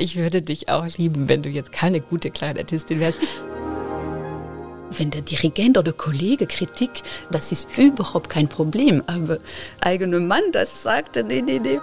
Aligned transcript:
Ich 0.00 0.14
würde 0.14 0.42
dich 0.42 0.68
auch 0.68 0.86
lieben, 0.96 1.28
wenn 1.28 1.42
du 1.42 1.48
jetzt 1.48 1.72
keine 1.72 2.00
gute 2.00 2.30
Klarinettistin 2.30 3.00
wärst. 3.00 3.18
Wenn 4.96 5.10
der 5.10 5.22
Dirigent 5.22 5.76
oder 5.76 5.92
Kollege 5.92 6.46
Kritik, 6.46 7.02
das 7.32 7.50
ist 7.50 7.66
überhaupt 7.76 8.30
kein 8.30 8.46
Problem. 8.48 9.02
Aber 9.08 9.38
eigener 9.80 10.20
Mann, 10.20 10.44
das 10.52 10.84
sagte, 10.84 11.24
nee, 11.24 11.42
nee, 11.42 11.58
nee. 11.58 11.80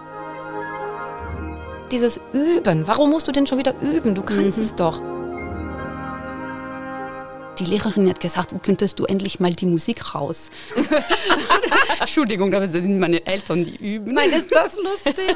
Dieses 1.91 2.20
Üben, 2.33 2.88
warum 2.88 3.12
musst 3.12 3.28
du 3.28 3.33
denn 3.33 3.46
schon 3.47 3.57
wieder 3.59 3.75
üben? 3.81 4.16
Du 4.16 4.21
kannst 4.23 4.57
Mhm. 4.57 4.63
es 4.63 4.75
doch. 4.75 5.02
Die 7.59 7.66
Lehrerin 7.66 8.07
hat 8.09 8.21
gesagt, 8.21 8.55
könntest 8.63 8.97
du 9.00 9.05
endlich 9.05 9.41
mal 9.41 9.54
die 9.54 9.66
Musik 9.66 10.16
raus. 10.16 10.50
Entschuldigung, 12.00 12.54
aber 12.54 12.61
das 12.66 12.71
sind 12.71 12.97
meine 12.97 13.25
Eltern, 13.27 13.66
die 13.66 13.75
üben. 13.75 14.13
Nein, 14.13 14.32
ist 14.32 14.54
das 14.55 14.77
lustig? 14.77 15.36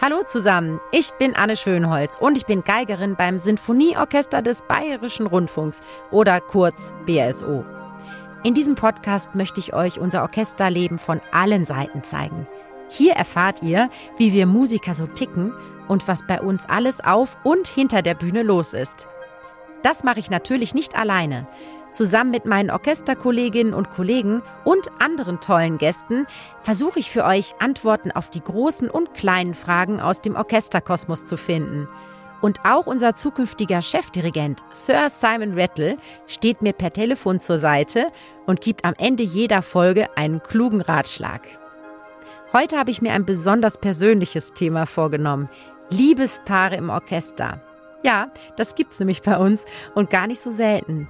Hallo 0.00 0.22
zusammen, 0.24 0.80
ich 0.92 1.10
bin 1.14 1.34
Anne 1.34 1.56
Schönholz 1.56 2.16
und 2.20 2.36
ich 2.36 2.46
bin 2.46 2.62
Geigerin 2.62 3.16
beim 3.16 3.40
Sinfonieorchester 3.40 4.42
des 4.42 4.62
Bayerischen 4.62 5.26
Rundfunks 5.26 5.80
oder 6.12 6.40
kurz 6.40 6.94
BSO. 7.04 7.64
In 8.44 8.54
diesem 8.54 8.76
Podcast 8.76 9.34
möchte 9.34 9.58
ich 9.58 9.74
euch 9.74 9.98
unser 9.98 10.22
Orchesterleben 10.22 11.00
von 11.00 11.20
allen 11.32 11.64
Seiten 11.64 12.04
zeigen. 12.04 12.46
Hier 12.88 13.14
erfahrt 13.14 13.60
ihr, 13.64 13.90
wie 14.18 14.32
wir 14.32 14.46
Musiker 14.46 14.94
so 14.94 15.08
ticken 15.08 15.52
und 15.88 16.06
was 16.06 16.24
bei 16.24 16.40
uns 16.40 16.64
alles 16.68 17.02
auf 17.02 17.36
und 17.42 17.66
hinter 17.66 18.00
der 18.00 18.14
Bühne 18.14 18.44
los 18.44 18.74
ist. 18.74 19.08
Das 19.82 20.04
mache 20.04 20.20
ich 20.20 20.30
natürlich 20.30 20.74
nicht 20.74 20.96
alleine. 20.96 21.48
Zusammen 21.98 22.30
mit 22.30 22.46
meinen 22.46 22.70
Orchesterkolleginnen 22.70 23.74
und 23.74 23.90
Kollegen 23.90 24.40
und 24.62 24.88
anderen 25.00 25.40
tollen 25.40 25.78
Gästen 25.78 26.28
versuche 26.62 27.00
ich 27.00 27.10
für 27.10 27.24
euch 27.24 27.56
Antworten 27.58 28.12
auf 28.12 28.30
die 28.30 28.40
großen 28.40 28.88
und 28.88 29.14
kleinen 29.14 29.52
Fragen 29.52 30.00
aus 30.00 30.22
dem 30.22 30.36
Orchesterkosmos 30.36 31.24
zu 31.24 31.36
finden. 31.36 31.88
Und 32.40 32.60
auch 32.62 32.86
unser 32.86 33.16
zukünftiger 33.16 33.82
Chefdirigent 33.82 34.60
Sir 34.70 35.08
Simon 35.08 35.58
Rattle 35.58 35.96
steht 36.28 36.62
mir 36.62 36.72
per 36.72 36.92
Telefon 36.92 37.40
zur 37.40 37.58
Seite 37.58 38.06
und 38.46 38.60
gibt 38.60 38.84
am 38.84 38.94
Ende 38.96 39.24
jeder 39.24 39.60
Folge 39.60 40.06
einen 40.16 40.40
klugen 40.40 40.82
Ratschlag. 40.82 41.48
Heute 42.52 42.78
habe 42.78 42.92
ich 42.92 43.02
mir 43.02 43.12
ein 43.12 43.26
besonders 43.26 43.76
persönliches 43.76 44.52
Thema 44.52 44.86
vorgenommen. 44.86 45.48
Liebespaare 45.90 46.76
im 46.76 46.90
Orchester. 46.90 47.60
Ja, 48.04 48.28
das 48.56 48.76
gibt's 48.76 49.00
nämlich 49.00 49.20
bei 49.22 49.36
uns 49.36 49.64
und 49.96 50.10
gar 50.10 50.28
nicht 50.28 50.40
so 50.40 50.52
selten. 50.52 51.08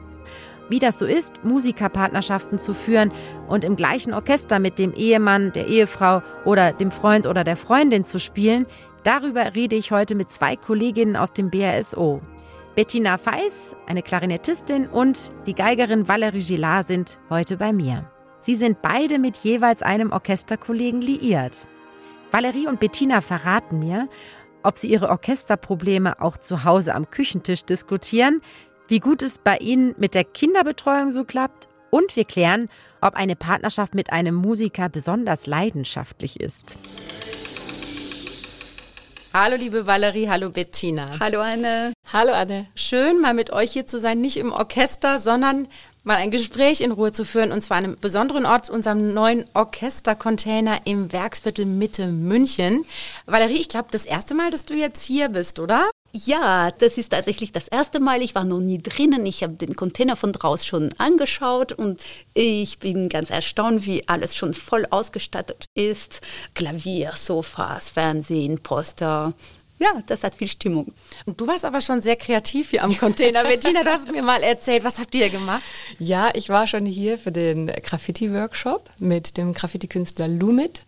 Wie 0.68 0.78
das 0.78 0.98
so 0.98 1.06
ist, 1.06 1.44
Musikerpartnerschaften 1.44 2.58
zu 2.58 2.74
führen 2.74 3.10
und 3.48 3.64
im 3.64 3.76
gleichen 3.76 4.12
Orchester 4.12 4.58
mit 4.58 4.78
dem 4.78 4.92
Ehemann, 4.92 5.52
der 5.52 5.66
Ehefrau 5.66 6.22
oder 6.44 6.72
dem 6.72 6.90
Freund 6.90 7.26
oder 7.26 7.42
der 7.42 7.56
Freundin 7.56 8.04
zu 8.04 8.20
spielen, 8.20 8.66
darüber 9.02 9.54
rede 9.54 9.76
ich 9.76 9.92
heute 9.92 10.14
mit 10.14 10.30
zwei 10.30 10.56
Kolleginnen 10.56 11.16
aus 11.16 11.32
dem 11.32 11.50
BRSO. 11.50 12.20
Bettina 12.74 13.16
Feiss, 13.18 13.74
eine 13.86 14.02
Klarinettistin, 14.02 14.86
und 14.86 15.32
die 15.46 15.54
Geigerin 15.54 16.06
Valerie 16.06 16.44
Gillard 16.44 16.86
sind 16.86 17.18
heute 17.30 17.56
bei 17.56 17.72
mir. 17.72 18.08
Sie 18.40 18.54
sind 18.54 18.82
beide 18.82 19.18
mit 19.18 19.38
jeweils 19.38 19.82
einem 19.82 20.12
Orchesterkollegen 20.12 21.00
liiert. 21.00 21.66
Valerie 22.30 22.68
und 22.68 22.78
Bettina 22.78 23.20
verraten 23.20 23.78
mir, 23.78 24.08
ob 24.62 24.78
sie 24.78 24.90
ihre 24.90 25.08
Orchesterprobleme 25.08 26.20
auch 26.20 26.36
zu 26.36 26.64
Hause 26.64 26.94
am 26.94 27.10
Küchentisch 27.10 27.64
diskutieren, 27.64 28.42
wie 28.88 29.00
gut 29.00 29.22
es 29.22 29.38
bei 29.38 29.58
ihnen 29.58 29.94
mit 29.98 30.14
der 30.14 30.24
Kinderbetreuung 30.24 31.10
so 31.10 31.24
klappt 31.24 31.68
und 31.90 32.16
wir 32.16 32.24
klären, 32.24 32.68
ob 33.00 33.14
eine 33.14 33.36
Partnerschaft 33.36 33.94
mit 33.94 34.12
einem 34.12 34.34
Musiker 34.34 34.88
besonders 34.88 35.46
leidenschaftlich 35.46 36.40
ist. 36.40 36.76
Hallo 39.34 39.56
liebe 39.56 39.86
Valerie, 39.86 40.28
hallo 40.28 40.50
Bettina. 40.50 41.20
Hallo 41.20 41.40
Anne. 41.40 41.92
Hallo 42.12 42.32
Anne. 42.32 42.66
Schön, 42.74 43.20
mal 43.20 43.34
mit 43.34 43.52
euch 43.52 43.72
hier 43.72 43.86
zu 43.86 44.00
sein, 44.00 44.22
nicht 44.22 44.38
im 44.38 44.52
Orchester, 44.52 45.18
sondern 45.18 45.68
mal 46.02 46.16
ein 46.16 46.30
Gespräch 46.30 46.80
in 46.80 46.92
Ruhe 46.92 47.12
zu 47.12 47.26
führen 47.26 47.52
und 47.52 47.62
zwar 47.62 47.76
an 47.76 47.84
einem 47.84 47.98
besonderen 48.00 48.46
Ort, 48.46 48.70
unserem 48.70 49.12
neuen 49.12 49.44
Orchestercontainer 49.52 50.80
im 50.86 51.12
Werksviertel 51.12 51.66
Mitte 51.66 52.06
München. 52.06 52.86
Valerie, 53.26 53.58
ich 53.60 53.68
glaube, 53.68 53.88
das 53.90 54.06
erste 54.06 54.34
Mal, 54.34 54.50
dass 54.50 54.64
du 54.64 54.74
jetzt 54.74 55.02
hier 55.02 55.28
bist, 55.28 55.58
oder? 55.58 55.90
Ja, 56.12 56.70
das 56.70 56.96
ist 56.96 57.10
tatsächlich 57.10 57.52
das 57.52 57.68
erste 57.68 58.00
Mal. 58.00 58.22
Ich 58.22 58.34
war 58.34 58.44
noch 58.44 58.60
nie 58.60 58.78
drinnen. 58.78 59.26
Ich 59.26 59.42
habe 59.42 59.54
den 59.54 59.76
Container 59.76 60.16
von 60.16 60.32
draußen 60.32 60.66
schon 60.66 60.90
angeschaut 60.98 61.72
und 61.72 62.02
ich 62.32 62.78
bin 62.78 63.08
ganz 63.08 63.30
erstaunt, 63.30 63.84
wie 63.84 64.08
alles 64.08 64.34
schon 64.34 64.54
voll 64.54 64.86
ausgestattet 64.90 65.66
ist. 65.74 66.20
Klavier, 66.54 67.12
Sofas, 67.14 67.90
Fernsehen, 67.90 68.58
Poster. 68.58 69.34
Ja, 69.80 70.02
das 70.08 70.24
hat 70.24 70.34
viel 70.34 70.48
Stimmung. 70.48 70.92
Und 71.24 71.40
du 71.40 71.46
warst 71.46 71.64
aber 71.64 71.80
schon 71.80 72.02
sehr 72.02 72.16
kreativ 72.16 72.70
hier 72.70 72.82
am 72.82 72.96
Container. 72.96 73.44
Bettina, 73.44 73.84
du 73.84 73.90
hast 73.90 74.10
mir 74.10 74.22
mal 74.22 74.42
erzählt, 74.42 74.82
was 74.82 74.98
habt 74.98 75.14
ihr 75.14 75.30
gemacht? 75.30 75.62
Ja, 76.00 76.30
ich 76.34 76.48
war 76.48 76.66
schon 76.66 76.84
hier 76.84 77.16
für 77.16 77.30
den 77.30 77.68
Graffiti-Workshop 77.68 78.90
mit 78.98 79.36
dem 79.36 79.54
Graffiti-Künstler 79.54 80.26
Lumit. 80.26 80.84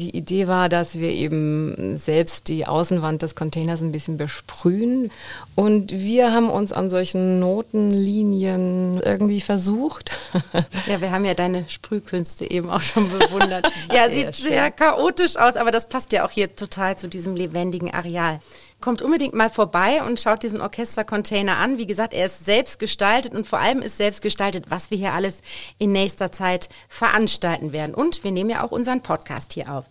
Die 0.00 0.16
Idee 0.16 0.48
war, 0.48 0.70
dass 0.70 0.98
wir 0.98 1.10
eben 1.10 1.98
selbst 1.98 2.48
die 2.48 2.66
Außenwand 2.66 3.20
des 3.20 3.34
Containers 3.34 3.82
ein 3.82 3.92
bisschen 3.92 4.16
besprühen. 4.16 5.10
Und 5.54 5.92
wir 5.92 6.32
haben 6.32 6.48
uns 6.48 6.72
an 6.72 6.88
solchen 6.88 7.38
Notenlinien 7.38 8.98
irgendwie 9.04 9.40
versucht. 9.40 10.12
Ja, 10.86 11.00
wir 11.00 11.10
haben 11.10 11.24
ja 11.24 11.34
deine 11.34 11.64
Sprühkünste 11.68 12.50
eben 12.50 12.70
auch 12.70 12.80
schon 12.80 13.10
bewundert. 13.10 13.70
Ja, 13.94 14.08
Sehr 14.08 14.14
sieht 14.14 14.36
schön. 14.36 14.48
sehr 14.52 14.70
chaotisch 14.70 15.36
aus, 15.36 15.56
aber 15.56 15.70
das 15.70 15.88
passt 15.88 16.12
ja 16.12 16.24
auch 16.24 16.30
hier 16.30 16.54
total 16.56 16.96
zu 16.96 17.08
diesem 17.08 17.36
lebendigen 17.36 17.92
Areal. 17.92 18.40
Kommt 18.80 19.02
unbedingt 19.02 19.34
mal 19.34 19.50
vorbei 19.50 20.02
und 20.02 20.20
schaut 20.20 20.42
diesen 20.42 20.60
Orchestercontainer 20.60 21.58
an. 21.58 21.76
Wie 21.76 21.86
gesagt, 21.86 22.14
er 22.14 22.26
ist 22.26 22.44
selbst 22.44 22.78
gestaltet 22.78 23.34
und 23.34 23.46
vor 23.46 23.58
allem 23.58 23.82
ist 23.82 23.98
selbst 23.98 24.22
gestaltet, 24.22 24.66
was 24.68 24.90
wir 24.90 24.96
hier 24.96 25.12
alles 25.12 25.42
in 25.78 25.92
nächster 25.92 26.32
Zeit 26.32 26.68
veranstalten 26.88 27.72
werden. 27.72 27.94
Und 27.94 28.24
wir 28.24 28.30
nehmen 28.30 28.50
ja 28.50 28.64
auch 28.64 28.70
unseren 28.70 29.02
Podcast 29.02 29.52
hier 29.52 29.70
auf. 29.70 29.84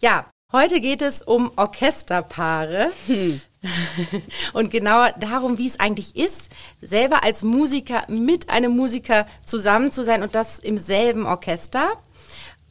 Ja, 0.00 0.26
heute 0.52 0.80
geht 0.80 1.00
es 1.00 1.22
um 1.22 1.52
Orchesterpaare. 1.56 2.90
Und 4.52 4.70
genauer 4.70 5.14
darum, 5.18 5.56
wie 5.56 5.66
es 5.66 5.80
eigentlich 5.80 6.16
ist, 6.16 6.50
selber 6.82 7.24
als 7.24 7.42
Musiker 7.42 8.04
mit 8.08 8.50
einem 8.50 8.76
Musiker 8.76 9.26
zusammen 9.44 9.90
zu 9.90 10.04
sein 10.04 10.22
und 10.22 10.34
das 10.34 10.58
im 10.58 10.76
selben 10.76 11.24
Orchester. 11.24 11.92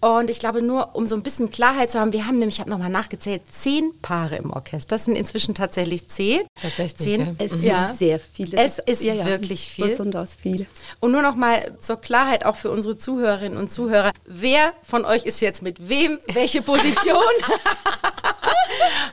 Und 0.03 0.30
ich 0.30 0.40
glaube, 0.40 0.62
nur 0.62 0.96
um 0.97 1.06
so 1.06 1.16
ein 1.16 1.24
bisschen 1.24 1.50
Klarheit 1.50 1.90
zu 1.90 1.97
haben, 1.97 2.12
wir 2.12 2.25
haben 2.28 2.38
nämlich, 2.38 2.56
ich 2.56 2.59
habe 2.59 2.69
nochmal 2.69 2.90
nachgezählt, 2.90 3.41
zehn 3.50 3.94
Paare 4.02 4.36
im 4.36 4.52
Orchester. 4.52 4.96
Das 4.96 5.06
sind 5.06 5.16
inzwischen 5.16 5.56
tatsächlich 5.56 6.09
zehn. 6.09 6.41
Tatsächlich, 6.62 7.08
Zehn. 7.08 7.22
ja. 7.22 7.28
Es 7.38 7.52
Ja. 7.62 7.86
ist 7.90 8.00
sehr 8.00 8.19
viel. 8.19 8.53
Es 8.53 8.80
ist 8.80 9.06
wirklich 9.06 9.66
viel. 9.66 9.88
Besonders 9.88 10.36
viel. 10.36 10.66
Und 11.00 11.14
nur 11.14 11.22
noch 11.22 11.36
mal 11.36 11.78
zur 11.80 11.96
Klarheit 12.02 12.46
auch 12.46 12.58
für 12.58 12.69
unsere 12.69 12.97
Zuhörerinnen 12.97 13.58
und 13.58 13.72
Zuhörer. 13.72 14.12
Wer 14.25 14.74
von 14.84 15.06
euch 15.06 15.25
ist 15.25 15.40
jetzt 15.40 15.62
mit 15.62 15.88
wem? 15.88 16.20
Welche 16.34 16.62
Position? 16.62 17.16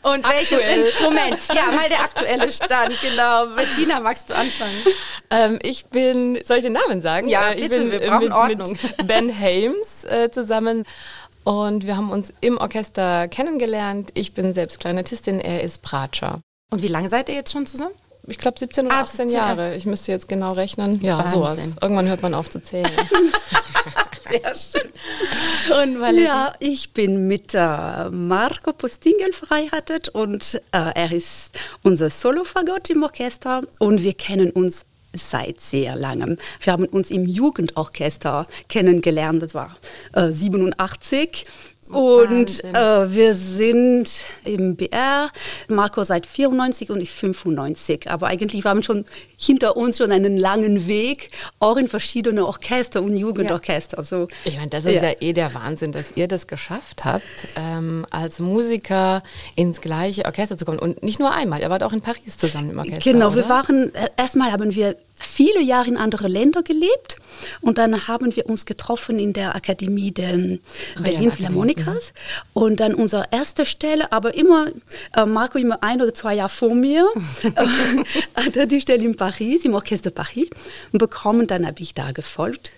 und 0.02 0.28
welches 0.28 0.58
Aktuell. 0.58 0.80
Instrument? 0.86 1.38
Ja, 1.54 1.66
mal 1.70 1.88
der 1.88 2.00
aktuelle 2.00 2.50
Stand, 2.50 3.00
genau. 3.00 3.46
Bettina, 3.54 4.00
magst 4.00 4.28
du 4.30 4.34
anfangen? 4.34 4.82
Ähm, 5.30 5.60
ich 5.62 5.86
bin, 5.86 6.40
soll 6.44 6.56
ich 6.56 6.64
den 6.64 6.72
Namen 6.72 7.00
sagen? 7.00 7.28
Ja, 7.28 7.50
Äh, 7.50 7.54
ich 7.60 7.68
bitte, 7.68 7.78
bin 7.82 7.92
wir 7.92 8.02
äh, 8.02 8.08
brauchen 8.08 8.24
mit, 8.24 8.32
Ordnung. 8.32 8.78
Mit 8.98 9.06
Ben 9.06 9.38
Hames 9.38 10.04
äh, 10.04 10.30
zusammen. 10.30 10.79
Und 11.44 11.86
wir 11.86 11.96
haben 11.96 12.10
uns 12.10 12.32
im 12.40 12.58
Orchester 12.58 13.26
kennengelernt. 13.28 14.10
Ich 14.14 14.34
bin 14.34 14.52
selbst 14.54 14.78
Kleinettistin, 14.80 15.40
er 15.40 15.62
ist 15.62 15.82
Bratscher. 15.82 16.40
Und 16.70 16.82
wie 16.82 16.88
lange 16.88 17.08
seid 17.08 17.28
ihr 17.28 17.34
jetzt 17.34 17.52
schon 17.52 17.66
zusammen? 17.66 17.94
Ich 18.26 18.38
glaube 18.38 18.58
17 18.58 18.86
oder 18.86 18.96
Ah, 18.96 19.00
18 19.00 19.28
17, 19.28 19.30
Jahre. 19.34 19.74
Ich 19.74 19.86
müsste 19.86 20.12
jetzt 20.12 20.28
genau 20.28 20.52
rechnen. 20.52 21.00
Ja, 21.02 21.18
Wahnsinn. 21.18 21.32
sowas. 21.38 21.58
Irgendwann 21.80 22.06
hört 22.08 22.22
man 22.22 22.34
auf 22.34 22.50
zu 22.50 22.62
zählen. 22.62 22.90
Sehr 24.28 24.54
schön. 24.54 24.90
Und 25.82 26.00
Valerie? 26.00 26.24
Ja, 26.24 26.52
ich 26.60 26.92
bin 26.92 27.26
mit 27.26 27.54
äh, 27.54 28.08
Marco 28.10 28.72
Postingel 28.72 29.32
verheiratet 29.32 30.10
und 30.10 30.60
äh, 30.72 30.92
er 30.94 31.10
ist 31.12 31.50
unser 31.82 32.10
Solofagott 32.10 32.90
im 32.90 33.02
Orchester 33.02 33.62
und 33.78 34.02
wir 34.02 34.14
kennen 34.14 34.50
uns 34.50 34.84
seit 35.14 35.60
sehr 35.60 35.96
langem. 35.96 36.36
Wir 36.60 36.72
haben 36.72 36.86
uns 36.86 37.10
im 37.10 37.26
Jugendorchester 37.26 38.46
kennengelernt, 38.68 39.42
das 39.42 39.54
war 39.54 39.76
äh, 40.12 40.30
87. 40.30 41.46
Und 41.92 42.64
äh, 42.64 43.12
wir 43.12 43.34
sind 43.34 44.10
im 44.44 44.76
BR, 44.76 45.30
Marco 45.68 46.04
seit 46.04 46.26
94 46.26 46.90
und 46.90 47.00
ich 47.00 47.10
95. 47.10 48.10
Aber 48.10 48.28
eigentlich 48.28 48.64
waren 48.64 48.78
wir 48.78 48.84
schon 48.84 49.04
hinter 49.38 49.76
uns 49.76 49.98
schon 49.98 50.12
einen 50.12 50.36
langen 50.36 50.86
Weg, 50.86 51.30
auch 51.58 51.76
in 51.76 51.88
verschiedene 51.88 52.46
Orchester 52.46 53.02
und 53.02 53.16
Jugendorchester. 53.16 54.02
So, 54.04 54.28
Ich 54.44 54.56
meine, 54.56 54.68
das 54.68 54.84
ist 54.84 55.02
ja. 55.02 55.12
eh 55.20 55.32
der 55.32 55.54
Wahnsinn, 55.54 55.92
dass 55.92 56.12
ihr 56.14 56.28
das 56.28 56.46
geschafft 56.46 57.04
habt, 57.04 57.24
ähm, 57.56 58.06
als 58.10 58.38
Musiker 58.38 59.22
ins 59.56 59.80
gleiche 59.80 60.24
Orchester 60.24 60.56
zu 60.56 60.64
kommen. 60.64 60.78
Und 60.78 61.02
nicht 61.02 61.18
nur 61.18 61.32
einmal, 61.32 61.60
ihr 61.60 61.70
wart 61.70 61.82
auch 61.82 61.92
in 61.92 62.00
Paris 62.00 62.36
zusammen 62.36 62.70
im 62.70 62.78
Orchester. 62.78 63.12
Genau, 63.12 63.28
oder? 63.28 63.36
wir 63.36 63.48
waren, 63.48 63.94
äh, 63.94 64.08
erstmal 64.16 64.52
haben 64.52 64.74
wir 64.74 64.96
viele 65.20 65.62
Jahre 65.62 65.88
in 65.88 65.96
anderen 65.96 66.30
Ländern 66.30 66.64
gelebt. 66.64 67.16
Und 67.60 67.78
dann 67.78 68.08
haben 68.08 68.34
wir 68.36 68.46
uns 68.46 68.66
getroffen 68.66 69.18
in 69.18 69.32
der 69.32 69.54
Akademie 69.54 70.10
der 70.10 70.58
Berlin 71.00 71.30
Philharmonikers. 71.30 72.12
und 72.52 72.80
dann 72.80 72.94
unsere 72.94 73.24
erste 73.30 73.64
Stelle, 73.64 74.12
aber 74.12 74.34
immer, 74.34 74.68
äh, 75.16 75.24
Marco 75.24 75.58
immer 75.58 75.82
ein 75.82 76.02
oder 76.02 76.12
zwei 76.12 76.34
Jahre 76.34 76.50
vor 76.50 76.74
mir, 76.74 77.08
hatte 78.34 78.66
die 78.66 78.80
Stelle 78.80 79.04
in 79.04 79.16
Paris, 79.16 79.64
im 79.64 79.74
Orchester 79.74 80.10
Paris. 80.10 80.48
Bekommen, 80.92 81.46
dann 81.46 81.66
habe 81.66 81.80
ich 81.80 81.94
da 81.94 82.12
gefolgt 82.12 82.72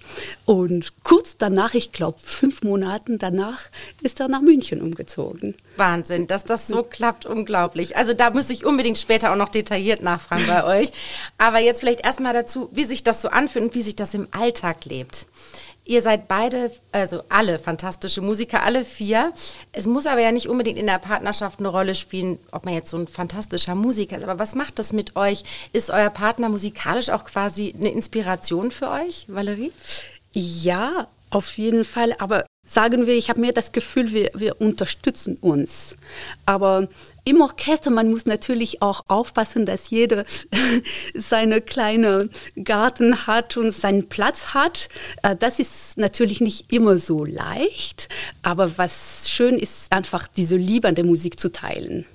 und 0.45 0.93
kurz 1.05 1.37
danach, 1.37 1.75
ich 1.75 1.93
glaube 1.93 2.19
fünf 2.23 2.63
Monate 2.63 3.19
danach, 3.19 3.65
ist 4.03 4.21
er 4.21 4.29
nach 4.29 4.41
München 4.41 4.83
umgezogen. 4.83 5.55
Wahnsinn, 5.77 6.27
dass 6.27 6.45
das 6.45 6.69
so 6.69 6.83
klappt, 6.83 7.27
unglaublich. 7.27 7.97
Also 7.97 8.15
da 8.15 8.31
muss 8.31 8.51
ich 8.51 8.65
unbedingt 8.65 8.99
später 8.99 9.33
auch 9.33 9.37
noch 9.37 9.49
detailliert 9.49 10.03
nachfragen 10.03 10.47
bei 10.47 10.65
euch. 10.81 10.93
Aber 11.39 11.61
jetzt 11.61 11.81
vielleicht 11.81 12.05
erstmal 12.05 12.35
dazu, 12.35 12.69
wie 12.73 12.85
sich 12.85 13.03
das 13.03 13.23
so 13.23 13.29
anfühlt 13.29 13.65
und 13.67 13.75
wie 13.75 13.83
sich 13.83 13.97
das 13.97 14.15
im 14.15 14.29
Alltag 14.33 14.85
lebt. 14.85 15.27
Ihr 15.93 16.01
seid 16.01 16.27
beide, 16.27 16.73
also 16.91 17.23
alle 17.29 17.59
fantastische 17.59 18.23
Musiker, 18.23 18.63
alle 18.63 18.83
vier. 18.83 19.35
Es 19.73 19.85
muss 19.85 20.07
aber 20.07 20.23
ja 20.23 20.33
nicht 20.33 20.49
unbedingt 20.49 20.79
in 20.79 20.87
der 20.87 20.99
Partnerschaft 20.99 21.59
eine 21.59 21.69
Rolle 21.69 21.95
spielen, 21.95 22.39
ob 22.51 22.65
man 22.65 22.73
jetzt 22.73 22.89
so 22.89 22.97
ein 22.97 23.07
fantastischer 23.07 23.75
Musiker 23.75 24.17
ist. 24.17 24.23
Aber 24.23 24.39
was 24.39 24.55
macht 24.55 24.79
das 24.79 24.95
mit 24.95 25.17
euch? 25.17 25.45
Ist 25.75 25.91
euer 25.91 26.09
Partner 26.09 26.49
musikalisch 26.49 27.11
auch 27.11 27.25
quasi 27.25 27.75
eine 27.79 27.91
Inspiration 27.91 28.71
für 28.71 28.91
euch, 28.91 29.27
Valerie? 29.29 29.71
Ja, 30.33 31.09
auf 31.29 31.59
jeden 31.59 31.85
Fall. 31.85 32.15
Aber 32.21 32.47
sagen 32.67 33.07
wir, 33.07 33.15
ich 33.15 33.29
habe 33.29 33.41
mir 33.41 33.53
das 33.53 33.73
Gefühl, 33.73 34.13
wir, 34.13 34.31
wir 34.33 34.63
unterstützen 34.63 35.37
uns. 35.43 35.99
Aber 36.47 36.89
im 37.25 37.41
Orchester, 37.41 37.91
man 37.91 38.11
muss 38.11 38.27
natürlich 38.27 38.83
auch 38.83 39.05
aufpassen, 39.09 39.65
dass 39.65 39.91
jeder 39.91 40.25
seine 41.15 41.61
kleine 41.61 42.29
Garten 42.63 43.27
hat 43.27 43.57
und 43.57 43.71
seinen 43.71 44.09
Platz 44.09 44.55
hat. 44.55 44.89
Äh, 45.23 45.37
das 45.37 45.59
ist 45.59 45.99
natürlich 45.99 46.41
nicht 46.41 46.73
immer 46.73 46.99
so 46.99 47.25
leicht, 47.25 48.09
aber 48.43 48.77
was 48.77 49.29
schön 49.29 49.57
ist, 49.57 49.93
einfach 49.93 50.27
diese 50.29 50.57
Liebe 50.57 50.89
an 50.89 50.95
der 50.95 51.05
Musik 51.05 51.39
zu 51.39 51.53
teilen. 51.53 52.07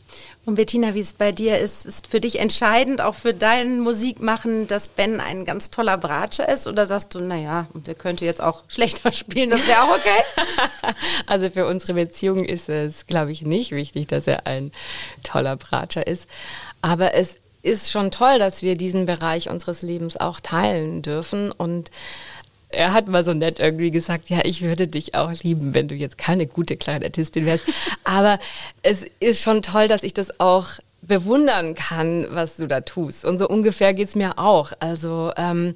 Und 0.48 0.56
Bettina, 0.56 0.94
wie 0.94 1.02
es 1.02 1.12
bei 1.12 1.34
dir 1.34 1.60
ist, 1.60 1.86
ist 1.86 2.08
für 2.08 2.22
dich 2.22 2.40
entscheidend, 2.40 3.02
auch 3.02 3.16
für 3.16 3.34
dein 3.34 3.82
Musikmachen, 3.82 4.66
dass 4.66 4.88
Ben 4.88 5.20
ein 5.20 5.44
ganz 5.44 5.72
toller 5.72 5.98
Bratscher 5.98 6.48
ist? 6.48 6.68
Oder 6.68 6.86
sagst 6.86 7.14
du, 7.14 7.20
naja, 7.20 7.68
der 7.74 7.96
könnte 7.96 8.24
jetzt 8.24 8.42
auch 8.42 8.64
schlechter 8.70 9.12
spielen, 9.12 9.50
das 9.50 9.68
wäre 9.68 9.82
auch 9.82 9.90
okay? 9.90 10.94
also 11.28 11.50
für 11.50 11.68
unsere 11.68 11.96
Beziehung 11.96 12.46
ist 12.46 12.70
es, 12.70 13.08
glaube 13.08 13.34
ich, 13.34 13.42
nicht 13.42 13.72
wichtig, 13.72 14.08
dass 14.08 14.26
er 14.26 14.48
ein 14.48 14.72
toller 15.22 15.58
Bratscher 15.58 16.08
ist. 16.08 16.30
Aber 16.82 17.14
es 17.14 17.36
ist 17.62 17.92
schon 17.92 18.10
toll, 18.10 18.40
dass 18.40 18.62
wir 18.62 18.78
diesen 18.78 19.06
Bereich 19.06 19.50
unseres 19.50 19.82
Lebens 19.82 20.16
auch 20.16 20.40
teilen 20.40 21.02
dürfen 21.02 21.52
und 21.52 21.92
er 22.78 22.94
hat 22.94 23.08
mal 23.08 23.24
so 23.24 23.34
nett 23.34 23.60
irgendwie 23.60 23.92
gesagt, 23.92 24.30
ja, 24.30 24.40
ich 24.44 24.62
würde 24.62 24.88
dich 24.88 25.16
auch 25.16 25.34
lieben, 25.42 25.74
wenn 25.74 25.88
du 25.88 25.96
jetzt 25.96 26.18
keine 26.18 26.46
gute 26.46 26.78
Klarinettistin 26.78 27.46
wärst. 27.46 27.66
Aber 28.04 28.40
es 28.84 29.06
ist 29.20 29.42
schon 29.42 29.64
toll, 29.64 29.88
dass 29.88 30.04
ich 30.04 30.14
das 30.14 30.40
auch 30.40 30.68
bewundern 31.02 31.74
kann, 31.74 32.28
was 32.30 32.58
du 32.58 32.68
da 32.68 32.82
tust. 32.82 33.26
Und 33.26 33.40
so 33.40 33.48
ungefähr 33.48 33.94
geht 33.94 34.10
es 34.10 34.16
mir 34.16 34.38
auch. 34.38 34.74
Also 34.80 35.32
ähm, 35.38 35.76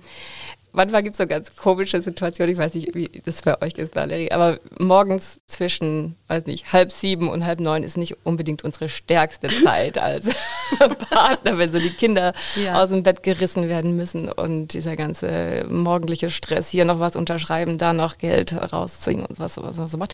manchmal 0.73 1.03
gibt 1.03 1.13
es 1.13 1.17
so 1.17 1.25
ganz 1.25 1.55
komische 1.55 2.01
Situationen, 2.01 2.53
ich 2.53 2.59
weiß 2.59 2.73
nicht, 2.75 2.95
wie 2.95 3.09
das 3.25 3.41
bei 3.41 3.61
euch 3.61 3.73
ist, 3.73 3.95
Valerie, 3.95 4.31
aber 4.31 4.59
morgens 4.79 5.39
zwischen, 5.47 6.15
weiß 6.27 6.45
nicht, 6.45 6.71
halb 6.73 6.91
sieben 6.91 7.29
und 7.29 7.45
halb 7.45 7.59
neun 7.59 7.83
ist 7.83 7.97
nicht 7.97 8.17
unbedingt 8.23 8.63
unsere 8.63 8.89
stärkste 8.89 9.49
Zeit 9.63 9.97
als 9.97 10.27
Partner, 11.09 11.57
wenn 11.57 11.71
so 11.71 11.79
die 11.79 11.89
Kinder 11.89 12.33
ja. 12.55 12.81
aus 12.81 12.89
dem 12.89 13.03
Bett 13.03 13.23
gerissen 13.23 13.69
werden 13.69 13.95
müssen 13.95 14.31
und 14.31 14.73
dieser 14.73 14.95
ganze 14.95 15.65
morgendliche 15.69 16.29
Stress, 16.29 16.69
hier 16.69 16.85
noch 16.85 16.99
was 16.99 17.15
unterschreiben, 17.15 17.77
da 17.77 17.93
noch 17.93 18.17
Geld 18.17 18.53
rausziehen 18.53 19.25
und 19.25 19.39
was, 19.39 19.57
was 19.57 19.75
man 19.75 19.87
so 19.87 19.97
macht. 19.97 20.13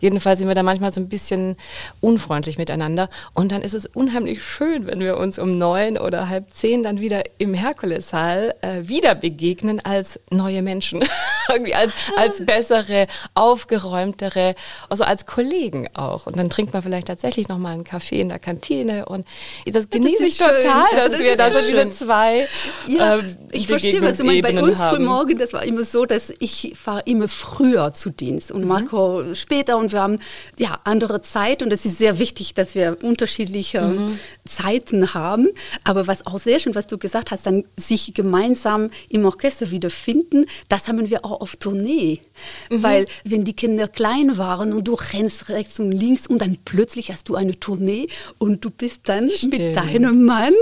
Jedenfalls 0.00 0.38
sind 0.38 0.48
wir 0.48 0.54
da 0.54 0.62
manchmal 0.62 0.92
so 0.92 1.00
ein 1.00 1.08
bisschen 1.08 1.56
unfreundlich 2.00 2.58
miteinander. 2.58 3.08
Und 3.34 3.52
dann 3.52 3.62
ist 3.62 3.74
es 3.74 3.86
unheimlich 3.86 4.42
schön, 4.42 4.86
wenn 4.86 5.00
wir 5.00 5.16
uns 5.16 5.38
um 5.38 5.58
neun 5.58 5.98
oder 5.98 6.28
halb 6.28 6.50
zehn 6.54 6.82
dann 6.82 7.00
wieder 7.00 7.22
im 7.38 7.54
Herkulessaal 7.54 8.54
äh, 8.60 8.82
wieder 8.82 9.14
begegnen 9.14 9.80
als 9.84 10.20
neue 10.30 10.62
Menschen. 10.62 11.04
Irgendwie 11.50 11.74
als, 11.74 11.92
als 12.16 12.44
bessere, 12.44 13.06
aufgeräumtere, 13.34 14.54
also 14.88 15.04
als 15.04 15.26
Kollegen 15.26 15.88
auch. 15.94 16.26
Und 16.26 16.36
dann 16.36 16.50
trinkt 16.50 16.72
man 16.72 16.82
vielleicht 16.82 17.08
tatsächlich 17.08 17.48
nochmal 17.48 17.74
einen 17.74 17.84
Kaffee 17.84 18.20
in 18.20 18.28
der 18.28 18.38
Kantine. 18.38 19.06
Und 19.06 19.26
das 19.66 19.88
genieße 19.88 20.26
ich 20.26 20.38
total, 20.38 20.86
das 20.94 21.10
dass 21.10 21.20
wir 21.20 21.36
da 21.36 21.50
so 21.52 21.58
diese 21.66 21.90
zwei. 21.90 22.48
Ja, 22.86 23.16
ähm, 23.16 23.36
ich 23.52 23.66
verstehe, 23.66 24.02
was 24.02 24.18
du 24.18 24.24
meinst. 24.24 24.42
Bei 24.42 24.62
uns 24.62 24.80
frühmorgen, 24.80 25.38
das 25.38 25.52
war 25.52 25.64
immer 25.64 25.82
so, 25.84 26.06
dass 26.06 26.32
ich 26.38 26.74
fahre 26.76 27.02
immer 27.06 27.28
früher 27.28 27.92
zu 27.92 28.10
Dienst 28.10 28.52
und 28.52 28.62
mhm. 28.62 28.68
Marco 28.68 29.34
später 29.34 29.76
und 29.78 29.87
und 29.88 29.92
wir 29.92 30.02
haben 30.02 30.18
ja 30.58 30.80
andere 30.84 31.22
Zeit 31.22 31.62
und 31.62 31.72
es 31.72 31.84
ist 31.86 31.98
sehr 31.98 32.18
wichtig, 32.18 32.54
dass 32.54 32.74
wir 32.74 32.98
unterschiedliche 33.02 33.80
mhm. 33.80 34.18
Zeiten 34.46 35.14
haben. 35.14 35.48
Aber 35.84 36.06
was 36.06 36.26
auch 36.26 36.38
sehr 36.38 36.58
schön, 36.58 36.74
was 36.74 36.86
du 36.86 36.98
gesagt 36.98 37.30
hast, 37.30 37.46
dann 37.46 37.64
sich 37.76 38.12
gemeinsam 38.14 38.90
im 39.08 39.24
Orchester 39.24 39.70
wiederfinden, 39.70 40.46
das 40.68 40.88
haben 40.88 41.08
wir 41.08 41.24
auch 41.24 41.40
auf 41.40 41.56
Tournee. 41.56 42.20
Mhm. 42.70 42.82
Weil 42.82 43.06
wenn 43.24 43.44
die 43.44 43.54
Kinder 43.54 43.88
klein 43.88 44.36
waren 44.36 44.72
und 44.72 44.86
du 44.86 44.94
rennst 44.94 45.48
rechts 45.48 45.78
und 45.78 45.92
links 45.92 46.26
und 46.26 46.42
dann 46.42 46.58
plötzlich 46.64 47.10
hast 47.10 47.28
du 47.28 47.34
eine 47.34 47.58
Tournee 47.58 48.08
und 48.38 48.64
du 48.64 48.70
bist 48.70 49.02
dann 49.08 49.30
Stimmt. 49.30 49.58
mit 49.58 49.76
deinem 49.76 50.24
Mann 50.24 50.54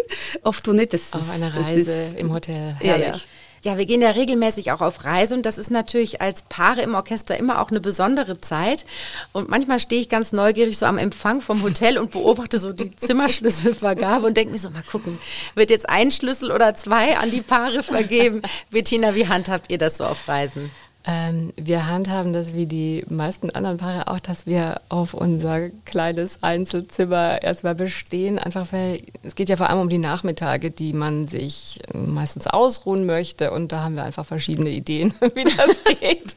auf 0.43 0.61
Tournee. 0.61 0.87
Das 0.87 1.13
auf 1.13 1.31
eine 1.31 1.55
Reise 1.55 1.91
ist, 1.91 2.19
im 2.19 2.33
Hotel. 2.33 2.77
Herrlich. 2.79 3.07
Ja, 3.07 3.15
ja. 3.15 3.21
Ja, 3.67 3.77
wir 3.77 3.85
gehen 3.85 4.01
ja 4.01 4.11
regelmäßig 4.11 4.71
auch 4.71 4.81
auf 4.81 5.05
Reise 5.05 5.35
und 5.35 5.45
das 5.45 5.59
ist 5.59 5.73
natürlich 5.73 6.21
als 6.21 6.43
Paare 6.43 6.83
im 6.83 6.95
Orchester 6.95 7.37
immer 7.37 7.61
auch 7.61 7.73
eine 7.73 7.81
besondere 7.81 8.41
Zeit. 8.41 8.87
Und 9.33 9.49
manchmal 9.49 9.81
stehe 9.81 10.01
ich 10.01 10.09
ganz 10.09 10.31
neugierig 10.31 10.79
so 10.79 10.87
am 10.87 10.99
Empfang 10.99 11.41
vom 11.41 11.65
Hotel 11.65 11.99
und 11.99 12.13
beobachte 12.13 12.61
so 12.61 12.73
die 12.73 12.95
Zimmerschlüsselvergabe 12.95 14.25
und 14.25 14.37
denke 14.37 14.53
mir 14.53 14.61
so, 14.61 14.71
mal 14.71 14.85
gucken, 14.85 15.19
wird 15.57 15.71
jetzt 15.71 15.91
ein 15.91 16.13
Schlüssel 16.13 16.53
oder 16.53 16.77
zwei 16.77 17.17
an 17.17 17.33
die 17.33 17.41
Paare 17.41 17.83
vergeben? 17.83 18.41
Bettina, 18.71 19.17
wie 19.17 19.27
handhabt 19.27 19.69
ihr 19.69 19.79
das 19.79 19.99
so 19.99 20.05
auf 20.05 20.29
Reisen? 20.29 20.71
Ähm, 21.09 21.53
wir 21.57 21.87
handhaben 21.87 22.33
das 22.33 22.55
wie 22.55 22.67
die 22.67 23.05
meisten 23.09 23.51
anderen 23.51 23.79
Paare 23.79 24.09
auch, 24.09 24.19
dass 24.19 24.45
wir 24.45 24.81
auf 24.89 25.15
unser 25.15 25.69
kleines 25.85 26.43
Einzelzimmer 26.43 27.41
erstmal 27.43 27.77
bestehen, 27.77 28.41
einfach 28.41 28.73
weil 28.73 29.01
es 29.23 29.37
geht 29.37 29.49
ja 29.49 29.57
vor 29.57 29.71
allem 29.71 29.79
um 29.79 29.89
die 29.89 29.99
Nachmittage, 29.99 30.73
die 30.73 30.93
man 30.93 31.29
sich 31.29 31.79
meistens 31.95 32.49
ausruhen 32.49 33.07
möchte 33.07 33.53
und 33.53 33.71
da 33.71 33.85
haben 33.85 33.95
wir 33.95 34.03
einfach 34.03 34.27
verschiedene 34.27 34.71
Ideen, 34.71 35.15
wie 35.35 35.45
das 35.45 35.77
geht. 36.01 36.35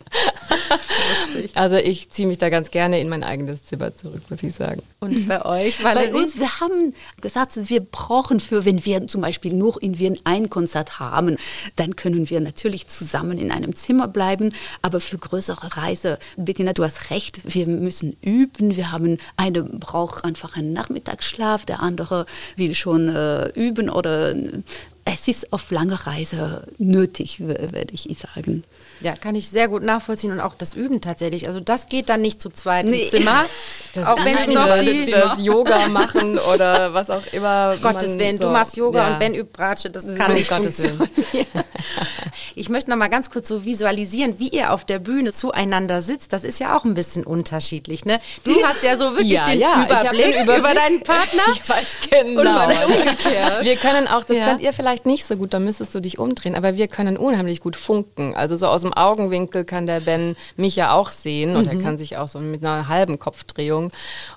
also 1.55 1.77
ich 1.77 2.11
ziehe 2.11 2.27
mich 2.27 2.37
da 2.37 2.49
ganz 2.49 2.69
gerne 2.69 2.99
in 2.99 3.09
mein 3.09 3.23
eigenes 3.23 3.65
Zimmer 3.65 3.95
zurück, 3.95 4.21
muss 4.29 4.43
ich 4.43 4.53
sagen. 4.53 4.83
Und 4.99 5.27
bei 5.27 5.43
euch? 5.45 5.81
Bei 5.81 6.13
uns, 6.13 6.39
wir 6.39 6.59
haben 6.59 6.93
gesagt, 7.21 7.57
wir 7.69 7.79
brauchen 7.79 8.39
für, 8.39 8.65
wenn 8.65 8.85
wir 8.85 9.07
zum 9.07 9.21
Beispiel 9.21 9.53
nur 9.53 9.81
in 9.81 9.97
Wien 9.97 10.19
ein 10.25 10.51
Konzert 10.51 10.99
haben, 10.99 11.37
dann 11.75 11.95
können 11.95 12.29
wir 12.29 12.39
natürlich 12.39 12.87
zusammen 12.87 13.39
in 13.39 13.51
einem 13.51 13.73
Zimmer 13.73 14.07
bleiben. 14.07 14.53
Aber 14.81 14.99
für 14.99 15.17
größere 15.17 15.77
Reise, 15.77 16.19
Bettina, 16.37 16.73
du 16.73 16.83
hast 16.83 17.09
recht, 17.09 17.41
wir 17.53 17.67
müssen 17.67 18.15
üben. 18.21 18.75
Wir 18.75 18.91
haben, 18.91 19.17
eine 19.37 19.63
braucht 19.63 20.23
einfach 20.23 20.55
einen 20.55 20.73
Nachmittagsschlaf, 20.73 21.65
der 21.65 21.81
andere 21.81 22.25
will 22.55 22.75
schon 22.75 23.09
äh, 23.09 23.49
üben 23.49 23.89
oder 23.89 24.35
es 25.05 25.27
ist 25.27 25.53
auf 25.53 25.71
lange 25.71 26.05
Reise 26.05 26.67
nötig, 26.77 27.39
würde 27.39 27.87
ich 27.91 28.07
sagen. 28.17 28.63
Ja, 29.01 29.15
kann 29.15 29.35
ich 29.35 29.49
sehr 29.49 29.67
gut 29.67 29.83
nachvollziehen 29.83 30.31
und 30.31 30.39
auch 30.39 30.55
das 30.55 30.73
Üben 30.73 31.01
tatsächlich. 31.01 31.47
Also 31.47 31.59
das 31.59 31.87
geht 31.87 32.09
dann 32.09 32.21
nicht 32.21 32.41
zu 32.41 32.49
zweit 32.49 32.85
nee. 32.85 33.03
im 33.03 33.09
Zimmer. 33.09 33.45
Das 33.95 34.05
auch 34.05 34.23
wenn 34.23 34.37
es 34.37 34.45
noch 34.45 34.77
die 34.77 35.09
das 35.09 35.41
Yoga 35.41 35.87
machen 35.87 36.37
oder 36.37 36.93
was 36.93 37.09
auch 37.09 37.25
immer. 37.31 37.75
Gottes 37.81 38.19
Willen, 38.19 38.37
so, 38.37 38.43
du 38.43 38.49
machst 38.51 38.77
Yoga 38.77 39.07
ja. 39.07 39.13
und 39.13 39.19
Ben 39.19 39.33
übt 39.33 39.49
Bratsche, 39.51 39.89
das 39.89 40.05
kann 40.15 40.33
nicht 40.35 40.47
Gottes 40.47 40.83
Willen. 40.83 41.09
Ich 42.55 42.67
möchte 42.67 42.89
noch 42.89 42.97
mal 42.97 43.07
ganz 43.07 43.29
kurz 43.29 43.47
so 43.47 43.63
visualisieren, 43.63 44.37
wie 44.37 44.49
ihr 44.49 44.73
auf 44.73 44.83
der 44.83 44.99
Bühne 44.99 45.31
zueinander 45.31 46.01
sitzt. 46.01 46.33
Das 46.33 46.43
ist 46.43 46.59
ja 46.59 46.75
auch 46.75 46.83
ein 46.83 46.93
bisschen 46.93 47.23
unterschiedlich, 47.23 48.03
ne? 48.05 48.19
Du 48.43 48.51
hast 48.63 48.83
ja 48.83 48.97
so 48.97 49.11
wirklich 49.11 49.29
ja, 49.29 49.45
den, 49.45 49.59
ja, 49.59 49.85
Überblick 49.85 50.25
den, 50.25 50.43
Überblick 50.43 50.57
über 50.57 50.73
deinen 50.73 51.01
Partner. 51.01 51.43
Ich 51.53 51.69
weiß 51.69 51.85
genau. 52.09 52.65
Und 52.65 53.65
wir 53.65 53.75
können 53.77 54.07
auch, 54.07 54.25
das 54.25 54.37
könnt 54.37 54.61
ihr 54.61 54.73
vielleicht 54.73 54.88
nicht 55.05 55.25
so 55.25 55.35
gut, 55.35 55.53
da 55.53 55.59
müsstest 55.59 55.93
du 55.95 55.99
dich 55.99 56.19
umdrehen, 56.19 56.55
aber 56.55 56.75
wir 56.75 56.87
können 56.87 57.17
unheimlich 57.17 57.59
gut 57.59 57.75
funken. 57.75 58.35
Also 58.35 58.55
so 58.55 58.67
aus 58.67 58.81
dem 58.81 58.93
Augenwinkel 58.93 59.65
kann 59.65 59.85
der 59.85 60.01
Ben 60.01 60.35
mich 60.57 60.75
ja 60.75 60.93
auch 60.93 61.09
sehen 61.09 61.55
und 61.55 61.65
mhm. 61.65 61.77
er 61.77 61.83
kann 61.83 61.97
sich 61.97 62.17
auch 62.17 62.27
so 62.27 62.39
mit 62.39 62.63
einer 62.63 62.87
halben 62.87 63.19
Kopfdrehung 63.19 63.91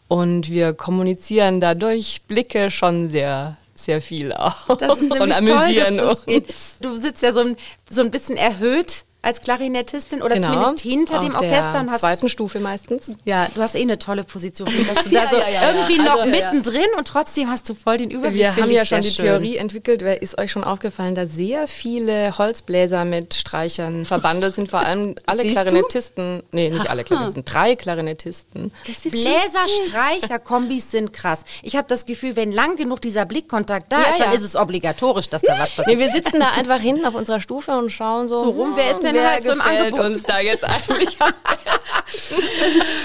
und 0.08 0.50
wir 0.50 0.72
kommunizieren 0.72 1.60
dadurch 1.60 2.22
Blicke 2.28 2.70
schon 2.70 3.08
sehr 3.08 3.56
sehr 3.74 4.00
viel 4.00 4.32
auch. 4.32 4.76
Das 4.76 4.98
ist 4.98 5.02
nämlich 5.02 5.20
und 5.20 5.32
amüsieren 5.32 5.98
toll, 5.98 6.06
dass 6.06 6.18
das 6.18 6.26
geht. 6.26 6.54
Du 6.80 6.96
sitzt 6.96 7.22
ja 7.22 7.32
so 7.32 7.40
ein, 7.40 7.56
so 7.90 8.00
ein 8.00 8.10
bisschen 8.10 8.36
erhöht 8.36 9.04
als 9.22 9.40
Klarinettistin 9.40 10.20
oder 10.20 10.34
Genau, 10.34 10.48
zumindest 10.52 10.80
hinter 10.82 11.20
dem 11.20 11.34
Orchester. 11.34 11.82
Der 11.84 11.90
hast, 11.92 12.00
zweiten 12.00 12.28
Stufe 12.28 12.58
meistens. 12.60 13.12
ja, 13.24 13.46
du 13.54 13.60
hast 13.62 13.74
eh 13.76 13.82
eine 13.82 13.98
tolle 13.98 14.24
Position, 14.24 14.68
dass 14.94 15.04
du 15.04 15.10
da 15.10 15.22
Ja, 15.24 15.30
so 15.30 15.36
ja, 15.36 15.48
ja, 15.48 15.70
irgendwie 15.72 15.98
noch 15.98 16.20
Also, 16.20 16.24
ja. 16.34 16.50
mittendrin 16.52 16.86
und 16.98 17.06
trotzdem 17.06 17.48
hast 17.48 17.68
du 17.68 17.74
voll 17.74 17.98
den 17.98 18.10
Überblick. 18.10 18.34
Wir 18.40 18.56
haben 18.56 18.70
ja 18.70 18.84
schon 18.84 19.00
die 19.02 19.10
schön. 19.10 19.24
Theorie 19.26 19.56
entwickelt. 19.56 20.02
Wer 20.02 20.20
ist 20.22 20.38
euch 20.38 20.50
schon 20.50 20.64
aufgefallen, 20.64 21.14
dass 21.14 21.30
sehr 21.32 21.68
viele 21.68 22.36
Holzbläser 22.36 23.04
mit 23.04 23.34
Streichern 23.34 24.04
verbandelt 24.04 24.54
sind? 24.56 24.68
Vor 24.70 24.80
allem 24.80 25.14
alle 25.26 25.42
Siehst 25.42 25.56
du? 25.56 25.60
Klarinettisten. 25.62 26.42
Nee, 26.50 26.70
nicht 26.70 26.90
alle 26.90 27.04
Klarinettisten. 27.04 27.44
Drei 27.44 27.76
Klarinettisten. 27.76 28.72
Das 28.86 29.06
ist 29.06 29.12
Bläser, 29.12 29.66
Streicher, 29.86 30.38
Kombis 30.38 30.90
sind 30.90 31.12
krass. 31.12 31.42
Ich 31.62 31.76
habe 31.76 31.86
das 31.88 32.06
Gefühl, 32.06 32.36
wenn 32.36 32.50
lang 32.52 32.76
genug 32.76 33.00
dieser 33.00 33.24
Blickkontakt 33.24 33.92
da 33.92 34.02
ist, 34.02 34.18
dann 34.20 34.32
ist 34.32 34.42
es 34.42 34.56
obligatorisch, 34.56 35.28
dass 35.28 35.42
da 35.42 35.58
was 35.58 35.70
Nee, 35.70 35.76
passiert. 35.76 35.98
wir 36.00 36.10
sitzen 36.12 36.40
da 36.40 36.50
einfach 36.50 36.80
hinten 36.80 37.04
auf 37.06 37.14
unserer 37.14 37.40
Stufe 37.40 37.72
und 37.78 37.90
schauen 37.90 38.26
so, 38.28 38.38
So 38.42 38.50
rum, 38.50 38.72
wer 38.74 38.90
ist 38.90 39.02
denn 39.02 39.11
wer 39.12 39.30
halt 39.30 39.44
so 39.44 39.52
im 39.52 39.60
Angebot? 39.60 40.00
uns 40.00 40.22
da 40.22 40.40
jetzt 40.40 40.64
eigentlich 40.64 41.16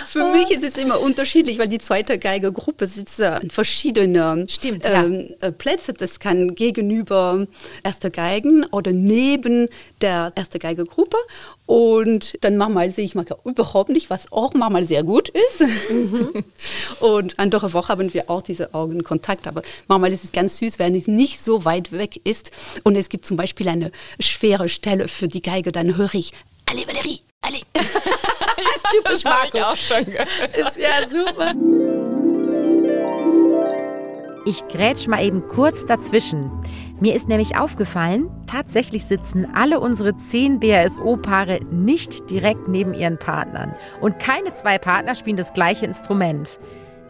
Für 0.05 0.25
mich 0.31 0.51
ist 0.51 0.63
es 0.63 0.77
immer 0.77 0.99
unterschiedlich, 0.99 1.59
weil 1.59 1.67
die 1.67 1.77
zweite 1.77 2.19
Geigergruppe 2.19 2.87
sitzt 2.87 3.21
an 3.21 3.49
verschiedenen 3.49 4.49
Stimmt, 4.49 4.85
ja. 4.85 5.03
ähm, 5.03 5.33
äh, 5.41 5.51
Plätzen. 5.51 5.95
Das 5.97 6.19
kann 6.19 6.55
gegenüber 6.55 7.47
erster 7.83 8.09
Geigen 8.09 8.65
oder 8.65 8.91
neben 8.91 9.69
der 10.01 10.31
ersten 10.35 10.59
Geigergruppe. 10.59 11.17
Und 11.67 12.37
dann 12.41 12.57
manchmal 12.57 12.91
sehe 12.91 13.05
ich 13.05 13.13
mal 13.13 13.25
überhaupt 13.43 13.89
nicht, 13.89 14.09
was 14.09 14.31
auch 14.31 14.55
manchmal 14.55 14.85
sehr 14.85 15.03
gut 15.03 15.29
ist. 15.29 15.61
Mhm. 15.91 16.43
Und 17.01 17.37
andere 17.37 17.73
Woche 17.73 17.89
haben 17.89 18.13
wir 18.13 18.29
auch 18.29 18.41
diese 18.41 18.73
Augenkontakt. 18.73 19.47
Aber 19.47 19.61
manchmal 19.87 20.11
ist 20.13 20.23
es 20.23 20.31
ganz 20.31 20.57
süß, 20.57 20.79
wenn 20.79 20.95
es 20.95 21.07
nicht 21.07 21.43
so 21.43 21.65
weit 21.65 21.91
weg 21.91 22.19
ist. 22.23 22.51
Und 22.83 22.95
es 22.95 23.09
gibt 23.09 23.25
zum 23.25 23.37
Beispiel 23.37 23.67
eine 23.67 23.91
schwere 24.19 24.69
Stelle 24.69 25.07
für 25.07 25.27
die 25.27 25.41
Geige, 25.41 25.71
dann 25.71 25.95
höre 25.97 26.15
ich, 26.15 26.31
alle 26.65 26.87
Valerie, 26.87 27.21
alle. 27.41 27.59
typisch 28.91 29.23
Hab 29.25 29.53
ich 29.53 29.63
auch 29.63 29.75
schon 29.75 30.05
gehört. 30.05 30.55
Ist 30.55 30.77
ja 30.77 31.07
super. 31.07 31.53
Ich 34.45 34.65
grätsch 34.69 35.07
mal 35.07 35.23
eben 35.23 35.47
kurz 35.47 35.85
dazwischen. 35.85 36.49
Mir 36.99 37.13
ist 37.13 37.29
nämlich 37.29 37.57
aufgefallen, 37.57 38.27
tatsächlich 38.47 39.05
sitzen 39.05 39.47
alle 39.53 39.79
unsere 39.79 40.15
zehn 40.15 40.59
BASO-Paare 40.59 41.59
nicht 41.69 42.29
direkt 42.31 42.67
neben 42.67 42.95
ihren 42.95 43.19
Partnern. 43.19 43.75
Und 44.01 44.17
keine 44.17 44.53
zwei 44.53 44.79
Partner 44.79 45.13
spielen 45.13 45.37
das 45.37 45.53
gleiche 45.53 45.85
Instrument. 45.85 46.59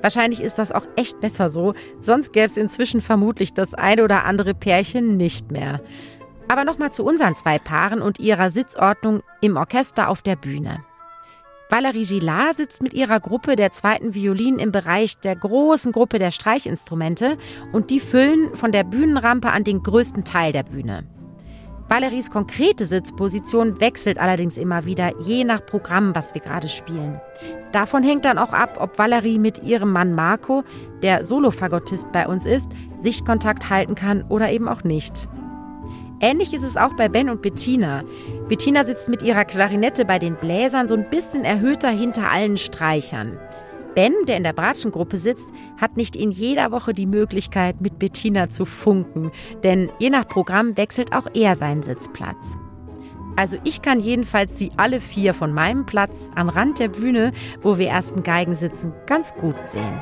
Wahrscheinlich 0.01 0.41
ist 0.41 0.59
das 0.59 0.73
auch 0.73 0.85
echt 0.97 1.21
besser 1.21 1.47
so, 1.47 1.73
sonst 1.99 2.33
gäbe 2.33 2.47
es 2.47 2.57
inzwischen 2.57 3.01
vermutlich 3.01 3.53
das 3.53 3.73
eine 3.73 4.03
oder 4.03 4.25
andere 4.25 4.53
Pärchen 4.53 5.15
nicht 5.15 5.51
mehr. 5.51 5.81
Aber 6.49 6.65
nochmal 6.65 6.91
zu 6.91 7.05
unseren 7.05 7.35
zwei 7.35 7.57
Paaren 7.57 8.01
und 8.01 8.19
ihrer 8.19 8.49
Sitzordnung 8.49 9.21
im 9.39 9.55
Orchester 9.55 10.09
auf 10.09 10.21
der 10.21 10.35
Bühne. 10.35 10.83
Valerie 11.69 12.05
Gillard 12.05 12.55
sitzt 12.55 12.81
mit 12.81 12.93
ihrer 12.93 13.19
Gruppe 13.19 13.57
der 13.57 13.71
zweiten 13.71 14.13
Violinen 14.13 14.59
im 14.59 14.71
Bereich 14.71 15.17
der 15.19 15.35
großen 15.35 15.91
Gruppe 15.91 16.17
der 16.17 16.31
Streichinstrumente 16.31 17.37
und 17.73 17.89
die 17.89 17.99
füllen 17.99 18.55
von 18.55 18.71
der 18.71 18.85
Bühnenrampe 18.85 19.49
an 19.51 19.65
den 19.65 19.83
größten 19.83 20.23
Teil 20.23 20.53
der 20.53 20.63
Bühne. 20.63 21.03
Valeries 21.89 22.31
konkrete 22.31 22.85
Sitzposition 22.85 23.79
wechselt 23.79 24.17
allerdings 24.17 24.57
immer 24.57 24.85
wieder, 24.85 25.11
je 25.21 25.43
nach 25.43 25.65
Programm, 25.65 26.15
was 26.15 26.33
wir 26.33 26.41
gerade 26.41 26.67
spielen. 26.67 27.21
Davon 27.71 28.03
hängt 28.03 28.25
dann 28.25 28.37
auch 28.37 28.53
ab, 28.53 28.77
ob 28.79 28.97
Valerie 28.97 29.39
mit 29.39 29.63
ihrem 29.63 29.91
Mann 29.91 30.13
Marco, 30.13 30.63
der 31.01 31.25
Solofagottist 31.25 32.11
bei 32.11 32.27
uns 32.27 32.45
ist, 32.45 32.71
Sichtkontakt 32.99 33.69
halten 33.69 33.95
kann 33.95 34.23
oder 34.23 34.51
eben 34.51 34.67
auch 34.67 34.83
nicht. 34.83 35.29
Ähnlich 36.19 36.53
ist 36.53 36.63
es 36.63 36.77
auch 36.77 36.93
bei 36.93 37.09
Ben 37.09 37.29
und 37.29 37.41
Bettina. 37.43 38.03
Bettina 38.49 38.83
sitzt 38.83 39.07
mit 39.07 39.21
ihrer 39.21 39.45
Klarinette 39.45 40.03
bei 40.03 40.17
den 40.17 40.35
Bläsern 40.35 40.87
so 40.87 40.95
ein 40.95 41.09
bisschen 41.09 41.43
erhöhter 41.45 41.89
hinter 41.89 42.31
allen 42.31 42.57
Streichern. 42.57 43.37
Ben, 43.93 44.13
der 44.27 44.37
in 44.37 44.43
der 44.43 44.53
Bratschengruppe 44.53 45.17
sitzt, 45.17 45.49
hat 45.79 45.95
nicht 45.95 46.15
in 46.15 46.31
jeder 46.31 46.71
Woche 46.71 46.93
die 46.93 47.05
Möglichkeit, 47.05 47.81
mit 47.81 47.99
Bettina 47.99 48.49
zu 48.49 48.65
funken, 48.65 49.31
denn 49.63 49.89
je 49.99 50.09
nach 50.09 50.27
Programm 50.27 50.75
wechselt 50.77 51.13
auch 51.13 51.27
er 51.33 51.55
seinen 51.55 51.83
Sitzplatz. 51.83 52.57
Also 53.35 53.57
ich 53.63 53.83
kann 53.83 53.99
jedenfalls 53.99 54.55
die 54.55 54.71
alle 54.77 54.99
vier 54.99 55.35
von 55.35 55.53
meinem 55.53 55.85
Platz 55.85 56.31
am 56.33 56.49
Rand 56.49 56.79
der 56.79 56.89
Bühne, 56.89 57.31
wo 57.61 57.77
wir 57.77 57.89
ersten 57.89 58.23
Geigen 58.23 58.55
sitzen, 58.55 58.93
ganz 59.05 59.35
gut 59.35 59.55
sehen. 59.65 60.01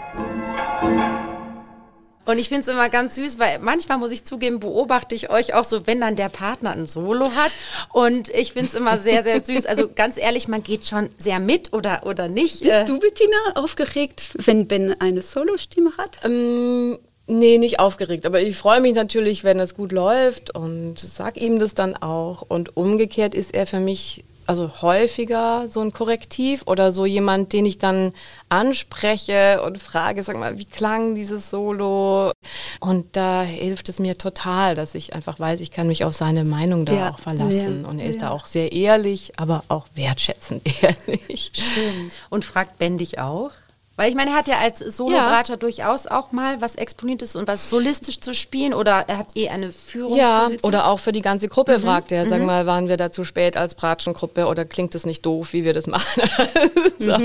Und 2.26 2.40
ich 2.40 2.50
finde 2.50 2.62
es 2.62 2.68
immer 2.68 2.90
ganz 2.90 3.16
süß, 3.16 3.40
weil 3.40 3.60
manchmal 3.60 3.98
muss 3.98 4.12
ich 4.12 4.26
zugeben, 4.26 4.60
beobachte 4.60 5.16
ich 5.16 5.30
euch 5.30 5.54
auch 5.54 5.64
so, 5.64 5.86
wenn 5.88 6.02
dann 6.02 6.16
der 6.16 6.30
Partner 6.30 6.72
ein 6.72 6.88
Solo 6.88 7.32
hat. 7.36 7.52
Und 7.94 8.30
ich 8.30 8.54
finde 8.54 8.70
es 8.70 8.76
immer 8.76 8.98
sehr, 8.98 9.24
sehr 9.24 9.44
süß. 9.44 9.66
Also 9.66 9.90
ganz 9.94 10.18
ehrlich, 10.18 10.48
man 10.48 10.64
geht 10.64 10.88
schon 10.88 11.10
sehr 11.18 11.40
mit 11.40 11.74
oder, 11.74 12.06
oder 12.06 12.28
nicht. 12.28 12.62
Äh, 12.62 12.70
Bist 12.70 12.90
du, 12.90 13.00
Bettina, 13.00 13.38
aufgeregt, 13.56 14.32
wenn 14.46 14.68
Ben 14.68 15.00
eine 15.00 15.22
Solostimme 15.22 15.92
hat? 15.98 16.18
Ähm, 16.24 16.98
nee, 17.28 17.58
nicht 17.58 17.80
aufgeregt, 17.80 18.26
aber 18.26 18.42
ich 18.42 18.56
freue 18.56 18.82
mich 18.82 18.96
natürlich, 18.96 19.44
wenn 19.44 19.60
es 19.60 19.76
gut 19.76 19.92
läuft 19.92 20.56
und 20.56 21.00
sag 21.00 21.38
ihm 21.38 21.60
das 21.60 21.76
dann 21.76 21.96
auch. 21.96 22.42
Und 22.48 22.76
umgekehrt 22.76 23.36
ist 23.36 23.54
er 23.54 23.68
für 23.68 23.80
mich 23.80 24.24
also 24.48 24.82
häufiger 24.82 25.68
so 25.70 25.82
ein 25.82 25.92
Korrektiv 25.94 26.64
oder 26.66 26.92
so 26.92 27.06
jemand, 27.06 27.54
den 27.54 27.66
ich 27.66 27.78
dann 27.78 28.14
anspreche 28.50 29.62
und 29.64 29.78
frage, 29.82 30.24
sag 30.24 30.38
mal, 30.38 30.58
wie 30.58 30.66
klang 30.66 31.16
dieses 31.16 31.50
Solo? 31.50 32.32
Und 32.80 33.16
da 33.16 33.44
hilft 33.44 33.90
es 33.90 34.00
mir 34.00 34.18
total, 34.18 34.76
dass 34.76 34.96
ich 34.96 35.14
einfach 35.14 35.40
weiß, 35.40 35.60
ich 35.60 35.72
kann 35.72 35.88
mich 35.88 36.04
auf 36.04 36.16
seine 36.16 36.44
Meinung 36.44 36.86
da 36.86 36.94
Ja, 36.94 37.10
auch 37.12 37.20
verlassen. 37.20 37.84
ja, 37.84 37.90
und 37.90 38.00
er 38.00 38.06
ist 38.08 38.22
ja. 38.22 38.28
da 38.28 38.32
auch 38.32 38.48
sehr 38.48 38.72
ehrlich, 38.72 39.34
aber 39.38 39.64
auch 39.68 39.86
wertschätzend 39.96 40.62
ehrlich. 40.84 41.52
Schön. 41.54 42.12
Und 42.30 42.46
fragt 42.46 42.78
Ben 42.78 42.98
dich 42.98 43.20
auch? 43.20 43.52
Weil 43.98 44.10
ich 44.10 44.16
meine, 44.16 44.32
er 44.32 44.38
hat 44.38 44.48
ja 44.48 44.58
als 44.58 44.80
Solo-Bratscher 44.80 45.58
durchaus 45.58 46.06
auch 46.06 46.32
mal 46.32 46.60
was 46.62 46.76
Exponiertes 46.76 47.36
und 47.36 47.48
was 47.48 47.70
solistisch 47.70 48.20
zu 48.20 48.34
spielen 48.34 48.74
oder 48.74 49.06
er 49.08 49.18
hat 49.18 49.28
eh 49.36 49.50
eine 49.50 49.68
Ja, 49.68 49.72
Führungsposition. 49.72 50.60
oder 50.68 50.88
auch 50.88 51.00
für 51.00 51.12
die 51.14 51.22
ganze 51.22 51.48
Gruppe 51.48 51.80
fragt 51.80 52.12
er, 52.12 52.26
sag 52.26 52.42
mal, 52.42 52.66
waren 52.66 52.90
wir 52.90 52.98
da 52.98 53.12
zu 53.12 53.24
spät 53.24 53.56
als 53.58 53.76
Bratschengruppe 53.76 54.48
oder 54.48 54.66
klingt 54.66 54.96
es 54.96 55.06
nicht 55.06 55.26
doof, 55.26 55.54
wie 55.54 55.64
wir 55.64 55.74
das 55.74 55.88
machen? 55.88 56.24
so. 57.00 57.16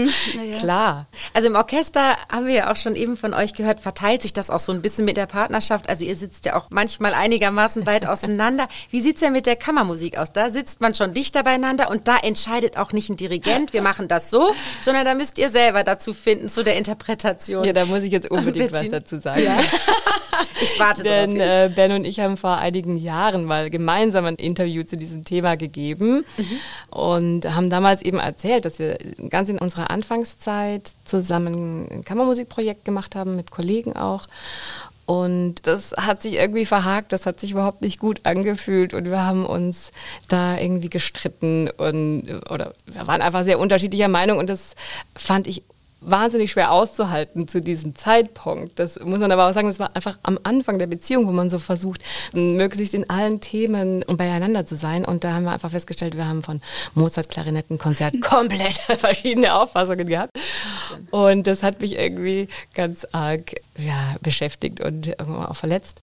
Klar. 0.58 1.06
Also 1.34 1.48
im 1.48 1.56
Orchester 1.56 2.16
haben 2.30 2.46
wir 2.46 2.54
ja 2.54 2.72
auch 2.72 2.76
schon 2.76 2.94
eben 2.96 3.16
von 3.16 3.34
euch 3.34 3.54
gehört, 3.54 3.80
verteilt 3.80 4.22
sich 4.22 4.32
das 4.32 4.50
auch 4.50 4.58
so 4.58 4.72
ein 4.72 4.82
bisschen 4.82 5.04
mit 5.04 5.16
der 5.16 5.26
Partnerschaft. 5.26 5.88
Also 5.88 6.04
ihr 6.04 6.14
sitzt 6.16 6.44
ja 6.44 6.56
auch 6.56 6.66
manchmal 6.70 7.14
einigermaßen 7.14 7.86
weit 7.86 8.06
auseinander. 8.06 8.68
Wie 8.90 9.00
sieht's 9.00 9.20
denn 9.20 9.32
mit 9.32 9.46
der 9.46 9.56
Kammermusik 9.56 10.16
aus? 10.18 10.32
Da 10.32 10.50
sitzt 10.50 10.80
man 10.80 10.94
schon 10.94 11.14
dichter 11.14 11.42
beieinander 11.42 11.90
und 11.90 12.06
da 12.08 12.16
entscheidet 12.18 12.76
auch 12.76 12.92
nicht 12.92 13.08
ein 13.10 13.16
Dirigent, 13.16 13.72
wir 13.72 13.82
machen 13.82 14.08
das 14.08 14.30
so, 14.30 14.54
sondern 14.82 15.04
da 15.04 15.14
müsst 15.14 15.38
ihr 15.38 15.50
selber 15.50 15.82
dazu 15.84 16.14
finden, 16.14 16.48
zu 16.48 16.59
der 16.62 16.76
Interpretation. 16.76 17.64
Ja, 17.64 17.72
da 17.72 17.86
muss 17.86 18.02
ich 18.02 18.12
jetzt 18.12 18.30
unbedingt 18.30 18.72
was 18.72 18.88
dazu 18.88 19.18
sagen. 19.18 19.42
ich 20.62 20.78
warte 20.78 21.02
Denn 21.02 21.38
äh, 21.40 21.70
Ben 21.74 21.92
und 21.92 22.04
ich 22.04 22.20
haben 22.20 22.36
vor 22.36 22.58
einigen 22.58 22.96
Jahren 22.96 23.44
mal 23.44 23.70
gemeinsam 23.70 24.24
ein 24.24 24.36
Interview 24.36 24.82
zu 24.84 24.96
diesem 24.96 25.24
Thema 25.24 25.56
gegeben 25.56 26.24
und 26.90 27.44
haben 27.54 27.70
damals 27.70 28.02
eben 28.02 28.18
erzählt, 28.18 28.64
dass 28.64 28.78
wir 28.78 28.98
ganz 29.28 29.48
in 29.48 29.58
unserer 29.58 29.90
Anfangszeit 29.90 30.92
zusammen 31.04 31.88
ein 31.90 32.04
Kammermusikprojekt 32.04 32.84
gemacht 32.84 33.14
haben, 33.16 33.36
mit 33.36 33.50
Kollegen 33.50 33.94
auch. 33.96 34.26
Und 35.10 35.66
das 35.66 35.90
hat 35.96 36.22
sich 36.22 36.34
irgendwie 36.34 36.64
verhakt, 36.64 37.12
das 37.12 37.26
hat 37.26 37.40
sich 37.40 37.50
überhaupt 37.50 37.82
nicht 37.82 37.98
gut 37.98 38.20
angefühlt 38.22 38.94
und 38.94 39.10
wir 39.10 39.24
haben 39.24 39.44
uns 39.44 39.90
da 40.28 40.56
irgendwie 40.56 40.88
gestritten 40.88 41.68
und 41.68 42.28
oder 42.48 42.74
wir 42.86 43.08
waren 43.08 43.20
einfach 43.20 43.42
sehr 43.42 43.58
unterschiedlicher 43.58 44.06
Meinung 44.06 44.38
und 44.38 44.48
das 44.48 44.76
fand 45.16 45.48
ich 45.48 45.64
wahnsinnig 46.00 46.50
schwer 46.50 46.72
auszuhalten 46.72 47.46
zu 47.46 47.60
diesem 47.60 47.94
Zeitpunkt. 47.94 48.78
Das 48.78 48.98
muss 49.00 49.20
man 49.20 49.30
aber 49.32 49.48
auch 49.48 49.52
sagen, 49.52 49.68
das 49.68 49.78
war 49.78 49.94
einfach 49.94 50.18
am 50.22 50.38
Anfang 50.42 50.78
der 50.78 50.86
Beziehung, 50.86 51.26
wo 51.26 51.32
man 51.32 51.50
so 51.50 51.58
versucht, 51.58 52.02
möglichst 52.32 52.94
in 52.94 53.08
allen 53.10 53.40
Themen 53.40 54.02
und 54.02 54.16
beieinander 54.16 54.66
zu 54.66 54.76
sein. 54.76 55.04
Und 55.04 55.24
da 55.24 55.32
haben 55.32 55.44
wir 55.44 55.52
einfach 55.52 55.70
festgestellt, 55.70 56.16
wir 56.16 56.26
haben 56.26 56.42
von 56.42 56.60
Mozart 56.94 57.28
Klarinettenkonzert 57.28 58.20
komplett 58.22 58.74
verschiedene 58.98 59.54
Auffassungen 59.54 60.06
gehabt. 60.06 60.32
Und 61.10 61.46
das 61.46 61.62
hat 61.62 61.80
mich 61.80 61.96
irgendwie 61.96 62.48
ganz 62.74 63.06
arg 63.12 63.54
ja, 63.76 64.16
beschäftigt 64.22 64.80
und 64.80 65.06
irgendwann 65.06 65.46
auch 65.46 65.56
verletzt. 65.56 66.02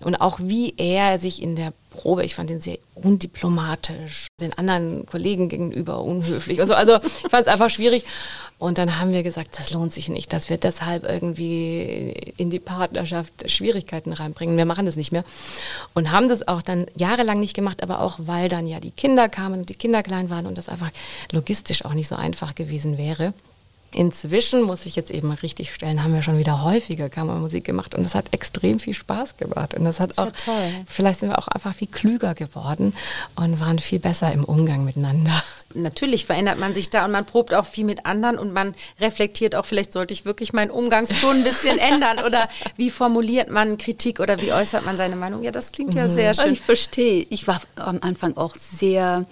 Und 0.00 0.16
auch 0.16 0.38
wie 0.40 0.74
er 0.76 1.18
sich 1.18 1.42
in 1.42 1.56
der 1.56 1.72
Probe, 1.90 2.24
ich 2.24 2.34
fand 2.34 2.50
ihn 2.50 2.60
sehr 2.60 2.78
undiplomatisch, 2.94 4.28
den 4.40 4.52
anderen 4.54 5.04
Kollegen 5.06 5.48
gegenüber 5.48 6.02
unhöflich. 6.02 6.60
Also, 6.60 6.74
also 6.74 6.98
ich 7.02 7.30
fand 7.30 7.46
es 7.46 7.52
einfach 7.52 7.70
schwierig. 7.70 8.04
Und 8.58 8.76
dann 8.76 8.98
haben 8.98 9.14
wir 9.14 9.22
gesagt, 9.22 9.58
das 9.58 9.72
lohnt 9.72 9.92
sich 9.92 10.10
nicht, 10.10 10.34
dass 10.34 10.50
wir 10.50 10.58
deshalb 10.58 11.04
irgendwie 11.04 12.32
in 12.36 12.50
die 12.50 12.58
Partnerschaft 12.58 13.50
Schwierigkeiten 13.50 14.12
reinbringen. 14.12 14.58
Wir 14.58 14.66
machen 14.66 14.84
das 14.84 14.96
nicht 14.96 15.12
mehr. 15.12 15.24
Und 15.94 16.10
haben 16.10 16.28
das 16.28 16.46
auch 16.46 16.60
dann 16.60 16.86
jahrelang 16.94 17.40
nicht 17.40 17.54
gemacht, 17.54 17.82
aber 17.82 18.02
auch 18.02 18.18
weil 18.18 18.50
dann 18.50 18.66
ja 18.66 18.78
die 18.78 18.90
Kinder 18.90 19.30
kamen 19.30 19.60
und 19.60 19.70
die 19.70 19.74
Kinder 19.74 20.02
klein 20.02 20.28
waren 20.28 20.46
und 20.46 20.58
das 20.58 20.68
einfach 20.68 20.90
logistisch 21.32 21.86
auch 21.86 21.94
nicht 21.94 22.08
so 22.08 22.16
einfach 22.16 22.54
gewesen 22.54 22.98
wäre. 22.98 23.32
Inzwischen 23.92 24.62
muss 24.62 24.86
ich 24.86 24.94
jetzt 24.94 25.10
eben 25.10 25.32
richtig 25.32 25.74
stellen, 25.74 26.04
haben 26.04 26.14
wir 26.14 26.22
schon 26.22 26.38
wieder 26.38 26.62
häufiger 26.62 27.08
Kammermusik 27.08 27.64
gemacht 27.64 27.94
und 27.96 28.04
das 28.04 28.14
hat 28.14 28.26
extrem 28.32 28.78
viel 28.78 28.94
Spaß 28.94 29.36
gemacht. 29.36 29.74
Und 29.74 29.84
das 29.84 29.98
hat 29.98 30.10
das 30.10 30.18
auch, 30.18 30.30
toll. 30.30 30.84
vielleicht 30.86 31.20
sind 31.20 31.30
wir 31.30 31.38
auch 31.38 31.48
einfach 31.48 31.74
viel 31.74 31.88
klüger 31.88 32.34
geworden 32.34 32.94
und 33.34 33.58
waren 33.58 33.80
viel 33.80 33.98
besser 33.98 34.30
im 34.32 34.44
Umgang 34.44 34.84
miteinander. 34.84 35.42
Natürlich 35.74 36.24
verändert 36.24 36.58
man 36.58 36.72
sich 36.72 36.90
da 36.90 37.04
und 37.04 37.10
man 37.10 37.24
probt 37.24 37.52
auch 37.52 37.66
viel 37.66 37.84
mit 37.84 38.06
anderen 38.06 38.38
und 38.38 38.52
man 38.52 38.74
reflektiert 39.00 39.56
auch, 39.56 39.66
vielleicht 39.66 39.92
sollte 39.92 40.14
ich 40.14 40.24
wirklich 40.24 40.52
meinen 40.52 40.70
Umgangston 40.70 41.38
ein 41.38 41.44
bisschen 41.44 41.78
ändern 41.78 42.20
oder 42.24 42.48
wie 42.76 42.90
formuliert 42.90 43.50
man 43.50 43.76
Kritik 43.76 44.20
oder 44.20 44.40
wie 44.40 44.52
äußert 44.52 44.84
man 44.84 44.96
seine 44.96 45.16
Meinung. 45.16 45.42
Ja, 45.42 45.50
das 45.50 45.72
klingt 45.72 45.94
ja 45.94 46.06
mhm. 46.06 46.14
sehr 46.14 46.34
schön. 46.34 46.52
Ich 46.52 46.60
verstehe. 46.60 47.26
Ich 47.30 47.48
war 47.48 47.60
am 47.74 47.98
Anfang 48.02 48.36
auch 48.36 48.54
sehr 48.54 49.26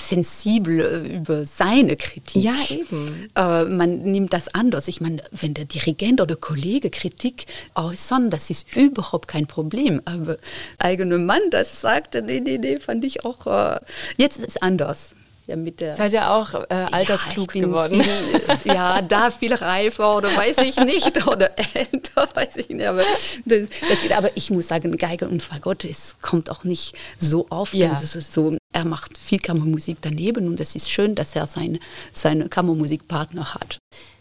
sensibel 0.00 0.80
äh, 0.80 1.16
über 1.16 1.44
seine 1.44 1.96
Kritik. 1.96 2.42
Ja, 2.42 2.54
eben. 2.70 3.28
Äh, 3.34 3.64
man 3.64 4.02
nimmt 4.02 4.32
das 4.32 4.54
anders. 4.54 4.88
Ich 4.88 5.00
meine, 5.00 5.22
wenn 5.32 5.54
der 5.54 5.64
Dirigent 5.64 6.20
oder 6.20 6.36
Kollege 6.36 6.90
Kritik 6.90 7.46
äußern, 7.74 8.30
das 8.30 8.50
ist 8.50 8.76
überhaupt 8.76 9.28
kein 9.28 9.46
Problem. 9.46 10.02
Aber 10.04 10.36
eigener 10.78 11.18
Mann 11.18 11.42
das 11.50 11.80
sagte, 11.80 12.22
nee, 12.22 12.40
nee, 12.40 12.58
nee, 12.58 12.78
fand 12.78 13.04
ich 13.04 13.24
auch, 13.24 13.46
äh, 13.46 13.80
jetzt 14.16 14.38
ist 14.38 14.48
es 14.48 14.56
anders 14.62 15.14
ja 15.48 15.56
mit 15.56 15.80
der. 15.80 15.94
Seid 15.94 16.12
ihr 16.12 16.30
auch 16.30 16.54
äh, 16.54 16.74
altersklug 16.92 17.54
ja, 17.54 17.62
geworden? 17.62 18.04
Viel, 18.04 18.74
ja, 18.74 19.02
da 19.02 19.30
viel 19.30 19.54
reifer 19.54 20.16
oder 20.16 20.36
weiß 20.36 20.58
ich 20.58 20.76
nicht 20.76 21.26
oder 21.26 21.50
älter, 21.74 22.28
weiß 22.34 22.56
ich 22.56 22.68
nicht. 22.68 22.86
Aber 22.86 23.02
das, 23.44 23.70
das 23.88 24.00
geht. 24.00 24.16
Aber 24.16 24.30
ich 24.36 24.50
muss 24.50 24.68
sagen, 24.68 24.96
Geige 24.96 25.26
und 25.26 25.42
Fagott, 25.42 25.84
es 25.84 26.16
kommt 26.20 26.50
auch 26.50 26.64
nicht 26.64 26.94
so 27.18 27.46
auf. 27.48 27.74
Ja. 27.74 27.92
Also 27.92 28.20
so, 28.20 28.56
er 28.78 28.84
macht 28.84 29.18
viel 29.18 29.38
Kammermusik 29.38 29.98
daneben 30.00 30.46
und 30.46 30.60
es 30.60 30.76
ist 30.76 30.88
schön, 30.88 31.16
dass 31.16 31.34
er 31.34 31.48
seinen 31.48 31.80
seine 32.12 32.48
Kammermusikpartner 32.48 33.54
hat. 33.54 33.78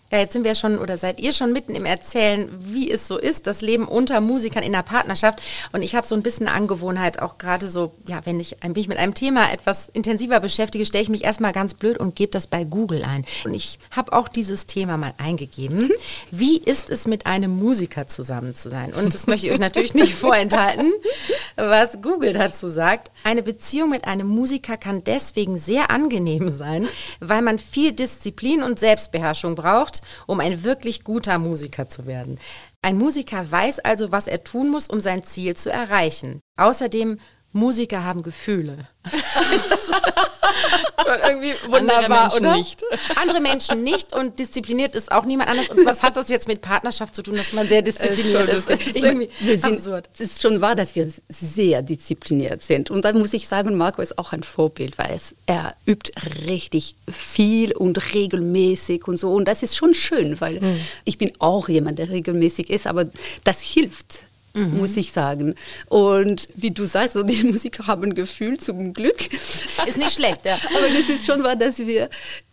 Ja, 0.10 0.20
jetzt 0.20 0.32
sind 0.32 0.46
wir 0.46 0.56
schon 0.56 0.78
oder 0.80 0.98
seid 0.98 1.20
ihr 1.20 1.34
schon 1.34 1.52
mitten 1.52 1.76
im 1.76 1.86
Erzählen, 1.86 2.50
wie 2.60 2.90
es 2.90 3.10
so 3.10 3.18
ist, 3.18 3.46
das 3.46 3.60
Leben 3.62 3.90
unter 3.90 4.22
Musikern 4.22 4.64
in 4.64 4.72
der 4.72 4.82
Partnerschaft. 4.82 5.42
Und 5.74 5.82
ich 5.82 5.96
habe 5.96 6.08
so 6.08 6.16
ein 6.16 6.24
bisschen 6.24 6.48
Angewohnheit, 6.48 7.22
auch 7.22 7.38
gerade 7.38 7.68
so, 7.68 7.94
ja, 8.08 8.22
wenn 8.26 8.40
ich 8.40 8.56
mich 8.74 8.88
mit 8.88 8.98
einem 8.98 9.16
Thema 9.16 9.52
etwas 9.52 9.90
intensiver 9.90 10.40
beschäftige, 10.40 10.86
stelle 10.86 11.02
ich 11.02 11.10
mich 11.10 11.26
erstmal 11.26 11.52
ganz 11.52 11.74
blöd 11.74 11.98
und 11.98 12.16
gebe 12.16 12.32
das 12.32 12.48
bei 12.48 12.64
Google 12.64 13.04
ein. 13.04 13.26
Und 13.44 13.54
ich 13.54 13.80
habe 13.92 14.14
auch 14.14 14.30
dieses 14.30 14.66
Thema 14.66 14.96
mal 14.96 15.14
eingegeben. 15.18 15.90
Wie 16.32 16.58
ist 16.58 16.90
es 16.90 17.06
mit 17.06 17.26
einem 17.26 17.52
Musiker 17.52 18.08
zusammen 18.08 18.56
zu 18.56 18.70
sein? 18.70 18.94
Und 18.94 19.14
das 19.14 19.28
möchte 19.28 19.48
ich 19.48 19.54
euch 19.54 19.60
natürlich 19.60 19.94
nicht 19.94 20.16
vorenthalten, 20.16 20.94
was 21.58 22.02
Google 22.02 22.32
dazu 22.32 22.70
sagt. 22.70 23.12
Eine 23.26 23.44
Beziehung 23.44 23.90
mit 23.90 24.06
einem 24.06 24.28
Musiker 24.28 24.78
kann 24.78 25.04
deswegen 25.04 25.58
sehr 25.58 25.92
angenehm 25.92 26.48
sein, 26.50 26.88
weil 27.20 27.42
man 27.42 27.60
viel 27.60 27.92
Disziplin 27.92 28.64
und 28.64 28.80
Selbstbeherrschung 28.80 29.56
braucht 29.56 29.97
um 30.26 30.40
ein 30.40 30.64
wirklich 30.64 31.04
guter 31.04 31.38
Musiker 31.38 31.90
zu 31.90 32.06
werden. 32.06 32.40
Ein 32.82 32.98
Musiker 32.98 33.52
weiß 33.52 33.80
also, 33.80 34.12
was 34.12 34.28
er 34.28 34.44
tun 34.44 34.70
muss, 34.70 34.88
um 34.88 35.00
sein 35.00 35.24
Ziel 35.24 35.56
zu 35.56 35.72
erreichen. 35.72 36.42
Außerdem 36.58 37.20
Musiker 37.58 38.04
haben 38.04 38.24
Gefühle. 38.24 38.88
irgendwie 41.28 41.54
wunderbar, 41.68 42.34
Andere 42.34 42.42
Menschen 42.42 42.46
oder? 42.46 42.58
nicht. 42.58 42.84
Andere 43.16 43.42
Menschen 43.42 43.84
nicht 43.84 44.14
und 44.14 44.40
diszipliniert 44.40 44.96
ist 44.96 45.12
auch 45.12 45.26
niemand 45.26 45.50
anders. 45.50 45.70
Und 45.70 45.86
was 45.86 46.04
hat 46.04 46.18
das 46.18 46.30
jetzt 46.30 46.48
mit 46.48 46.62
Partnerschaft 46.62 47.16
zu 47.16 47.24
tun, 47.24 47.36
dass 47.36 47.54
man 47.54 47.68
sehr 47.68 47.82
diszipliniert 47.82 48.50
ist? 48.50 48.70
ist. 48.70 48.96
irgendwie 48.96 49.30
wir 49.40 49.58
sind, 49.58 49.78
absurd. 49.78 50.10
Es 50.14 50.20
ist 50.20 50.42
schon 50.42 50.62
wahr, 50.62 50.76
dass 50.76 50.96
wir 50.96 51.12
sehr 51.30 51.82
diszipliniert 51.82 52.62
sind. 52.62 52.92
Und 52.92 53.06
dann 53.06 53.18
muss 53.18 53.34
ich 53.34 53.48
sagen, 53.48 53.76
Marco 53.76 54.02
ist 54.02 54.18
auch 54.18 54.34
ein 54.34 54.44
Vorbild, 54.44 54.98
weil 54.98 55.12
es, 55.16 55.36
er 55.46 55.76
übt 55.86 56.12
richtig 56.46 56.96
viel 57.12 57.74
und 57.74 58.14
regelmäßig 58.14 59.08
und 59.08 59.18
so. 59.18 59.34
Und 59.34 59.48
das 59.48 59.64
ist 59.64 59.76
schon 59.76 59.94
schön, 59.94 60.40
weil 60.42 60.60
mhm. 60.60 60.80
ich 61.06 61.18
bin 61.18 61.32
auch 61.40 61.70
jemand, 61.70 62.00
der 62.00 62.10
regelmäßig 62.10 62.70
ist, 62.70 62.88
aber 62.88 63.06
das 63.44 63.62
hilft 63.62 64.24
mhm. 64.58 64.78
muss 64.78 64.98
ich 64.98 65.12
sagen. 65.12 65.56
Und 65.88 66.50
wie 66.56 66.72
du 66.72 66.86
sagst, 66.86 67.14
so 67.14 67.24
die 67.24 67.44
Musiker 67.52 67.88
haben 67.88 68.04
ein 68.04 68.16
Gefühl 68.16 68.60
zum 68.60 68.94
Glück. 68.94 69.32
Ist 69.86 69.98
nicht 69.98 70.14
schlecht, 70.14 70.46
ja. 70.46 70.56
Aber 70.56 70.88
das 70.90 71.16
ist 71.16 71.26
schon 71.26 71.44
wahr, 71.44 71.56
dass 71.56 71.80
wir 71.80 72.10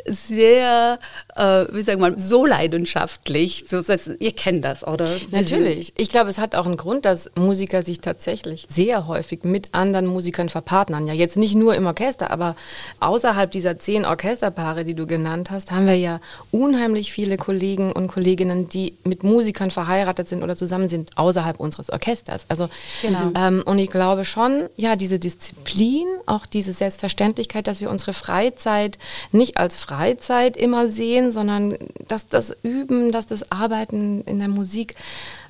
sehr, 0.06 0.99
äh, 1.34 1.64
wie 1.73 1.82
sagen 1.82 2.00
wir, 2.00 2.18
so 2.18 2.44
leidenschaftlich, 2.44 3.64
so, 3.68 3.80
das, 3.80 4.11
ihr 4.18 4.32
kennt 4.32 4.64
das, 4.64 4.87
oder? 4.87 5.08
Natürlich. 5.30 5.92
Ich 5.96 6.11
glaube, 6.11 6.30
es 6.30 6.38
hat 6.38 6.54
auch 6.54 6.66
einen 6.66 6.76
Grund, 6.76 7.04
dass 7.04 7.30
Musiker 7.37 7.82
sich 7.82 8.00
tatsächlich 8.00 8.66
sehr 8.68 9.06
häufig 9.06 9.44
mit 9.44 9.68
anderen 9.73 10.06
Musikern 10.06 10.49
verpartnern. 10.49 11.06
Ja, 11.06 11.14
jetzt 11.14 11.37
nicht 11.37 11.54
nur 11.54 11.75
im 11.75 11.87
Orchester, 11.87 12.30
aber 12.30 12.54
außerhalb 13.00 13.50
dieser 13.50 13.78
zehn 13.78 14.04
Orchesterpaare, 14.04 14.84
die 14.84 14.94
du 14.94 15.06
genannt 15.06 15.50
hast, 15.50 15.70
haben 15.70 15.87
wir 15.87 15.96
ja 15.96 16.20
unheimlich 16.50 17.12
viele 17.12 17.37
Kollegen 17.37 17.92
und 17.92 18.08
Kolleginnen, 18.08 18.68
die 18.68 18.94
mit 19.04 19.23
Musikern 19.23 19.70
verheiratet 19.70 20.28
sind 20.28 20.42
oder 20.42 20.56
zusammen 20.56 20.88
sind, 20.88 21.16
außerhalb 21.16 21.58
unseres 21.58 21.90
Orchesters. 21.90 22.44
Also, 22.49 22.68
genau. 23.00 23.30
ähm, 23.37 23.62
und 23.64 23.78
ich 23.78 23.90
glaube 23.90 24.25
schon, 24.25 24.68
ja, 24.76 24.96
diese 24.96 25.18
Disziplin, 25.18 26.06
auch 26.26 26.44
diese 26.44 26.73
Selbstverständlichkeit, 26.73 27.66
dass 27.66 27.81
wir 27.81 27.90
unsere 27.90 28.12
Freizeit 28.12 28.98
nicht 29.33 29.57
als 29.57 29.79
Freizeit 29.79 29.93
immer 30.57 30.88
sehen, 30.88 31.33
sondern 31.33 31.76
dass 32.09 32.28
das 32.28 32.57
Üben, 32.62 33.12
dass 33.12 33.26
das 33.26 33.50
Arbeiten 33.50 34.22
in 34.22 34.38
der 34.38 34.48
Musik 34.48 34.94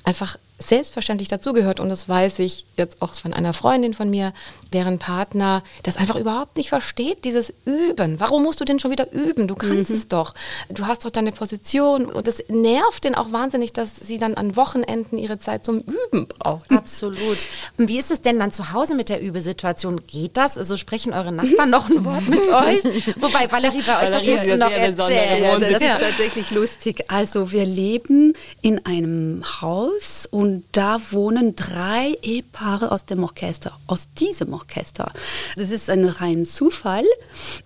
einfach 0.03 0.37
selbstverständlich 0.57 1.27
dazugehört. 1.27 1.79
Und 1.79 1.89
das 1.89 2.07
weiß 2.07 2.39
ich 2.39 2.65
jetzt 2.77 3.01
auch 3.01 3.13
von 3.13 3.33
einer 3.33 3.53
Freundin 3.53 3.93
von 3.93 4.09
mir, 4.09 4.33
deren 4.73 4.99
Partner 4.99 5.63
das 5.83 5.97
einfach 5.97 6.15
überhaupt 6.15 6.57
nicht 6.57 6.69
versteht, 6.69 7.25
dieses 7.25 7.53
Üben. 7.65 8.19
Warum 8.19 8.43
musst 8.43 8.59
du 8.61 8.65
denn 8.65 8.79
schon 8.79 8.91
wieder 8.91 9.11
üben? 9.11 9.47
Du 9.47 9.55
kannst 9.55 9.89
mhm. 9.89 9.95
es 9.95 10.07
doch. 10.07 10.33
Du 10.69 10.85
hast 10.85 11.05
doch 11.05 11.11
deine 11.11 11.31
Position. 11.31 12.05
Und 12.05 12.27
das 12.27 12.43
nervt 12.47 13.03
den 13.03 13.15
auch 13.15 13.31
wahnsinnig, 13.31 13.73
dass 13.73 13.95
sie 13.95 14.17
dann 14.17 14.35
an 14.35 14.55
Wochenenden 14.55 15.17
ihre 15.17 15.39
Zeit 15.39 15.65
zum 15.65 15.79
Üben 15.79 16.27
braucht. 16.27 16.71
Absolut. 16.71 17.37
Und 17.77 17.89
wie 17.89 17.97
ist 17.97 18.11
es 18.11 18.21
denn 18.21 18.39
dann 18.39 18.51
zu 18.51 18.71
Hause 18.71 18.95
mit 18.95 19.09
der 19.09 19.21
Übesituation? 19.21 20.01
Geht 20.07 20.37
das? 20.37 20.57
Also 20.57 20.77
sprechen 20.77 21.13
eure 21.13 21.31
Nachbarn 21.31 21.69
noch 21.69 21.89
ein 21.89 22.05
Wort 22.05 22.27
mit 22.27 22.47
euch? 22.47 22.83
Wobei, 23.17 23.51
Valerie, 23.51 23.83
bei 23.85 24.03
euch, 24.03 24.09
das 24.09 24.25
musst 24.25 24.45
du 24.45 24.57
noch 24.57 24.71
erzählen. 24.71 25.43
Ja, 25.43 25.59
das 25.59 25.69
ist 25.69 25.81
tatsächlich 25.81 26.51
lustig. 26.51 27.05
Also 27.09 27.51
wir 27.51 27.65
leben 27.65 28.33
in 28.61 28.85
einem 28.85 29.43
Haus 29.61 30.27
und 30.31 30.44
und 30.45 30.63
da 30.73 31.01
wohnen 31.09 31.55
drei 31.55 32.19
Ehepaare 32.21 32.91
aus 32.91 33.05
dem 33.05 33.23
Orchester, 33.23 33.75
aus 33.87 34.09
diesem 34.13 34.53
Orchester. 34.53 35.11
Das 35.57 35.71
ist 35.71 35.89
ein 35.89 36.05
reiner 36.05 36.43
Zufall. 36.43 37.03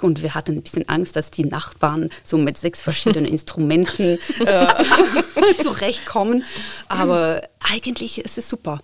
Und 0.02 0.24
wir 0.24 0.34
hatten 0.34 0.54
ein 0.54 0.62
bisschen 0.62 0.88
Angst, 0.88 1.18
dass 1.18 1.30
die 1.30 1.44
Nachbarn 1.44 2.10
so 2.24 2.38
mit 2.38 2.58
sechs 2.58 2.82
verschiedenen 2.82 3.26
Instrumenten 3.34 4.18
äh, 4.46 4.68
zurechtkommen. 5.62 6.46
Aber 6.88 7.42
eigentlich 7.60 8.24
ist 8.24 8.38
es 8.38 8.50
super. 8.50 8.82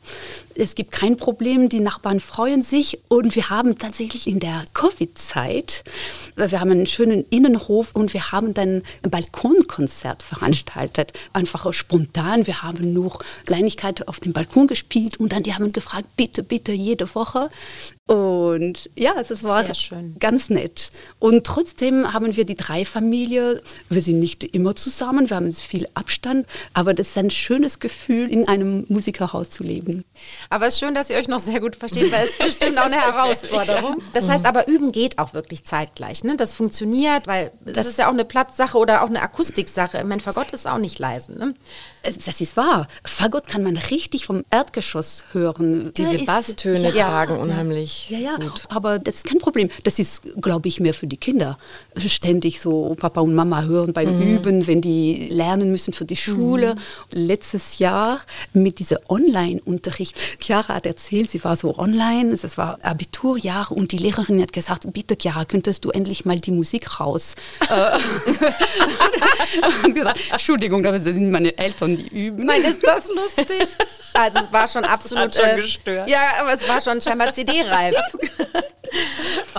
Es 0.55 0.75
gibt 0.75 0.91
kein 0.91 1.17
Problem, 1.17 1.69
die 1.69 1.79
Nachbarn 1.79 2.19
freuen 2.19 2.61
sich 2.61 2.99
und 3.07 3.35
wir 3.35 3.49
haben 3.49 3.77
tatsächlich 3.77 4.27
in 4.27 4.39
der 4.39 4.65
Covid-Zeit, 4.73 5.83
wir 6.35 6.59
haben 6.59 6.71
einen 6.71 6.85
schönen 6.85 7.25
Innenhof 7.29 7.95
und 7.95 8.13
wir 8.13 8.31
haben 8.31 8.53
dann 8.53 8.83
ein 9.03 9.09
Balkonkonzert 9.09 10.23
veranstaltet. 10.23 11.13
Einfach 11.33 11.73
spontan, 11.73 12.47
wir 12.47 12.63
haben 12.63 12.93
nur 12.93 13.19
Kleinigkeit 13.45 14.07
auf 14.07 14.19
dem 14.19 14.33
Balkon 14.33 14.67
gespielt 14.67 15.19
und 15.19 15.31
dann 15.31 15.43
die 15.43 15.53
haben 15.53 15.73
gefragt, 15.73 16.07
bitte, 16.15 16.43
bitte 16.43 16.71
jede 16.71 17.13
Woche 17.15 17.49
und 18.07 18.89
ja, 18.95 19.15
es 19.19 19.43
war 19.43 19.65
ganz 20.19 20.51
nett. 20.51 20.91
Und 21.17 21.43
trotzdem 21.43 22.13
haben 22.13 22.35
wir 22.35 22.45
die 22.45 22.55
drei 22.55 22.85
Familie. 22.85 23.63
Wir 23.89 24.01
sind 24.01 24.19
nicht 24.19 24.43
immer 24.43 24.75
zusammen, 24.75 25.29
wir 25.29 25.38
haben 25.38 25.51
viel 25.51 25.88
Abstand, 25.95 26.45
aber 26.73 26.93
das 26.93 27.09
ist 27.09 27.17
ein 27.17 27.31
schönes 27.31 27.79
Gefühl, 27.79 28.29
in 28.31 28.47
einem 28.47 28.64
Musikerhaus 28.65 29.49
zu 29.49 29.63
leben. 29.63 30.06
Aber 30.49 30.67
es 30.67 30.75
ist 30.75 30.80
schön, 30.80 30.95
dass 30.95 31.10
ihr 31.10 31.17
euch 31.17 31.28
noch 31.28 31.39
sehr 31.39 31.60
gut 31.60 31.75
versteht, 31.75 32.12
weil 32.12 32.25
es 32.25 32.32
ist 32.32 32.39
bestimmt 32.60 32.78
auch 32.78 32.86
eine 32.86 33.01
Herausforderung. 33.01 34.01
Das 34.13 34.28
heißt 34.28 34.45
aber, 34.45 34.67
üben 34.67 34.91
geht 34.91 35.17
auch 35.19 35.34
wirklich 35.34 35.63
zeitgleich. 35.63 36.23
Ne? 36.23 36.38
Das 36.38 36.54
funktioniert, 36.54 37.28
weil 37.28 37.51
das, 37.63 37.73
das 37.73 37.88
ist 37.88 37.99
ja 37.99 38.08
auch 38.08 38.13
eine 38.13 38.25
Platzsache 38.25 38.78
oder 38.78 39.04
auch 39.04 39.10
eine 39.10 39.21
Akustiksache. 39.21 40.04
Mein 40.04 40.21
Fagott 40.21 40.51
ist 40.51 40.67
auch 40.67 40.78
nicht 40.78 40.99
leise. 40.99 41.34
Ne? 41.34 41.56
Das 42.04 42.39
ist 42.39 42.56
wahr. 42.56 42.88
Fagott 43.04 43.47
kann 43.47 43.63
man 43.63 43.78
richtig 43.78 44.25
vom 44.25 44.43
Erdgeschoss 44.49 45.25
hören. 45.32 45.91
Diese 45.97 46.19
Basstöne 46.19 46.93
ja, 46.93 47.08
tragen 47.08 47.38
unheimlich 47.38 48.10
ja, 48.10 48.19
ja, 48.19 48.38
gut. 48.38 48.63
aber 48.69 48.99
das 48.99 49.15
ist 49.15 49.25
kein 49.25 49.39
Problem. 49.39 49.69
Das 49.84 49.97
ist, 49.97 50.21
glaube 50.41 50.67
ich, 50.67 50.80
mehr 50.80 50.93
für 50.93 51.08
die 51.08 51.17
Kinder. 51.17 51.58
Ständig 51.97 52.62
so 52.62 52.95
Papa 52.95 53.21
und 53.21 53.34
Mama 53.34 53.63
hören 53.63 53.93
beim 53.93 54.15
mhm. 54.15 54.36
Üben, 54.36 54.67
wenn 54.67 54.82
die 54.82 55.30
lernen 55.30 55.71
müssen 55.71 55.93
für 55.93 56.06
die 56.06 56.15
Schule. 56.15 56.75
Mhm. 56.75 56.80
Letztes 57.12 57.80
Jahr 57.80 58.21
mit 58.56 58.80
diesem 58.80 58.98
Online-Unterricht. 59.08 60.18
Chiara 60.39 60.76
hat 60.76 60.86
erzählt, 60.86 61.30
sie 61.30 61.44
war 61.44 61.56
so 61.56 61.78
online, 61.78 62.34
es 62.34 62.58
war 62.58 62.80
Abiturjahr 62.82 63.72
und 63.72 63.91
die 63.91 63.98
Lehrerin 63.98 64.41
hat 64.41 64.54
gesagt, 64.54 64.91
bitte 64.94 65.15
Chiara, 65.20 65.46
könntest 65.46 65.86
du 65.86 65.91
endlich 65.91 66.26
mal 66.26 66.39
die 66.39 66.52
Musik 66.52 67.00
raus? 67.00 67.36
Äh, 67.70 67.98
und 69.86 69.96
gesagt, 69.96 70.20
Entschuldigung, 70.32 70.84
das 70.84 71.04
sind 71.04 71.32
meine 71.32 71.58
Eltern, 71.58 71.96
die 71.96 72.08
üben. 72.08 72.46
Nein, 72.46 72.63
ist 72.63 72.86
das 72.86 73.08
lustig? 73.10 73.68
Also 74.13 74.39
es 74.39 74.52
war 74.52 74.68
schon 74.68 74.86
absolut... 74.86 75.34
Schon 75.34 75.46
äh, 75.46 75.56
gestört. 75.58 76.10
Ja, 76.10 76.34
aber 76.39 76.54
es 76.54 76.68
war 76.68 76.82
schon 76.82 77.02
scheinbar 77.02 77.34
CD-reif. 77.34 77.96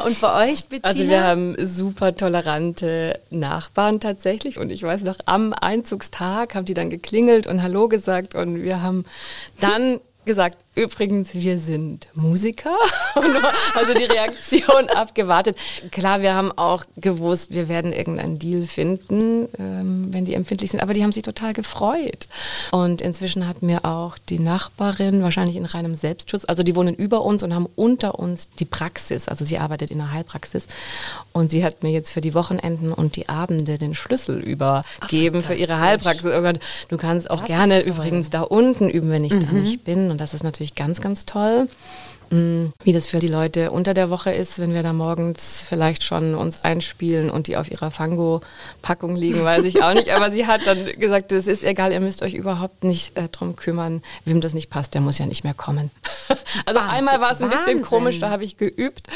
Und 0.04 0.20
bei 0.20 0.50
euch, 0.50 0.66
Bettina? 0.66 0.88
Also 0.88 1.08
wir 1.08 1.24
haben 1.24 1.56
super 1.66 2.14
tolerante 2.14 3.20
Nachbarn 3.30 4.00
tatsächlich. 4.00 4.58
Und 4.58 4.70
ich 4.70 4.82
weiß 4.82 5.02
noch, 5.04 5.18
am 5.26 5.52
Einzugstag 5.52 6.54
haben 6.54 6.66
die 6.66 6.74
dann 6.74 6.90
geklingelt 6.90 7.46
und 7.46 7.62
Hallo 7.62 7.88
gesagt. 7.88 8.34
Und 8.34 8.62
wir 8.62 8.82
haben 8.82 9.04
dann 9.60 10.00
gesagt, 10.24 10.58
übrigens, 10.76 11.34
wir 11.34 11.58
sind 11.58 12.06
Musiker. 12.14 12.76
also 13.74 13.94
die 13.94 14.04
Reaktion 14.04 14.88
abgewartet. 14.94 15.56
Klar, 15.90 16.20
wir 16.20 16.34
haben 16.34 16.52
auch 16.52 16.84
gewusst, 16.96 17.52
wir 17.52 17.68
werden 17.68 17.92
irgendeinen 17.92 18.38
Deal 18.38 18.66
finden, 18.66 19.48
ähm, 19.58 20.08
wenn 20.12 20.26
die 20.26 20.34
empfindlich 20.34 20.70
sind. 20.70 20.80
Aber 20.80 20.92
die 20.92 21.02
haben 21.02 21.12
sich 21.12 21.22
total 21.22 21.54
gefreut. 21.54 22.28
Und 22.70 23.00
inzwischen 23.00 23.48
hat 23.48 23.62
mir 23.62 23.84
auch 23.84 24.18
die 24.28 24.38
Nachbarin, 24.38 25.22
wahrscheinlich 25.22 25.56
in 25.56 25.64
reinem 25.64 25.94
Selbstschutz, 25.94 26.44
also 26.44 26.62
die 26.62 26.76
wohnen 26.76 26.94
über 26.94 27.22
uns 27.22 27.42
und 27.42 27.54
haben 27.54 27.66
unter 27.74 28.18
uns 28.18 28.50
die 28.50 28.66
Praxis. 28.66 29.28
Also 29.28 29.44
sie 29.44 29.58
arbeitet 29.58 29.90
in 29.90 29.98
der 29.98 30.12
Heilpraxis. 30.12 30.66
Und 31.32 31.50
sie 31.50 31.64
hat 31.64 31.82
mir 31.82 31.90
jetzt 31.90 32.12
für 32.12 32.20
die 32.20 32.34
Wochenenden 32.34 32.92
und 32.92 33.16
die 33.16 33.28
Abende 33.28 33.78
den 33.78 33.94
Schlüssel 33.94 34.40
übergeben 34.40 35.40
Ach, 35.42 35.46
für 35.46 35.54
ihre 35.54 35.80
Heilpraxis. 35.80 36.26
Oh 36.26 36.52
du 36.88 36.96
kannst 36.96 37.30
auch 37.30 37.40
das 37.40 37.46
gerne 37.46 37.82
übrigens 37.82 38.30
da 38.30 38.42
unten 38.42 38.88
üben, 38.90 39.10
wenn 39.10 39.24
ich 39.24 39.32
mhm. 39.32 39.46
da 39.46 39.52
nicht 39.52 39.84
bin. 39.84 40.10
Und 40.10 40.20
das 40.20 40.34
ist 40.34 40.44
natürlich 40.44 40.65
ganz, 40.74 41.00
ganz 41.00 41.24
toll. 41.24 41.68
Mm, 42.30 42.66
wie 42.82 42.92
das 42.92 43.06
für 43.06 43.20
die 43.20 43.28
Leute 43.28 43.70
unter 43.70 43.94
der 43.94 44.10
Woche 44.10 44.32
ist, 44.32 44.58
wenn 44.58 44.74
wir 44.74 44.82
da 44.82 44.92
morgens 44.92 45.64
vielleicht 45.68 46.02
schon 46.02 46.34
uns 46.34 46.64
einspielen 46.64 47.30
und 47.30 47.46
die 47.46 47.56
auf 47.56 47.70
ihrer 47.70 47.90
Fango-Packung 47.90 49.14
liegen, 49.14 49.44
weiß 49.44 49.62
ich 49.64 49.82
auch 49.82 49.94
nicht. 49.94 50.10
Aber 50.10 50.30
sie 50.30 50.46
hat 50.46 50.62
dann 50.66 50.86
gesagt, 50.98 51.30
es 51.30 51.46
ist 51.46 51.62
egal, 51.62 51.92
ihr 51.92 52.00
müsst 52.00 52.22
euch 52.22 52.34
überhaupt 52.34 52.82
nicht 52.82 53.16
äh, 53.16 53.28
drum 53.28 53.54
kümmern. 53.54 54.02
Wem 54.24 54.40
das 54.40 54.54
nicht 54.54 54.70
passt, 54.70 54.94
der 54.94 55.00
muss 55.02 55.18
ja 55.18 55.26
nicht 55.26 55.44
mehr 55.44 55.54
kommen. 55.54 55.90
also 56.66 56.80
Wahnsinn, 56.80 56.96
einmal 56.96 57.20
war 57.20 57.30
es 57.30 57.40
ein 57.40 57.50
bisschen 57.50 57.82
komisch, 57.82 58.18
da 58.18 58.30
habe 58.30 58.44
ich 58.44 58.56
geübt 58.56 59.06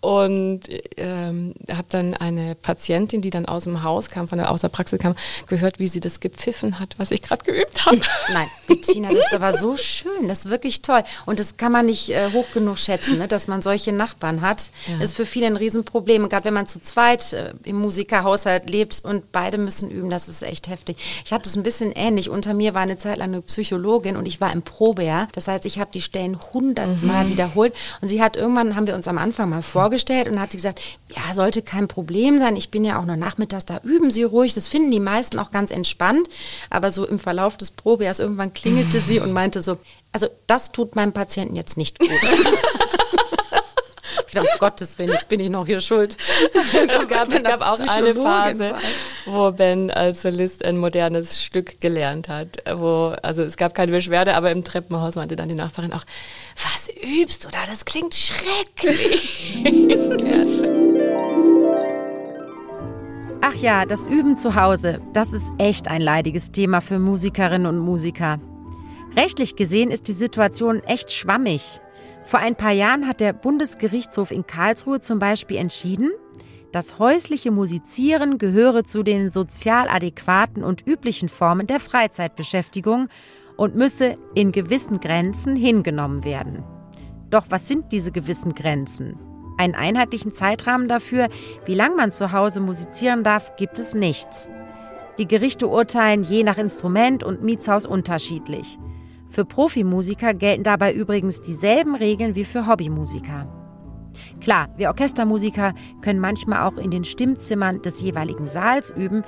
und 0.00 0.62
ähm, 0.96 1.54
habe 1.70 1.86
dann 1.90 2.14
eine 2.14 2.54
Patientin, 2.54 3.20
die 3.20 3.30
dann 3.30 3.44
aus 3.44 3.64
dem 3.64 3.82
Haus 3.82 4.08
kam, 4.08 4.26
von 4.26 4.38
der 4.38 4.50
aus 4.50 4.62
der 4.62 4.68
Praxis 4.68 4.98
kam, 5.00 5.14
gehört, 5.48 5.80
wie 5.80 5.88
sie 5.88 6.00
das 6.00 6.20
gepfiffen 6.20 6.80
hat, 6.80 6.94
was 6.96 7.10
ich 7.10 7.20
gerade 7.20 7.44
geübt 7.44 7.84
habe. 7.84 8.00
Nein, 8.32 8.48
Bettina, 8.66 9.12
das 9.12 9.26
ist 9.26 9.34
aber 9.34 9.58
so 9.58 9.76
schön, 9.76 10.28
das 10.28 10.40
ist 10.40 10.50
wirklich 10.50 10.80
toll. 10.80 11.02
Und 11.26 11.40
das 11.40 11.58
kann 11.58 11.72
man 11.72 11.86
nicht 11.86 12.08
äh, 12.08 12.32
hoch 12.32 12.46
genug 12.54 12.78
schätzen, 12.78 13.18
ne? 13.18 13.28
dass 13.28 13.48
man 13.48 13.60
solche 13.60 13.92
Nachbarn 13.92 14.40
hat. 14.40 14.70
Ja. 14.86 15.02
ist 15.02 15.14
für 15.14 15.26
viele 15.26 15.46
ein 15.46 15.56
Riesenproblem. 15.56 16.22
Und 16.22 16.30
gerade 16.30 16.46
wenn 16.46 16.54
man 16.54 16.66
zu 16.66 16.80
zweit 16.80 17.34
äh, 17.34 17.52
im 17.64 17.78
Musikerhaushalt 17.78 18.70
lebt 18.70 19.04
und 19.04 19.30
beide 19.32 19.58
müssen 19.58 19.90
üben, 19.90 20.08
das 20.08 20.28
ist 20.28 20.42
echt 20.42 20.68
heftig. 20.68 20.96
Ich 21.24 21.32
hatte 21.32 21.48
es 21.48 21.56
ein 21.56 21.62
bisschen 21.62 21.92
ähnlich. 21.92 22.30
Unter 22.30 22.54
mir 22.54 22.72
war 22.72 22.80
eine 22.80 22.96
Zeit 22.96 23.18
lang 23.18 23.28
eine 23.28 23.42
Psychologin 23.42 24.16
und 24.16 24.26
ich 24.26 24.40
war 24.40 24.52
im 24.52 24.62
Probejahr. 24.62 25.28
Das 25.32 25.48
heißt, 25.48 25.66
ich 25.66 25.78
habe 25.78 25.90
die 25.92 26.00
Stellen 26.00 26.38
hundertmal 26.54 27.26
mhm. 27.26 27.30
wiederholt. 27.30 27.74
Und 28.00 28.08
sie 28.08 28.22
hat 28.22 28.36
irgendwann, 28.36 28.76
haben 28.76 28.86
wir 28.86 28.94
uns 28.94 29.08
am 29.08 29.18
Anfang 29.18 29.50
mal 29.50 29.62
vorgestellt 29.62 30.28
und 30.28 30.40
hat 30.40 30.52
sie 30.52 30.56
gesagt, 30.56 30.80
ja, 31.14 31.34
sollte 31.34 31.60
kein 31.60 31.88
Problem 31.88 32.38
sein. 32.38 32.56
Ich 32.56 32.70
bin 32.70 32.84
ja 32.84 32.98
auch 32.98 33.04
nur 33.04 33.16
nachmittags 33.16 33.66
da, 33.66 33.80
üben 33.82 34.10
Sie 34.10 34.22
ruhig. 34.22 34.54
Das 34.54 34.68
finden 34.68 34.90
die 34.90 35.00
meisten 35.00 35.38
auch 35.38 35.50
ganz 35.50 35.70
entspannt. 35.70 36.28
Aber 36.70 36.92
so 36.92 37.06
im 37.06 37.18
Verlauf 37.18 37.56
des 37.56 37.70
Probejahrs 37.70 38.20
irgendwann 38.20 38.54
klingelte 38.54 39.00
sie 39.00 39.20
und 39.20 39.32
meinte 39.32 39.60
so, 39.60 39.78
also 40.14 40.28
das 40.46 40.70
tut 40.70 40.94
meinem 40.94 41.12
Patienten 41.12 41.56
jetzt 41.56 41.76
nicht 41.76 41.98
gut. 41.98 42.08
ich 44.28 44.32
dachte, 44.32 44.48
um 44.52 44.58
Gottes 44.60 44.96
Willen, 44.96 45.10
jetzt 45.10 45.28
bin 45.28 45.40
ich 45.40 45.50
noch 45.50 45.66
hier 45.66 45.80
schuld. 45.80 46.16
Es 46.86 47.08
gab, 47.08 47.32
es 47.32 47.42
gab 47.42 47.60
auch 47.60 47.80
eine 47.80 48.14
Phase, 48.14 48.74
wo 49.26 49.50
Ben 49.50 49.90
als 49.90 50.22
Solist 50.22 50.64
ein 50.64 50.78
modernes 50.78 51.42
Stück 51.42 51.80
gelernt 51.80 52.28
hat. 52.28 52.58
Wo, 52.74 53.14
also 53.22 53.42
es 53.42 53.56
gab 53.56 53.74
keine 53.74 53.92
Beschwerde, 53.92 54.34
aber 54.34 54.50
im 54.50 54.64
Treppenhaus 54.64 55.16
meinte 55.16 55.36
dann 55.36 55.48
die 55.48 55.54
Nachbarin 55.54 55.92
auch, 55.92 56.04
was 56.54 56.88
übst 57.02 57.44
du 57.44 57.48
da? 57.48 57.58
Das 57.66 57.84
klingt 57.84 58.14
schrecklich. 58.14 59.58
Ach 63.42 63.54
ja, 63.54 63.84
das 63.84 64.06
Üben 64.06 64.36
zu 64.36 64.54
Hause, 64.54 65.00
das 65.12 65.32
ist 65.32 65.52
echt 65.58 65.88
ein 65.88 66.00
leidiges 66.00 66.52
Thema 66.52 66.80
für 66.80 66.98
Musikerinnen 66.98 67.66
und 67.66 67.78
Musiker. 67.78 68.38
Rechtlich 69.16 69.54
gesehen 69.54 69.90
ist 69.90 70.08
die 70.08 70.12
Situation 70.12 70.80
echt 70.80 71.12
schwammig. 71.12 71.80
Vor 72.24 72.40
ein 72.40 72.56
paar 72.56 72.72
Jahren 72.72 73.06
hat 73.06 73.20
der 73.20 73.32
Bundesgerichtshof 73.32 74.30
in 74.30 74.46
Karlsruhe 74.46 75.00
zum 75.00 75.18
Beispiel 75.18 75.58
entschieden, 75.58 76.10
das 76.72 76.98
häusliche 76.98 77.52
Musizieren 77.52 78.38
gehöre 78.38 78.82
zu 78.82 79.04
den 79.04 79.30
sozial 79.30 79.88
adäquaten 79.88 80.64
und 80.64 80.84
üblichen 80.84 81.28
Formen 81.28 81.68
der 81.68 81.78
Freizeitbeschäftigung 81.78 83.08
und 83.56 83.76
müsse 83.76 84.16
in 84.34 84.50
gewissen 84.50 84.98
Grenzen 84.98 85.54
hingenommen 85.54 86.24
werden. 86.24 86.64
Doch 87.30 87.44
was 87.50 87.68
sind 87.68 87.92
diese 87.92 88.10
gewissen 88.10 88.54
Grenzen? 88.54 89.16
Einen 89.56 89.76
einheitlichen 89.76 90.32
Zeitrahmen 90.32 90.88
dafür, 90.88 91.28
wie 91.64 91.74
lange 91.74 91.94
man 91.94 92.10
zu 92.10 92.32
Hause 92.32 92.58
musizieren 92.58 93.22
darf, 93.22 93.54
gibt 93.54 93.78
es 93.78 93.94
nicht. 93.94 94.26
Die 95.18 95.28
Gerichte 95.28 95.68
urteilen 95.68 96.24
je 96.24 96.42
nach 96.42 96.58
Instrument 96.58 97.22
und 97.22 97.44
Mietshaus 97.44 97.86
unterschiedlich. 97.86 98.78
Für 99.34 99.44
Profimusiker 99.44 100.32
gelten 100.32 100.62
dabei 100.62 100.94
übrigens 100.94 101.40
dieselben 101.40 101.96
Regeln 101.96 102.36
wie 102.36 102.44
für 102.44 102.68
Hobbymusiker. 102.68 103.48
Klar, 104.40 104.68
wir 104.76 104.90
Orchestermusiker 104.90 105.74
können 106.02 106.20
manchmal 106.20 106.62
auch 106.62 106.76
in 106.76 106.92
den 106.92 107.02
Stimmzimmern 107.02 107.82
des 107.82 108.00
jeweiligen 108.00 108.46
Saals 108.46 108.92
üben, 108.92 109.24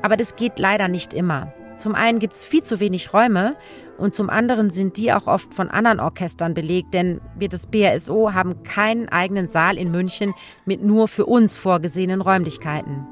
aber 0.00 0.16
das 0.16 0.34
geht 0.36 0.58
leider 0.58 0.88
nicht 0.88 1.12
immer. 1.12 1.52
Zum 1.76 1.94
einen 1.94 2.20
gibt 2.20 2.32
es 2.36 2.42
viel 2.42 2.62
zu 2.62 2.80
wenig 2.80 3.12
Räume 3.12 3.54
und 3.98 4.14
zum 4.14 4.30
anderen 4.30 4.70
sind 4.70 4.96
die 4.96 5.12
auch 5.12 5.26
oft 5.26 5.52
von 5.52 5.68
anderen 5.68 6.00
Orchestern 6.00 6.54
belegt, 6.54 6.94
denn 6.94 7.20
wir 7.36 7.50
des 7.50 7.66
BRSO 7.66 8.32
haben 8.32 8.62
keinen 8.62 9.10
eigenen 9.10 9.50
Saal 9.50 9.76
in 9.76 9.90
München 9.90 10.32
mit 10.64 10.82
nur 10.82 11.06
für 11.06 11.26
uns 11.26 11.56
vorgesehenen 11.56 12.22
Räumlichkeiten. 12.22 13.06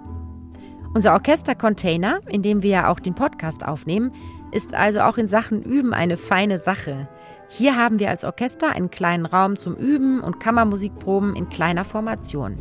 Unser 0.94 1.12
Orchestercontainer, 1.12 2.20
in 2.26 2.40
dem 2.40 2.62
wir 2.62 2.70
ja 2.70 2.90
auch 2.90 3.00
den 3.00 3.14
Podcast 3.14 3.66
aufnehmen, 3.66 4.12
ist 4.52 4.74
also 4.74 5.00
auch 5.00 5.18
in 5.18 5.28
Sachen 5.28 5.62
Üben 5.62 5.94
eine 5.94 6.16
feine 6.16 6.58
Sache. 6.58 7.08
Hier 7.48 7.76
haben 7.76 7.98
wir 7.98 8.10
als 8.10 8.24
Orchester 8.24 8.70
einen 8.70 8.90
kleinen 8.90 9.26
Raum 9.26 9.56
zum 9.56 9.74
Üben 9.76 10.20
und 10.20 10.40
Kammermusikproben 10.40 11.34
in 11.34 11.48
kleiner 11.48 11.84
Formation. 11.84 12.58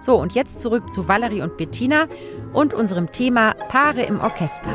So, 0.00 0.16
und 0.16 0.32
jetzt 0.32 0.60
zurück 0.60 0.92
zu 0.92 1.08
Valerie 1.08 1.42
und 1.42 1.56
Bettina 1.56 2.06
und 2.52 2.74
unserem 2.74 3.12
Thema 3.12 3.54
Paare 3.68 4.02
im 4.02 4.20
Orchester. 4.20 4.72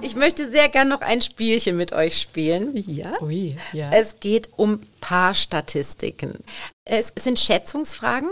Ich 0.00 0.16
möchte 0.16 0.50
sehr 0.50 0.68
gern 0.68 0.88
noch 0.88 1.00
ein 1.00 1.22
Spielchen 1.22 1.76
mit 1.76 1.92
euch 1.92 2.20
spielen. 2.20 2.72
Ja. 2.74 3.22
Ui, 3.22 3.56
ja. 3.72 3.90
Es 3.90 4.20
geht 4.20 4.50
um 4.56 4.80
Paarstatistiken. 5.00 6.40
Es 6.84 7.12
sind 7.18 7.38
Schätzungsfragen. 7.38 8.28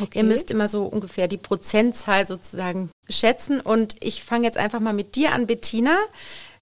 Okay. 0.00 0.18
Ihr 0.18 0.24
müsst 0.24 0.50
immer 0.50 0.68
so 0.68 0.84
ungefähr 0.84 1.28
die 1.28 1.36
Prozentzahl 1.36 2.26
sozusagen 2.26 2.90
schätzen. 3.08 3.60
Und 3.60 3.96
ich 4.00 4.22
fange 4.22 4.44
jetzt 4.44 4.58
einfach 4.58 4.80
mal 4.80 4.92
mit 4.92 5.14
dir 5.16 5.32
an, 5.32 5.46
Bettina. 5.46 5.98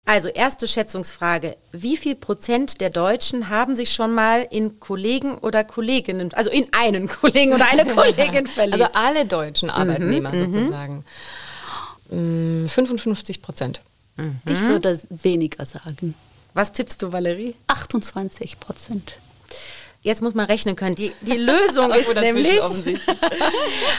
Also 0.08 0.28
erste 0.28 0.68
Schätzungsfrage. 0.68 1.56
Wie 1.72 1.96
viel 1.96 2.14
Prozent 2.14 2.80
der 2.80 2.90
Deutschen 2.90 3.48
haben 3.48 3.74
sich 3.74 3.92
schon 3.92 4.14
mal 4.14 4.46
in 4.48 4.78
Kollegen 4.78 5.36
oder 5.38 5.64
Kolleginnen, 5.64 6.32
also 6.32 6.48
in 6.48 6.68
einen 6.72 7.08
Kollegen 7.20 7.52
oder 7.52 7.68
eine 7.70 7.84
Kollegin 7.92 8.46
verliebt? 8.46 8.80
Also 8.80 8.92
alle 8.94 9.26
deutschen 9.26 9.68
Arbeitnehmer 9.68 10.32
mhm, 10.32 10.52
sozusagen. 10.52 11.04
55 12.08 13.38
mm, 13.38 13.42
Prozent. 13.42 13.80
Mhm. 14.16 14.40
Ich 14.46 14.60
würde 14.60 14.96
weniger 15.10 15.66
sagen. 15.66 16.14
Was 16.54 16.72
tippst 16.72 17.02
du, 17.02 17.12
Valerie? 17.12 17.56
28 17.66 18.60
Prozent. 18.60 19.14
Jetzt 20.06 20.22
muss 20.22 20.34
man 20.34 20.46
rechnen 20.46 20.76
können. 20.76 20.94
Die, 20.94 21.10
die 21.22 21.36
Lösung 21.36 21.90
ist 21.92 22.14
nämlich. 22.14 22.60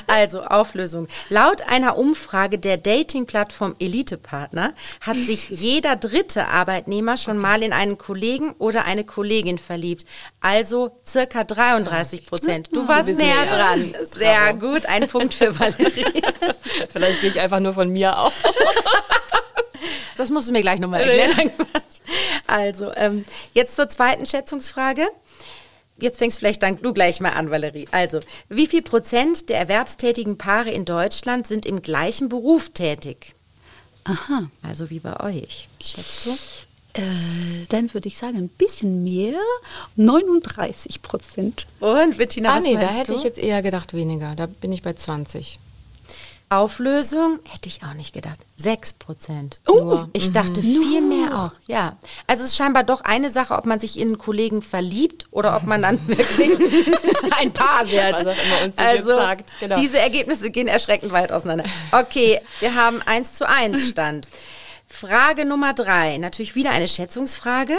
also, 0.07 0.41
Auflösung. 0.41 1.09
Laut 1.27 1.63
einer 1.67 1.97
Umfrage 1.97 2.57
der 2.57 2.77
Dating-Plattform 2.77 3.75
Elite-Partner 3.77 4.73
hat 5.01 5.17
sich 5.17 5.49
jeder 5.49 5.97
dritte 5.97 6.47
Arbeitnehmer 6.47 7.17
schon 7.17 7.37
mal 7.37 7.61
in 7.61 7.73
einen 7.73 7.97
Kollegen 7.97 8.53
oder 8.57 8.85
eine 8.85 9.03
Kollegin 9.03 9.57
verliebt. 9.57 10.05
Also 10.39 10.91
circa 11.05 11.43
33 11.43 12.25
Prozent. 12.25 12.69
Du 12.71 12.87
warst 12.87 13.09
näher 13.09 13.45
dran. 13.45 13.93
Sehr 14.13 14.53
gut. 14.53 14.85
Ein 14.85 15.09
Punkt 15.09 15.33
für 15.33 15.59
Valerie. 15.59 16.05
Vielleicht 16.89 17.19
gehe 17.19 17.31
ich 17.31 17.39
einfach 17.41 17.59
nur 17.59 17.73
von 17.73 17.89
mir 17.89 18.17
auf. 18.17 18.31
Das 20.15 20.29
musst 20.29 20.47
du 20.47 20.53
mir 20.53 20.61
gleich 20.61 20.79
nochmal 20.79 21.01
erklären. 21.01 21.51
Also, 22.47 22.93
ähm, 22.95 23.25
jetzt 23.51 23.75
zur 23.75 23.89
zweiten 23.89 24.25
Schätzungsfrage 24.25 25.09
jetzt 25.99 26.17
fängst 26.19 26.39
vielleicht 26.39 26.63
dann 26.63 26.81
du 26.81 26.93
gleich 26.93 27.19
mal 27.19 27.31
an, 27.31 27.51
Valerie. 27.51 27.87
Also, 27.91 28.19
wie 28.49 28.67
viel 28.67 28.81
Prozent 28.81 29.49
der 29.49 29.59
erwerbstätigen 29.59 30.37
Paare 30.37 30.69
in 30.71 30.85
Deutschland 30.85 31.47
sind 31.47 31.65
im 31.65 31.81
gleichen 31.81 32.29
Beruf 32.29 32.69
tätig? 32.69 33.35
Aha. 34.03 34.49
Also 34.61 34.89
wie 34.89 34.99
bei 34.99 35.19
euch. 35.19 35.67
Schätzt 35.81 36.25
du? 36.25 36.31
Äh, 36.93 37.65
dann 37.69 37.93
würde 37.93 38.07
ich 38.07 38.17
sagen, 38.17 38.37
ein 38.37 38.47
bisschen 38.47 39.03
mehr, 39.03 39.39
39 39.97 41.01
Prozent. 41.01 41.67
Und 41.79 42.17
Bettina, 42.17 42.53
ah, 42.53 42.57
was 42.57 42.63
nee, 42.63 42.75
da 42.75 42.87
hätte 42.87 43.11
du? 43.11 43.17
ich 43.17 43.23
jetzt 43.23 43.37
eher 43.37 43.61
gedacht 43.61 43.93
weniger. 43.93 44.35
Da 44.35 44.47
bin 44.47 44.71
ich 44.71 44.81
bei 44.81 44.93
20. 44.93 45.59
Auflösung 46.49 47.39
hätte 47.49 47.67
ich 47.67 47.81
auch 47.83 47.93
nicht 47.93 48.13
gedacht. 48.13 48.39
6 48.55 48.93
Prozent. 48.93 49.59
Oh, 49.67 50.05
ich 50.13 50.31
dachte 50.31 50.61
mhm. 50.61 50.63
viel 50.63 51.01
mehr 51.01 51.37
auch. 51.37 51.51
Ja. 51.67 51.97
Also 52.25 52.43
es 52.43 52.51
ist 52.51 52.55
scheinbar 52.55 52.83
doch 52.83 53.01
eine 53.01 53.29
Sache, 53.29 53.53
ob 53.55 53.65
man 53.65 53.81
sich 53.81 53.99
in 53.99 54.09
einen 54.09 54.17
Kollegen 54.17 54.61
verliebt 54.61 55.27
oder 55.31 55.57
ob 55.57 55.63
man 55.63 55.81
dann 55.81 55.99
wirklich 56.07 56.51
ein 57.39 57.51
Paar 57.51 57.89
wird. 57.89 58.25
also 58.77 59.19
genau. 59.59 59.75
diese 59.75 59.99
Ergebnisse 59.99 60.49
gehen 60.49 60.67
erschreckend 60.67 61.11
weit 61.11 61.33
auseinander. 61.33 61.65
Okay, 61.91 62.39
wir 62.61 62.75
haben 62.75 63.01
1 63.01 63.33
zu 63.33 63.47
1 63.47 63.89
Stand. 63.89 64.27
Frage 64.87 65.43
Nummer 65.43 65.73
drei, 65.73 66.17
natürlich 66.17 66.55
wieder 66.55 66.69
eine 66.71 66.87
Schätzungsfrage. 66.87 67.77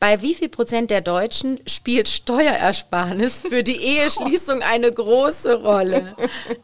Bei 0.00 0.22
wie 0.22 0.34
viel 0.34 0.48
Prozent 0.48 0.90
der 0.90 1.02
Deutschen 1.02 1.60
spielt 1.66 2.08
Steuerersparnis 2.08 3.42
für 3.46 3.62
die 3.62 3.76
Eheschließung 3.76 4.62
eine 4.62 4.90
große 4.90 5.62
Rolle? 5.62 6.16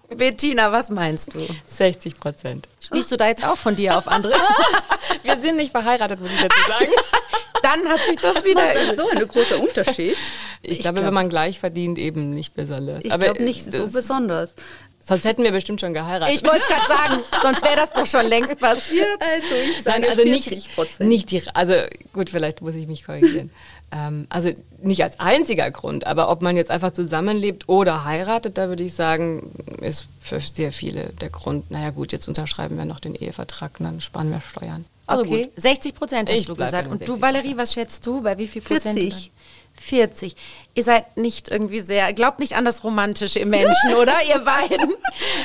Bettina, 0.08 0.72
was 0.72 0.88
meinst 0.88 1.34
du? 1.34 1.46
60 1.66 2.18
Prozent. 2.18 2.66
Schließt 2.80 3.12
du 3.12 3.18
da 3.18 3.28
jetzt 3.28 3.44
auch 3.44 3.58
von 3.58 3.76
dir 3.76 3.98
auf 3.98 4.08
andere? 4.08 4.32
Wir 5.22 5.38
sind 5.38 5.56
nicht 5.56 5.70
verheiratet, 5.70 6.18
muss 6.18 6.30
ich 6.30 6.40
dazu 6.40 6.58
sagen. 6.66 6.90
Dann 7.62 7.86
hat 7.88 8.00
sich 8.06 8.16
das 8.16 8.42
wieder. 8.42 8.72
Das 8.72 8.92
ist 8.92 8.96
so 8.96 9.08
ein 9.10 9.28
großer 9.28 9.60
Unterschied. 9.60 10.16
Ich, 10.62 10.72
ich 10.72 10.78
glaube, 10.78 10.94
glaub, 10.94 11.06
wenn 11.08 11.14
man 11.14 11.28
gleich 11.28 11.58
verdient, 11.58 11.98
eben 11.98 12.30
nicht 12.30 12.54
besonders. 12.54 13.04
Ich 13.04 13.10
glaube 13.12 13.42
nicht 13.42 13.70
so 13.70 13.86
besonders. 13.88 14.54
Sonst 15.08 15.24
hätten 15.24 15.44
wir 15.44 15.52
bestimmt 15.52 15.80
schon 15.80 15.94
geheiratet. 15.94 16.34
Ich 16.34 16.42
wollte 16.42 16.62
es 16.62 16.66
gerade 16.66 16.88
sagen, 16.88 17.22
sonst 17.40 17.62
wäre 17.62 17.76
das 17.76 17.92
doch 17.92 18.06
schon 18.06 18.26
längst 18.26 18.58
passiert. 18.58 19.06
Also 19.20 19.54
ich 19.54 19.82
sage 19.82 20.00
Nein, 20.00 20.10
also 20.10 20.22
40 20.22 20.74
Prozent. 20.74 21.08
Nicht, 21.08 21.32
nicht 21.32 21.46
die, 21.46 21.50
also 21.54 21.74
gut, 22.12 22.30
vielleicht 22.30 22.60
muss 22.60 22.74
ich 22.74 22.86
mich 22.88 23.04
korrigieren. 23.04 23.50
ähm, 23.92 24.26
also 24.28 24.50
nicht 24.82 25.02
als 25.04 25.20
einziger 25.20 25.70
Grund, 25.70 26.06
aber 26.06 26.28
ob 26.28 26.42
man 26.42 26.56
jetzt 26.56 26.70
einfach 26.70 26.92
zusammenlebt 26.92 27.68
oder 27.68 28.04
heiratet, 28.04 28.58
da 28.58 28.68
würde 28.68 28.82
ich 28.82 28.94
sagen, 28.94 29.52
ist 29.80 30.06
für 30.20 30.40
sehr 30.40 30.72
viele 30.72 31.12
der 31.20 31.30
Grund, 31.30 31.70
naja 31.70 31.90
gut, 31.90 32.12
jetzt 32.12 32.26
unterschreiben 32.26 32.76
wir 32.76 32.84
noch 32.84 33.00
den 33.00 33.14
Ehevertrag 33.14 33.78
und 33.78 33.86
dann 33.86 34.00
sparen 34.00 34.30
wir 34.30 34.40
Steuern. 34.40 34.84
Also 35.06 35.24
okay, 35.24 35.44
gut. 35.44 35.62
60 35.62 35.94
Prozent 35.94 36.30
hast 36.30 36.38
ich 36.38 36.46
du 36.46 36.56
gesagt. 36.56 36.88
Und 36.88 37.06
du, 37.06 37.20
Valerie, 37.20 37.56
was 37.56 37.72
schätzt 37.72 38.04
du? 38.06 38.22
Bei 38.22 38.36
wie 38.38 38.48
viel 38.48 38.62
Prozent? 38.62 38.98
40. 38.98 39.30
40. 39.80 40.34
Ihr 40.74 40.84
seid 40.84 41.16
nicht 41.16 41.48
irgendwie 41.48 41.80
sehr, 41.80 42.12
glaubt 42.12 42.38
nicht 42.38 42.54
an 42.54 42.64
das 42.64 42.84
Romantische 42.84 43.38
im 43.38 43.50
Menschen, 43.50 43.94
oder? 43.94 44.14
Ihr 44.28 44.40
beiden. 44.40 44.94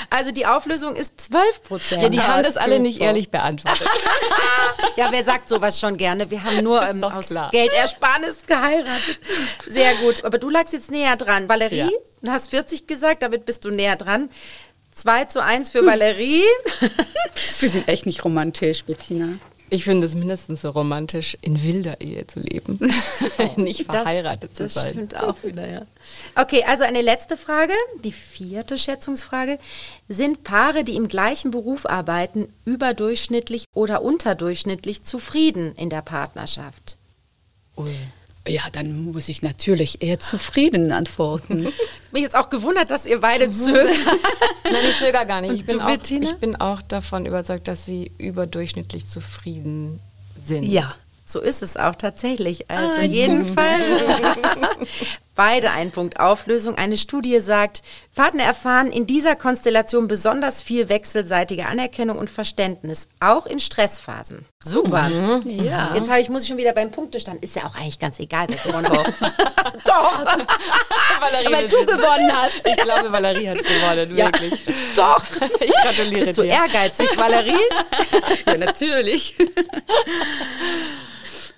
Also 0.10 0.32
die 0.32 0.46
Auflösung 0.46 0.96
ist 0.96 1.22
12 1.22 1.64
Prozent. 1.64 2.04
Ja, 2.04 2.10
die 2.10 2.20
haben 2.20 2.44
das 2.44 2.58
alle 2.58 2.80
nicht 2.80 3.00
ehrlich 3.00 3.30
beantwortet. 3.30 3.88
ja, 4.96 5.08
wer 5.12 5.24
sagt 5.24 5.50
sowas 5.50 5.80
schon 5.80 5.98
gerne? 5.98 6.30
Wir 6.32 6.44
haben 6.44 6.64
nur 6.64 6.82
ähm, 6.82 7.04
aus 7.04 7.28
klar. 7.28 7.50
Geldersparnis 7.52 8.46
geheiratet. 8.46 9.20
Sehr 9.68 9.96
gut. 9.96 10.24
Aber 10.26 10.38
du 10.38 10.50
lagst 10.50 10.74
jetzt 10.74 10.92
näher 10.92 11.16
dran. 11.16 11.48
Valerie, 11.48 11.78
ja. 11.78 11.90
du 12.22 12.32
hast 12.32 12.50
40 12.50 12.88
gesagt, 12.88 13.24
damit 13.24 13.46
bist 13.46 13.64
du 13.66 13.70
näher 13.70 13.96
dran. 13.96 14.30
2 14.94 15.26
zu 15.26 15.42
1 15.42 15.70
für 15.70 15.86
Valerie. 15.86 16.44
Wir 17.60 17.70
sind 17.70 17.88
echt 17.88 18.06
nicht 18.06 18.26
romantisch, 18.26 18.84
Bettina. 18.84 19.36
Ich 19.74 19.86
finde 19.86 20.06
es 20.06 20.16
mindestens 20.16 20.64
so 20.64 20.70
romantisch, 20.72 21.38
in 21.40 21.64
wilder 21.64 22.02
Ehe 22.02 22.28
zu 22.28 22.42
leben, 22.42 22.78
nicht 23.56 23.86
verheiratet 23.86 24.52
das, 24.52 24.74
zu 24.74 24.80
sein. 24.80 24.84
Das 24.84 24.92
stimmt 24.92 25.16
auch 25.16 25.44
wieder, 25.44 25.66
ja. 25.66 25.82
Okay, 26.36 26.66
also 26.68 26.84
eine 26.84 27.02
letzte 27.02 27.38
Frage, 27.38 27.72
die 28.04 28.12
vierte 28.12 28.78
Schätzungsfrage. 28.78 29.58
Sind 30.10 30.44
Paare, 30.44 30.84
die 30.84 30.98
im 30.98 31.08
gleichen 31.08 31.52
Beruf 31.52 31.86
arbeiten, 31.86 32.52
überdurchschnittlich 32.66 33.64
oder 33.74 34.02
unterdurchschnittlich 34.02 35.06
zufrieden 35.06 35.74
in 35.78 35.90
der 35.90 36.02
Partnerschaft? 36.02 36.98
Ui. 37.78 37.96
Ja, 38.48 38.64
dann 38.72 39.12
muss 39.12 39.30
ich 39.30 39.42
natürlich 39.42 40.02
eher 40.02 40.20
zufrieden 40.20 40.92
antworten. 40.92 41.68
Mich 42.12 42.24
jetzt 42.24 42.36
auch 42.36 42.50
gewundert, 42.50 42.90
dass 42.90 43.06
ihr 43.06 43.22
beide 43.22 43.48
mhm. 43.48 43.54
zögert. 43.54 43.96
Nein, 44.64 44.76
ich 44.90 44.98
zögere 44.98 45.26
gar 45.26 45.42
nicht. 45.42 45.54
Ich 45.54 45.66
bin, 45.66 45.80
auch, 45.80 45.98
ich 46.10 46.36
bin 46.36 46.56
auch 46.56 46.82
davon 46.82 47.26
überzeugt, 47.26 47.68
dass 47.68 47.86
sie 47.86 48.12
überdurchschnittlich 48.18 49.08
zufrieden 49.08 50.00
sind. 50.46 50.64
Ja, 50.64 50.92
so 51.24 51.40
ist 51.40 51.62
es 51.62 51.78
auch 51.78 51.96
tatsächlich. 51.96 52.70
Also 52.70 53.00
Ein 53.00 53.12
jedenfalls 53.12 53.88
beide 55.36 55.72
ein 55.72 55.92
Punkt 55.92 56.20
Auflösung. 56.20 56.76
Eine 56.76 56.98
Studie 56.98 57.40
sagt, 57.40 57.82
Partner 58.16 58.44
erfahren 58.44 58.92
in 58.92 59.08
dieser 59.08 59.36
Konstellation 59.36 60.08
besonders 60.08 60.62
viel 60.62 60.90
wechselseitige 60.90 61.66
Anerkennung 61.66 62.18
und 62.18 62.30
Verständnis, 62.30 63.08
auch 63.20 63.46
in 63.46 63.60
Stressphasen. 63.60 64.46
Super. 64.64 65.10
Mhm. 65.10 65.42
Ja. 65.46 65.96
Jetzt 65.96 66.10
ich, 66.10 66.30
muss 66.30 66.44
ich 66.44 66.50
schon 66.50 66.58
wieder 66.58 66.74
beim 66.74 66.92
Punktestand. 66.92 67.44
Ist 67.44 67.56
ja 67.56 67.66
auch 67.66 67.76
eigentlich 67.76 68.00
ganz 68.00 68.20
egal, 68.20 68.48
wer 68.50 68.58
gewonnen 68.58 68.90
hat. 68.90 69.08
Doch. 69.86 70.26
Valerie 71.20 71.48
Aber 71.48 71.68
du 71.68 71.86
gewonnen 71.86 72.32
hast. 72.32 72.62
Ich 72.66 72.76
glaube, 72.78 73.12
Valerie 73.12 73.50
hat 73.50 73.58
gewonnen, 73.60 74.16
ja. 74.16 74.26
wirklich. 74.26 74.60
Doch. 74.96 75.24
Ich 75.62 75.72
gratuliere 75.84 76.26
Bist 76.26 76.38
du 76.38 76.44
dir. 76.44 76.50
ehrgeizig, 76.50 77.18
Valerie? 77.18 77.54
ja, 78.46 78.58
natürlich. 78.58 79.36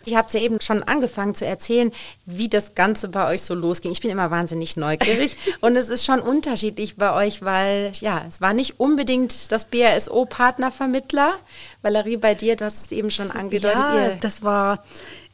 Ich 0.06 0.16
habe 0.16 0.28
es 0.28 0.34
ja 0.34 0.42
eben 0.42 0.60
schon 0.62 0.84
angefangen 0.84 1.36
zu 1.36 1.46
erzählen, 1.46 1.92
wie 2.26 2.50
das 2.50 2.76
Ganze 2.76 3.08
bei 3.08 3.28
euch 3.28 3.44
so 3.44 3.54
losging. 3.54 3.92
Ich 3.92 4.02
bin 4.02 4.12
immer 4.12 4.32
wahnsinnig 4.32 4.76
neugierig 4.78 5.36
und 5.62 5.76
es 5.76 5.90
ist 5.90 6.06
schon 6.06 6.20
unterschiedlich 6.20 6.96
bei 6.96 7.14
euch, 7.14 7.42
weil 7.42 7.92
ja, 8.00 8.24
es 8.28 8.42
war 8.42 8.54
nicht 8.54 8.80
unbedingt 8.80 9.52
das 9.52 9.66
BASO-Partnervermittler. 9.66 11.34
Valerie, 11.82 12.18
bei 12.18 12.36
dir, 12.36 12.56
du 12.56 12.66
hast 12.66 12.86
es 12.86 12.92
eben 12.92 13.12
schon 13.12 13.32
angedeutet. 13.32 13.78
Ja, 13.78 14.16
das 14.16 14.44
war 14.44 14.84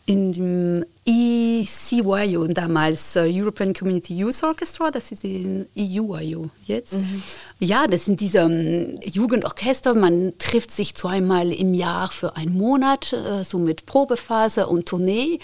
in 0.05 0.33
dem 0.33 0.85
ECYO 1.11 2.45
damals, 2.47 3.15
uh, 3.15 3.21
European 3.21 3.73
Community 3.73 4.15
Youth 4.15 4.43
Orchestra, 4.43 4.91
das 4.91 5.11
ist 5.11 5.23
in 5.23 5.65
EUYO 5.75 6.51
jetzt. 6.65 6.93
Mhm. 6.93 7.23
Ja, 7.59 7.87
das 7.87 8.05
sind 8.05 8.21
diese 8.21 8.45
um, 8.45 8.51
ähm, 8.51 8.99
Jugendorchester, 9.03 9.95
man 9.95 10.33
trifft 10.37 10.69
sich 10.69 10.93
zweimal 10.93 11.51
im 11.51 11.73
Jahr 11.73 12.11
für 12.11 12.35
einen 12.35 12.55
Monat, 12.55 13.11
uh, 13.13 13.43
so 13.43 13.57
mit 13.57 13.87
Probephase 13.87 14.67
und 14.67 14.87
Tournee 14.87 15.39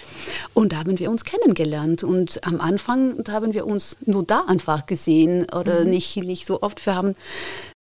und 0.53 0.71
da 0.71 0.77
haben 0.77 0.99
wir 0.99 1.09
uns 1.09 1.23
kennengelernt 1.23 2.03
und 2.03 2.45
am 2.45 2.61
Anfang 2.61 3.23
haben 3.27 3.55
wir 3.55 3.65
uns 3.65 3.97
nur 4.05 4.21
da 4.21 4.43
einfach 4.45 4.85
gesehen 4.85 5.47
oder 5.51 5.83
mhm. 5.83 5.89
nicht, 5.89 6.15
nicht 6.17 6.45
so 6.45 6.61
oft. 6.61 6.85
Wir 6.85 6.93
haben 6.93 7.15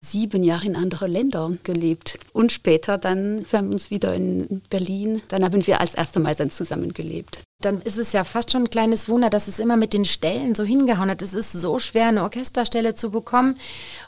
sieben 0.02 0.44
Jahre 0.44 0.66
in 0.66 0.76
andere 0.76 1.08
Länder 1.08 1.54
gelebt. 1.64 2.20
Und 2.32 2.54
später 2.54 2.98
dann, 2.98 3.46
wir 3.50 3.60
haben 3.60 3.74
uns 3.74 3.90
wieder 3.90 4.14
in 4.14 4.62
Berlin, 4.70 5.22
dann 5.28 5.44
haben 5.44 5.68
wir 5.68 5.82
als 5.82 5.94
erstes 5.94 6.22
Mal 6.24 6.36
dann 6.36 6.52
zusammengelebt 6.52 7.40
dann 7.62 7.82
ist 7.82 7.98
es 7.98 8.14
ja 8.14 8.24
fast 8.24 8.52
schon 8.52 8.64
ein 8.64 8.70
kleines 8.70 9.10
Wunder, 9.10 9.30
dass 9.30 9.50
es 9.50 9.60
immer 9.60 9.76
mit 9.76 9.92
den 9.92 10.06
Stellen 10.06 10.56
so 10.56 10.64
hingehauen 10.64 11.10
hat. 11.10 11.22
Es 11.22 11.34
ist 11.34 11.52
so 11.52 11.78
schwer, 11.78 12.08
eine 12.08 12.24
Orchesterstelle 12.24 12.96
zu 12.96 13.12
bekommen. 13.12 13.60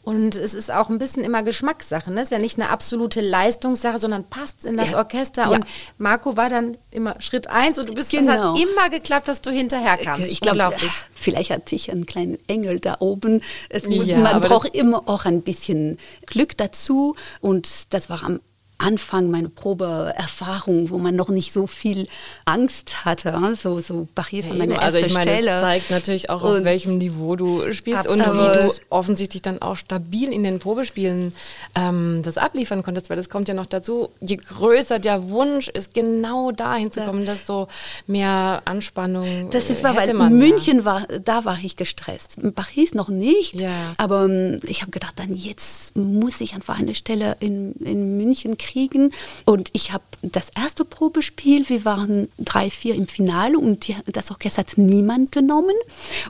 Und 0.03 0.35
es 0.35 0.53
ist 0.53 0.71
auch 0.71 0.89
ein 0.89 0.99
bisschen 0.99 1.25
immer 1.25 1.43
Geschmackssache. 1.43 2.11
Ne? 2.11 2.21
Es 2.21 2.27
ist 2.27 2.31
ja 2.31 2.39
nicht 2.39 2.57
eine 2.57 2.69
absolute 2.69 3.19
Leistungssache, 3.19 3.99
sondern 3.99 4.23
passt 4.23 4.63
in 4.63 4.77
das 4.77 4.91
ja. 4.91 4.99
Orchester. 4.99 5.43
Ja. 5.43 5.49
Und 5.49 5.65
Marco 5.97 6.37
war 6.37 6.47
dann 6.47 6.77
immer 6.91 7.19
Schritt 7.19 7.47
eins 7.47 7.77
und 7.77 7.89
du 7.89 7.93
bist, 7.93 8.09
genau. 8.11 8.21
es 8.21 8.29
hat 8.29 8.37
genau. 8.37 8.55
immer 8.55 8.89
geklappt, 8.89 9.27
dass 9.27 9.41
du 9.41 9.51
hinterherkamst. 9.51 10.31
Ich 10.31 10.39
glaube, 10.39 10.71
vielleicht 11.13 11.51
hatte 11.51 11.75
ich 11.75 11.91
einen 11.91 12.05
kleinen 12.05 12.37
Engel 12.47 12.79
da 12.79 12.97
oben. 13.01 13.43
Muss, 13.85 14.07
ja, 14.07 14.17
man 14.17 14.39
braucht 14.39 14.73
immer 14.73 15.09
auch 15.09 15.25
ein 15.25 15.41
bisschen 15.41 15.97
Glück 16.25 16.55
dazu. 16.55 17.17
Und 17.41 17.93
das 17.93 18.09
war 18.09 18.23
am 18.23 18.39
Anfang 18.81 19.29
meine 19.29 19.49
Probeerfahrung, 19.49 20.89
wo 20.89 20.97
man 20.97 21.15
noch 21.15 21.29
nicht 21.29 21.53
so 21.53 21.67
viel 21.67 22.07
Angst 22.45 23.05
hatte, 23.05 23.39
so, 23.55 23.79
so 23.79 24.07
Paris 24.15 24.47
von 24.47 24.57
meiner 24.57 24.81
also 24.81 24.97
ich 24.97 25.13
meine, 25.13 25.31
Stelle. 25.31 25.51
Das 25.51 25.61
zeigt 25.61 25.91
natürlich 25.91 26.29
auch, 26.29 26.43
auf 26.43 26.63
welchem 26.63 26.97
Niveau 26.97 27.35
du 27.35 27.71
spielst 27.73 28.09
absolut. 28.09 28.27
und 28.27 28.37
wie 28.37 28.61
du 28.61 28.73
offensichtlich 28.89 29.41
dann 29.41 29.61
auch 29.61 29.75
stabil 29.75 30.31
in 30.33 30.43
den 30.43 30.59
Probespielen 30.59 31.33
ähm, 31.75 32.21
das 32.23 32.37
abliefern 32.37 32.83
konntest, 32.83 33.09
weil 33.09 33.17
das 33.17 33.29
kommt 33.29 33.47
ja 33.47 33.53
noch 33.53 33.67
dazu, 33.67 34.09
je 34.19 34.37
größer 34.37 34.99
der 34.99 35.29
Wunsch 35.29 35.67
ist, 35.67 35.93
genau 35.93 36.51
dahin 36.51 36.91
zu 36.91 37.01
kommen, 37.01 37.25
dass 37.25 37.45
so 37.45 37.67
mehr 38.07 38.63
Anspannung 38.65 39.49
Das 39.51 39.69
ist 39.69 39.83
war, 39.83 39.95
weil 39.95 40.13
man, 40.13 40.33
München 40.33 40.79
ja. 40.79 40.85
war, 40.85 41.07
da 41.23 41.45
war 41.45 41.57
ich 41.61 41.75
gestresst. 41.75 42.37
In 42.37 42.53
Paris 42.53 42.93
noch 42.95 43.09
nicht, 43.09 43.59
ja. 43.59 43.69
aber 43.97 44.25
ähm, 44.25 44.59
ich 44.63 44.81
habe 44.81 44.91
gedacht, 44.91 45.13
dann 45.17 45.35
jetzt 45.35 45.95
muss 45.95 46.41
ich 46.41 46.55
einfach 46.55 46.79
eine 46.79 46.95
Stelle 46.95 47.37
in, 47.39 47.73
in 47.73 48.17
München 48.17 48.57
kriegen 48.57 48.70
kriegen. 48.71 49.11
Und 49.45 49.69
ich 49.73 49.91
habe 49.91 50.03
das 50.21 50.49
erste 50.55 50.85
Probespiel, 50.85 51.67
wir 51.69 51.85
waren 51.85 52.29
drei, 52.37 52.69
vier 52.69 52.95
im 52.95 53.07
Finale 53.07 53.57
und 53.57 53.87
die, 53.87 53.95
das 54.07 54.31
Orchester 54.31 54.61
hat 54.61 54.77
niemand 54.77 55.31
genommen. 55.31 55.75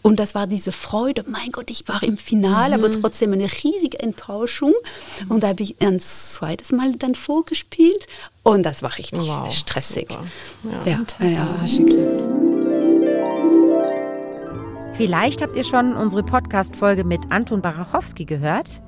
Und 0.01 0.19
das 0.19 0.35
war 0.35 0.47
diese 0.47 0.71
Freude, 0.71 1.25
mein 1.27 1.51
Gott, 1.51 1.69
ich 1.69 1.87
war 1.87 2.01
im 2.03 2.17
Finale, 2.17 2.77
mhm. 2.77 2.83
aber 2.83 3.01
trotzdem 3.01 3.33
eine 3.33 3.49
riesige 3.63 3.99
Enttäuschung. 3.99 4.73
Und 5.29 5.43
da 5.43 5.49
habe 5.49 5.63
ich 5.63 5.75
ein 5.81 5.99
zweites 5.99 6.71
Mal 6.71 6.93
dann 6.93 7.15
vorgespielt 7.15 8.07
und 8.43 8.63
das 8.63 8.81
war 8.81 8.97
richtig 8.97 9.19
wow, 9.27 9.53
stressig. 9.53 10.07
Ja, 10.09 11.05
ja, 11.19 11.27
ja. 11.27 11.47
Vielleicht 14.93 15.41
habt 15.41 15.55
ihr 15.55 15.63
schon 15.63 15.95
unsere 15.95 16.23
Podcast-Folge 16.23 17.03
mit 17.03 17.31
Anton 17.31 17.61
Barachowski 17.61 18.25
gehört. 18.25 18.81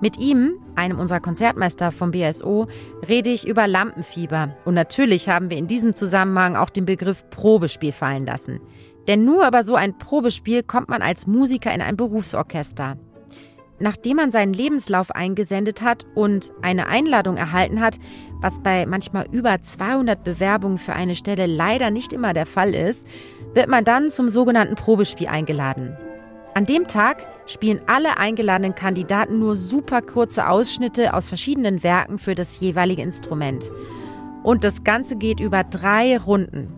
Mit 0.00 0.18
ihm, 0.18 0.58
einem 0.74 0.98
unserer 0.98 1.20
Konzertmeister 1.20 1.90
vom 1.90 2.10
BSO, 2.10 2.66
rede 3.08 3.30
ich 3.30 3.48
über 3.48 3.66
Lampenfieber. 3.66 4.54
Und 4.66 4.74
natürlich 4.74 5.30
haben 5.30 5.48
wir 5.50 5.56
in 5.56 5.68
diesem 5.68 5.94
Zusammenhang 5.94 6.54
auch 6.54 6.68
den 6.68 6.84
Begriff 6.84 7.28
Probespiel 7.30 7.92
fallen 7.92 8.26
lassen. 8.26 8.60
Denn 9.08 9.24
nur 9.24 9.48
über 9.48 9.62
so 9.62 9.74
ein 9.74 9.96
Probespiel 9.96 10.62
kommt 10.62 10.90
man 10.90 11.00
als 11.00 11.26
Musiker 11.26 11.72
in 11.72 11.80
ein 11.80 11.96
Berufsorchester. 11.96 12.98
nachdem 13.78 14.16
man 14.16 14.32
seinen 14.32 14.54
Lebenslauf 14.54 15.10
eingesendet 15.10 15.82
hat 15.82 16.06
und 16.14 16.50
eine 16.62 16.86
Einladung 16.86 17.36
erhalten 17.36 17.80
hat, 17.80 17.98
was 18.40 18.62
bei 18.62 18.86
manchmal 18.86 19.26
über 19.30 19.58
200 19.60 20.24
Bewerbungen 20.24 20.78
für 20.78 20.94
eine 20.94 21.14
Stelle 21.14 21.46
leider 21.46 21.90
nicht 21.90 22.14
immer 22.14 22.32
der 22.32 22.46
Fall 22.46 22.74
ist, 22.74 23.06
wird 23.54 23.68
man 23.68 23.84
dann 23.84 24.08
zum 24.08 24.30
sogenannten 24.30 24.76
Probespiel 24.76 25.28
eingeladen. 25.28 25.96
An 26.56 26.64
dem 26.64 26.86
Tag 26.86 27.26
spielen 27.44 27.82
alle 27.86 28.16
eingeladenen 28.16 28.74
Kandidaten 28.74 29.38
nur 29.38 29.54
super 29.56 30.00
kurze 30.00 30.48
Ausschnitte 30.48 31.12
aus 31.12 31.28
verschiedenen 31.28 31.82
Werken 31.82 32.18
für 32.18 32.34
das 32.34 32.58
jeweilige 32.60 33.02
Instrument. 33.02 33.70
Und 34.42 34.64
das 34.64 34.82
Ganze 34.82 35.16
geht 35.16 35.38
über 35.38 35.64
drei 35.64 36.16
Runden. 36.16 36.72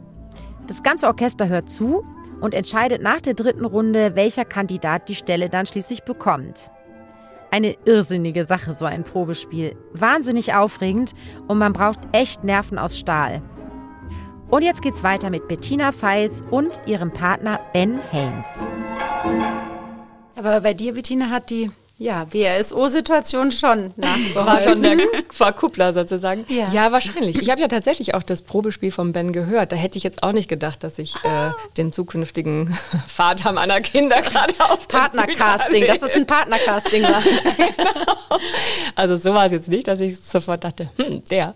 Das 0.66 0.82
ganze 0.82 1.06
Orchester 1.06 1.48
hört 1.48 1.70
zu 1.70 2.04
und 2.40 2.54
entscheidet 2.54 3.02
nach 3.02 3.20
der 3.20 3.34
dritten 3.34 3.64
Runde, 3.64 4.16
welcher 4.16 4.44
Kandidat 4.44 5.08
die 5.08 5.14
Stelle 5.14 5.48
dann 5.48 5.66
schließlich 5.66 6.02
bekommt. 6.02 6.72
Eine 7.52 7.76
irrsinnige 7.84 8.44
Sache, 8.44 8.72
so 8.72 8.84
ein 8.84 9.04
Probespiel. 9.04 9.76
Wahnsinnig 9.92 10.54
aufregend 10.54 11.12
und 11.46 11.58
man 11.58 11.72
braucht 11.72 12.00
echt 12.10 12.42
Nerven 12.42 12.80
aus 12.80 12.98
Stahl. 12.98 13.42
Und 14.50 14.62
jetzt 14.62 14.80
geht's 14.80 15.02
weiter 15.02 15.28
mit 15.28 15.46
Bettina 15.46 15.92
Feis 15.92 16.42
und 16.50 16.80
ihrem 16.86 17.12
Partner 17.12 17.60
Ben 17.74 18.00
Helms. 18.10 18.66
Aber 20.36 20.62
bei 20.62 20.72
dir, 20.72 20.94
Bettina, 20.94 21.28
hat 21.28 21.50
die 21.50 21.70
ja, 21.98 22.24
BRSO-Situation 22.24 23.52
schon 23.52 23.92
nachgeholfen. 23.96 24.46
War 24.46 24.62
schon 24.62 24.82
der 24.82 24.96
Verkuppler 25.28 25.92
sozusagen. 25.92 26.46
Ja, 26.48 26.68
ja 26.68 26.92
wahrscheinlich. 26.92 27.42
Ich 27.42 27.50
habe 27.50 27.60
ja 27.60 27.68
tatsächlich 27.68 28.14
auch 28.14 28.22
das 28.22 28.40
Probespiel 28.40 28.90
von 28.90 29.12
Ben 29.12 29.32
gehört. 29.32 29.72
Da 29.72 29.76
hätte 29.76 29.98
ich 29.98 30.04
jetzt 30.04 30.22
auch 30.22 30.32
nicht 30.32 30.48
gedacht, 30.48 30.82
dass 30.82 30.98
ich 30.98 31.16
äh, 31.24 31.50
den 31.76 31.92
zukünftigen 31.92 32.72
Vater 33.06 33.52
meiner 33.52 33.82
Kinder 33.82 34.22
gerade 34.22 34.54
auf 34.60 34.88
Partnercasting, 34.88 35.86
dass 35.88 35.98
das 35.98 36.14
ein 36.14 36.26
Partnercasting 36.26 37.02
war. 37.02 37.22
genau. 37.56 38.38
Also 38.94 39.16
so 39.16 39.34
war 39.34 39.44
es 39.44 39.52
jetzt 39.52 39.68
nicht, 39.68 39.88
dass 39.88 40.00
ich 40.00 40.18
sofort 40.20 40.64
dachte, 40.64 40.88
hm, 40.96 41.22
der. 41.28 41.54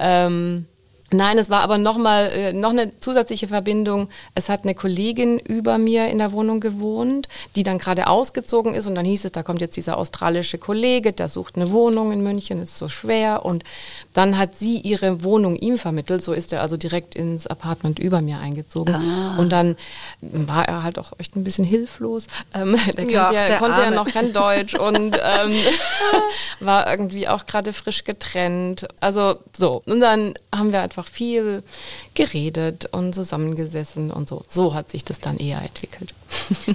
Ähm, 0.00 0.66
Nein, 1.12 1.38
es 1.38 1.50
war 1.50 1.60
aber 1.60 1.78
noch 1.78 1.98
mal 1.98 2.30
äh, 2.30 2.52
noch 2.52 2.70
eine 2.70 2.98
zusätzliche 3.00 3.48
Verbindung. 3.48 4.08
Es 4.34 4.48
hat 4.48 4.64
eine 4.64 4.74
Kollegin 4.74 5.38
über 5.38 5.78
mir 5.78 6.08
in 6.08 6.18
der 6.18 6.32
Wohnung 6.32 6.60
gewohnt, 6.60 7.28
die 7.54 7.62
dann 7.62 7.78
gerade 7.78 8.06
ausgezogen 8.06 8.74
ist 8.74 8.86
und 8.86 8.94
dann 8.94 9.04
hieß 9.04 9.24
es, 9.24 9.32
da 9.32 9.42
kommt 9.42 9.60
jetzt 9.60 9.76
dieser 9.76 9.98
australische 9.98 10.58
Kollege, 10.58 11.12
der 11.12 11.28
sucht 11.28 11.56
eine 11.56 11.70
Wohnung 11.70 12.12
in 12.12 12.22
München, 12.22 12.60
ist 12.60 12.78
so 12.78 12.88
schwer 12.88 13.44
und 13.44 13.64
dann 14.14 14.38
hat 14.38 14.56
sie 14.56 14.78
ihre 14.78 15.22
Wohnung 15.24 15.56
ihm 15.56 15.78
vermittelt, 15.78 16.22
so 16.22 16.32
ist 16.32 16.52
er 16.52 16.62
also 16.62 16.76
direkt 16.76 17.14
ins 17.14 17.46
Apartment 17.46 17.98
über 17.98 18.20
mir 18.20 18.38
eingezogen 18.38 18.94
ah. 18.94 19.36
und 19.38 19.50
dann 19.50 19.76
war 20.20 20.66
er 20.68 20.82
halt 20.82 20.98
auch 20.98 21.12
echt 21.18 21.36
ein 21.36 21.44
bisschen 21.44 21.64
hilflos. 21.64 22.26
Ähm, 22.54 22.76
der, 22.96 23.04
ja, 23.10 23.32
ja, 23.32 23.46
der 23.46 23.58
konnte 23.58 23.80
ja 23.82 23.90
noch 23.90 24.08
kein 24.08 24.32
Deutsch 24.32 24.74
und 24.74 25.16
ähm, 25.22 25.54
war 26.60 26.90
irgendwie 26.90 27.28
auch 27.28 27.46
gerade 27.46 27.72
frisch 27.72 28.04
getrennt. 28.04 28.86
Also 29.00 29.36
so 29.56 29.82
und 29.86 30.00
dann 30.00 30.34
haben 30.54 30.72
wir 30.72 30.80
einfach 30.80 31.01
einfach 31.02 31.12
viel 31.12 31.62
geredet 32.14 32.88
und 32.92 33.14
zusammengesessen 33.14 34.10
und 34.10 34.28
so. 34.28 34.42
So 34.48 34.74
hat 34.74 34.90
sich 34.90 35.04
das 35.04 35.20
dann 35.20 35.36
eher 35.36 35.60
entwickelt. 35.62 36.14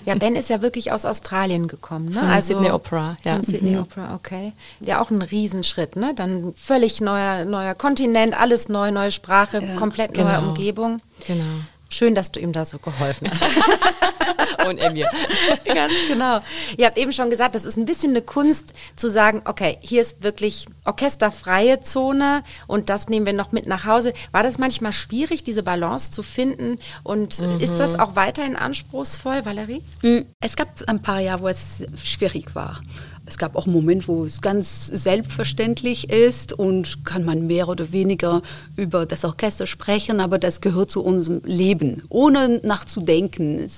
Ja, 0.06 0.16
Ben 0.16 0.36
ist 0.36 0.50
ja 0.50 0.62
wirklich 0.62 0.92
aus 0.92 1.06
Australien 1.06 1.68
gekommen, 1.68 2.10
ne? 2.10 2.20
Von 2.20 2.30
also 2.30 2.54
Sydney 2.54 2.72
Opera, 2.72 3.18
ja. 3.24 3.36
Von 3.36 3.44
Sydney 3.44 3.72
mhm. 3.72 3.80
Opera, 3.80 4.16
okay. 4.16 4.54
Ja, 4.80 5.02
auch 5.02 5.10
ein 5.10 5.22
Riesenschritt, 5.22 5.96
ne? 5.96 6.14
Dann 6.16 6.54
völlig 6.56 7.02
neuer, 7.02 7.46
neuer 7.46 7.76
Kontinent, 7.76 8.40
alles 8.40 8.70
neu, 8.70 8.92
neue 8.92 9.12
Sprache, 9.12 9.62
ja, 9.64 9.76
komplett 9.76 10.14
genau. 10.14 10.30
neue 10.30 10.50
Umgebung. 10.50 11.02
Genau. 11.26 11.44
Schön, 11.90 12.16
dass 12.16 12.32
du 12.32 12.40
ihm 12.40 12.54
da 12.54 12.66
so 12.66 12.80
geholfen 12.80 13.30
hast. 13.30 13.44
und 14.68 14.78
er 14.78 14.92
mir. 14.92 15.10
Ganz 15.66 15.94
genau. 16.08 16.40
Ihr 16.78 16.86
habt 16.86 16.98
eben 16.98 17.12
schon 17.12 17.30
gesagt, 17.30 17.56
das 17.56 17.66
ist 17.66 17.78
ein 17.78 17.86
bisschen 17.86 18.12
eine 18.12 18.22
Kunst 18.22 18.74
zu 18.96 19.10
sagen, 19.10 19.42
okay, 19.46 19.78
hier 19.82 20.02
ist 20.02 20.24
wirklich 20.24 20.68
orchesterfreie 20.86 21.80
Zone 21.82 22.44
und 22.68 22.90
das 22.90 23.10
nehmen 23.10 23.26
wir 23.26 23.34
noch 23.34 23.52
mit 23.52 23.68
nach 23.68 23.86
Hause. 23.86 24.14
War 24.32 24.44
das 24.44 24.58
manchmal 24.58 24.94
schwierig, 24.94 25.44
diese 25.44 25.64
Balance 25.64 26.12
zu 26.12 26.24
finden 26.24 26.80
und 27.04 27.40
mhm. 27.40 27.60
ist 27.60 27.80
das 27.80 27.98
auch 27.98 28.16
weiterhin 28.16 28.56
anspruchsvoll, 28.56 29.46
Valerie? 29.46 29.84
Mm, 30.02 30.20
es 30.40 30.56
gab 30.56 30.70
ein 30.88 31.02
paar 31.02 31.20
Jahre, 31.20 31.42
wo 31.42 31.48
es 31.48 31.86
schwierig 32.04 32.56
war. 32.56 32.82
Es 33.28 33.38
gab 33.38 33.56
auch 33.56 33.66
Momente, 33.66 34.08
wo 34.08 34.24
es 34.24 34.42
ganz 34.42 34.88
selbstverständlich 34.88 36.10
ist 36.10 36.54
und 36.54 37.04
kann 37.04 37.26
man 37.26 37.46
mehr 37.46 37.68
oder 37.68 37.92
weniger 37.92 38.42
über 38.78 39.06
das 39.06 39.26
Orchester 39.26 39.68
sprechen, 39.68 40.22
aber 40.22 40.40
das 40.40 40.62
gehört 40.62 40.90
zu 40.90 41.04
unserem 41.04 41.42
Leben, 41.44 42.04
ohne 42.10 42.62
nachzudenken. 42.64 43.70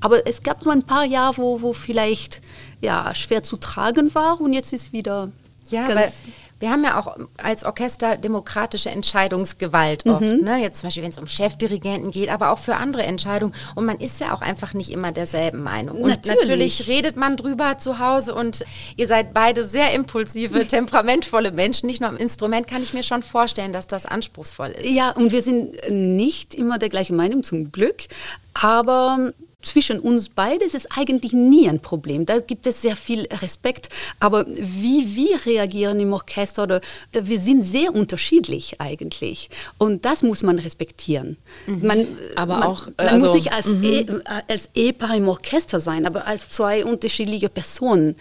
Aber 0.00 0.26
es 0.26 0.42
gab 0.42 0.62
so 0.62 0.70
ein 0.70 0.82
paar 0.82 1.04
Jahre, 1.04 1.38
wo, 1.38 1.62
wo 1.62 1.72
vielleicht 1.72 2.42
ja, 2.80 3.14
schwer 3.14 3.42
zu 3.42 3.56
tragen 3.56 4.14
war 4.14 4.40
und 4.40 4.52
jetzt 4.52 4.72
ist 4.72 4.92
wieder 4.92 5.30
ja, 5.70 5.86
ganz 5.86 6.22
wir 6.60 6.70
haben 6.70 6.82
ja 6.82 6.98
auch 6.98 7.16
als 7.36 7.64
Orchester 7.64 8.16
demokratische 8.16 8.90
Entscheidungsgewalt 8.90 10.06
oft. 10.06 10.22
Mhm. 10.22 10.44
Ne? 10.44 10.60
Jetzt 10.60 10.80
zum 10.80 10.88
Beispiel, 10.88 11.04
wenn 11.04 11.12
es 11.12 11.18
um 11.18 11.28
Chefdirigenten 11.28 12.10
geht, 12.10 12.30
aber 12.30 12.50
auch 12.50 12.58
für 12.58 12.76
andere 12.76 13.04
Entscheidungen. 13.04 13.54
Und 13.74 13.84
man 13.84 13.98
ist 13.98 14.20
ja 14.20 14.34
auch 14.34 14.40
einfach 14.40 14.74
nicht 14.74 14.90
immer 14.90 15.12
derselben 15.12 15.62
Meinung. 15.62 16.02
Und 16.02 16.10
natürlich, 16.10 16.40
natürlich 16.40 16.88
redet 16.88 17.16
man 17.16 17.36
drüber 17.36 17.78
zu 17.78 17.98
Hause 18.00 18.34
und 18.34 18.64
ihr 18.96 19.06
seid 19.06 19.32
beide 19.32 19.62
sehr 19.62 19.94
impulsive, 19.94 20.66
temperamentvolle 20.66 21.52
Menschen. 21.52 21.86
Nicht 21.86 22.00
nur 22.00 22.10
am 22.10 22.16
Instrument 22.16 22.66
kann 22.66 22.82
ich 22.82 22.92
mir 22.92 23.02
schon 23.02 23.22
vorstellen, 23.22 23.72
dass 23.72 23.86
das 23.86 24.06
anspruchsvoll 24.06 24.70
ist. 24.70 24.90
Ja, 24.90 25.10
und 25.12 25.30
wir 25.30 25.42
sind 25.42 25.76
nicht 25.90 26.54
immer 26.54 26.78
der 26.78 26.88
gleichen 26.88 27.16
Meinung, 27.16 27.44
zum 27.44 27.70
Glück. 27.70 28.08
Aber 28.54 29.32
zwischen 29.60 29.98
uns 29.98 30.28
beiden 30.28 30.64
ist 30.64 30.76
es 30.76 30.88
eigentlich 30.90 31.32
nie 31.32 31.68
ein 31.68 31.80
Problem. 31.80 32.26
Da 32.26 32.38
gibt 32.38 32.66
es 32.68 32.80
sehr 32.80 32.94
viel 32.94 33.26
Respekt. 33.42 33.88
Aber 34.20 34.46
wie 34.46 35.16
wir 35.16 35.44
reagieren 35.46 35.98
im 35.98 36.12
Orchester, 36.12 36.62
oder, 36.62 36.80
äh, 37.12 37.22
wir 37.24 37.40
sind 37.40 37.64
sehr 37.64 37.92
unterschiedlich 37.92 38.80
eigentlich. 38.80 39.50
Und 39.76 40.04
das 40.04 40.22
muss 40.22 40.44
man 40.44 40.60
respektieren. 40.60 41.38
Mhm. 41.66 41.86
Man, 41.86 42.06
aber 42.36 42.58
man, 42.58 42.68
auch, 42.68 42.86
man 42.96 43.08
also, 43.08 43.26
muss 43.26 43.34
nicht 43.34 43.52
als, 43.52 43.66
mhm. 43.66 43.82
e, 43.82 43.98
äh, 44.00 44.20
als 44.46 44.68
Ehepaar 44.74 45.16
im 45.16 45.28
Orchester 45.28 45.80
sein, 45.80 46.06
aber 46.06 46.26
als 46.26 46.50
zwei 46.50 46.84
unterschiedliche 46.84 47.48
Personen. 47.48 48.14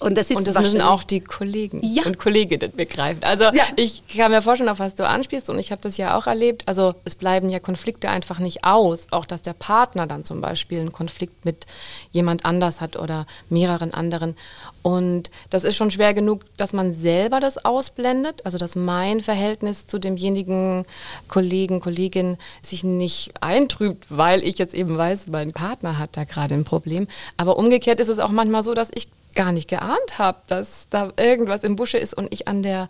Und 0.00 0.16
das, 0.16 0.30
ist 0.30 0.36
und 0.36 0.46
das 0.46 0.58
müssen 0.58 0.80
auch 0.80 1.02
die 1.02 1.20
Kollegen 1.20 1.80
ja. 1.82 2.04
und 2.04 2.18
Kolleginnen 2.18 2.72
begreifen. 2.74 3.22
Also 3.22 3.44
ja. 3.44 3.64
ich 3.76 4.06
kann 4.08 4.30
mir 4.30 4.42
vorstellen, 4.42 4.68
auf 4.68 4.80
was 4.80 4.94
du 4.94 5.06
anspielst 5.06 5.48
und 5.50 5.58
ich 5.58 5.70
habe 5.70 5.82
das 5.82 5.96
ja 5.96 6.18
auch 6.18 6.26
erlebt. 6.26 6.64
Also 6.66 6.94
es 7.04 7.14
bleiben 7.14 7.48
ja 7.48 7.60
Konflikte 7.60 8.08
einfach 8.10 8.38
nicht 8.38 8.64
aus. 8.64 9.06
Auch 9.12 9.24
dass 9.24 9.42
der 9.42 9.52
Partner 9.52 10.06
dann 10.06 10.24
zum 10.24 10.40
Beispiel 10.40 10.80
einen 10.80 10.92
Konflikt 10.92 11.44
mit 11.44 11.66
jemand 12.10 12.44
anders 12.44 12.80
hat 12.80 12.96
oder 12.96 13.26
mehreren 13.48 13.94
anderen. 13.94 14.36
Und 14.82 15.30
das 15.48 15.64
ist 15.64 15.76
schon 15.76 15.90
schwer 15.90 16.12
genug, 16.12 16.42
dass 16.56 16.72
man 16.72 16.94
selber 16.94 17.40
das 17.40 17.64
ausblendet. 17.64 18.44
Also 18.44 18.58
dass 18.58 18.76
mein 18.76 19.20
Verhältnis 19.20 19.86
zu 19.86 19.98
demjenigen 19.98 20.84
Kollegen, 21.28 21.80
Kollegin 21.80 22.36
sich 22.60 22.84
nicht 22.84 23.32
eintrübt, 23.40 24.06
weil 24.10 24.42
ich 24.42 24.58
jetzt 24.58 24.74
eben 24.74 24.98
weiß, 24.98 25.28
mein 25.28 25.52
Partner 25.52 25.98
hat 25.98 26.16
da 26.16 26.24
gerade 26.24 26.54
ein 26.54 26.64
Problem. 26.64 27.06
Aber 27.36 27.56
umgekehrt 27.56 28.00
ist 28.00 28.08
es 28.08 28.18
auch 28.18 28.30
manchmal 28.30 28.62
so, 28.62 28.74
dass 28.74 28.90
ich 28.92 29.08
gar 29.34 29.52
nicht 29.52 29.68
geahnt 29.68 30.18
habe, 30.18 30.38
dass 30.46 30.86
da 30.90 31.12
irgendwas 31.18 31.64
im 31.64 31.76
Busche 31.76 31.98
ist 31.98 32.14
und 32.14 32.32
ich 32.32 32.48
an 32.48 32.62
der 32.62 32.88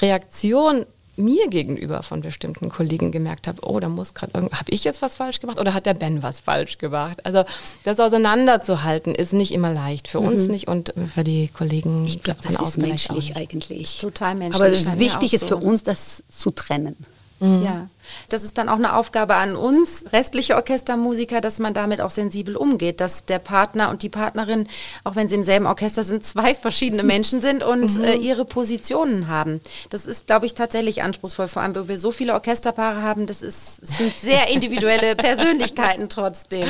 Reaktion 0.00 0.86
mir 1.16 1.48
gegenüber 1.48 2.02
von 2.02 2.22
bestimmten 2.22 2.68
Kollegen 2.68 3.12
gemerkt 3.12 3.46
habe, 3.46 3.58
oh, 3.62 3.78
da 3.78 3.88
muss 3.88 4.14
gerade 4.14 4.32
irgend, 4.34 4.52
habe 4.52 4.70
ich 4.70 4.84
jetzt 4.84 5.02
was 5.02 5.16
falsch 5.16 5.40
gemacht 5.40 5.60
oder 5.60 5.74
hat 5.74 5.86
der 5.86 5.94
Ben 5.94 6.22
was 6.22 6.40
falsch 6.40 6.78
gemacht? 6.78 7.24
Also 7.24 7.44
das 7.84 8.00
auseinanderzuhalten 8.00 9.14
ist 9.14 9.32
nicht 9.32 9.52
immer 9.52 9.72
leicht 9.72 10.08
für 10.08 10.20
mhm. 10.20 10.28
uns 10.28 10.48
nicht 10.48 10.68
und 10.68 10.94
für 11.14 11.24
die 11.24 11.48
Kollegen. 11.48 12.06
Ich 12.06 12.22
glaube, 12.22 12.40
das 12.42 12.60
ist 12.60 12.78
menschlich 12.78 13.36
eigentlich. 13.36 13.98
Total 13.98 14.34
menschlich. 14.34 14.54
Aber 14.54 14.72
es 14.72 14.80
ist 14.82 14.98
wichtig 14.98 15.34
ist 15.34 15.44
für 15.44 15.56
uns, 15.56 15.82
das 15.82 16.22
zu 16.30 16.50
trennen. 16.50 16.96
Mhm. 17.40 17.62
Ja. 17.64 17.88
Das 18.28 18.42
ist 18.42 18.58
dann 18.58 18.68
auch 18.68 18.76
eine 18.76 18.94
Aufgabe 18.94 19.34
an 19.34 19.56
uns, 19.56 20.04
restliche 20.12 20.56
Orchestermusiker, 20.56 21.40
dass 21.40 21.58
man 21.58 21.74
damit 21.74 22.00
auch 22.00 22.10
sensibel 22.10 22.56
umgeht, 22.56 23.00
dass 23.00 23.24
der 23.24 23.38
Partner 23.38 23.88
und 23.90 24.02
die 24.02 24.08
Partnerin, 24.08 24.68
auch 25.04 25.16
wenn 25.16 25.28
sie 25.28 25.36
im 25.36 25.42
selben 25.42 25.66
Orchester 25.66 26.04
sind, 26.04 26.24
zwei 26.24 26.54
verschiedene 26.54 27.02
Menschen 27.02 27.40
sind 27.40 27.62
und 27.62 27.96
mhm. 27.96 28.04
äh, 28.04 28.14
ihre 28.14 28.44
Positionen 28.44 29.28
haben. 29.28 29.60
Das 29.90 30.06
ist, 30.06 30.26
glaube 30.26 30.46
ich, 30.46 30.54
tatsächlich 30.54 31.02
anspruchsvoll, 31.02 31.48
vor 31.48 31.62
allem, 31.62 31.74
weil 31.74 31.88
wir 31.88 31.98
so 31.98 32.10
viele 32.10 32.34
Orchesterpaare 32.34 33.02
haben. 33.02 33.26
Das 33.26 33.42
ist, 33.42 33.76
sind 33.82 34.12
sehr 34.22 34.48
individuelle 34.48 35.16
Persönlichkeiten 35.16 36.08
trotzdem. 36.08 36.68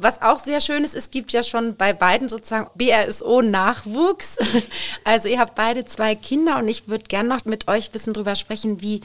Was 0.00 0.22
auch 0.22 0.38
sehr 0.38 0.60
schön 0.60 0.84
ist, 0.84 0.94
es 0.94 1.10
gibt 1.10 1.32
ja 1.32 1.42
schon 1.42 1.74
bei 1.74 1.92
beiden 1.92 2.28
sozusagen 2.28 2.70
BRSO-Nachwuchs. 2.76 4.36
Also 5.04 5.28
ihr 5.28 5.38
habt 5.38 5.54
beide 5.54 5.86
zwei 5.86 6.14
Kinder 6.14 6.58
und 6.58 6.68
ich 6.68 6.86
würde 6.86 7.04
gerne 7.04 7.28
noch 7.28 7.44
mit 7.46 7.66
euch 7.66 7.88
ein 7.88 7.92
bisschen 7.92 8.12
drüber 8.12 8.34
sprechen, 8.34 8.82
wie 8.82 9.00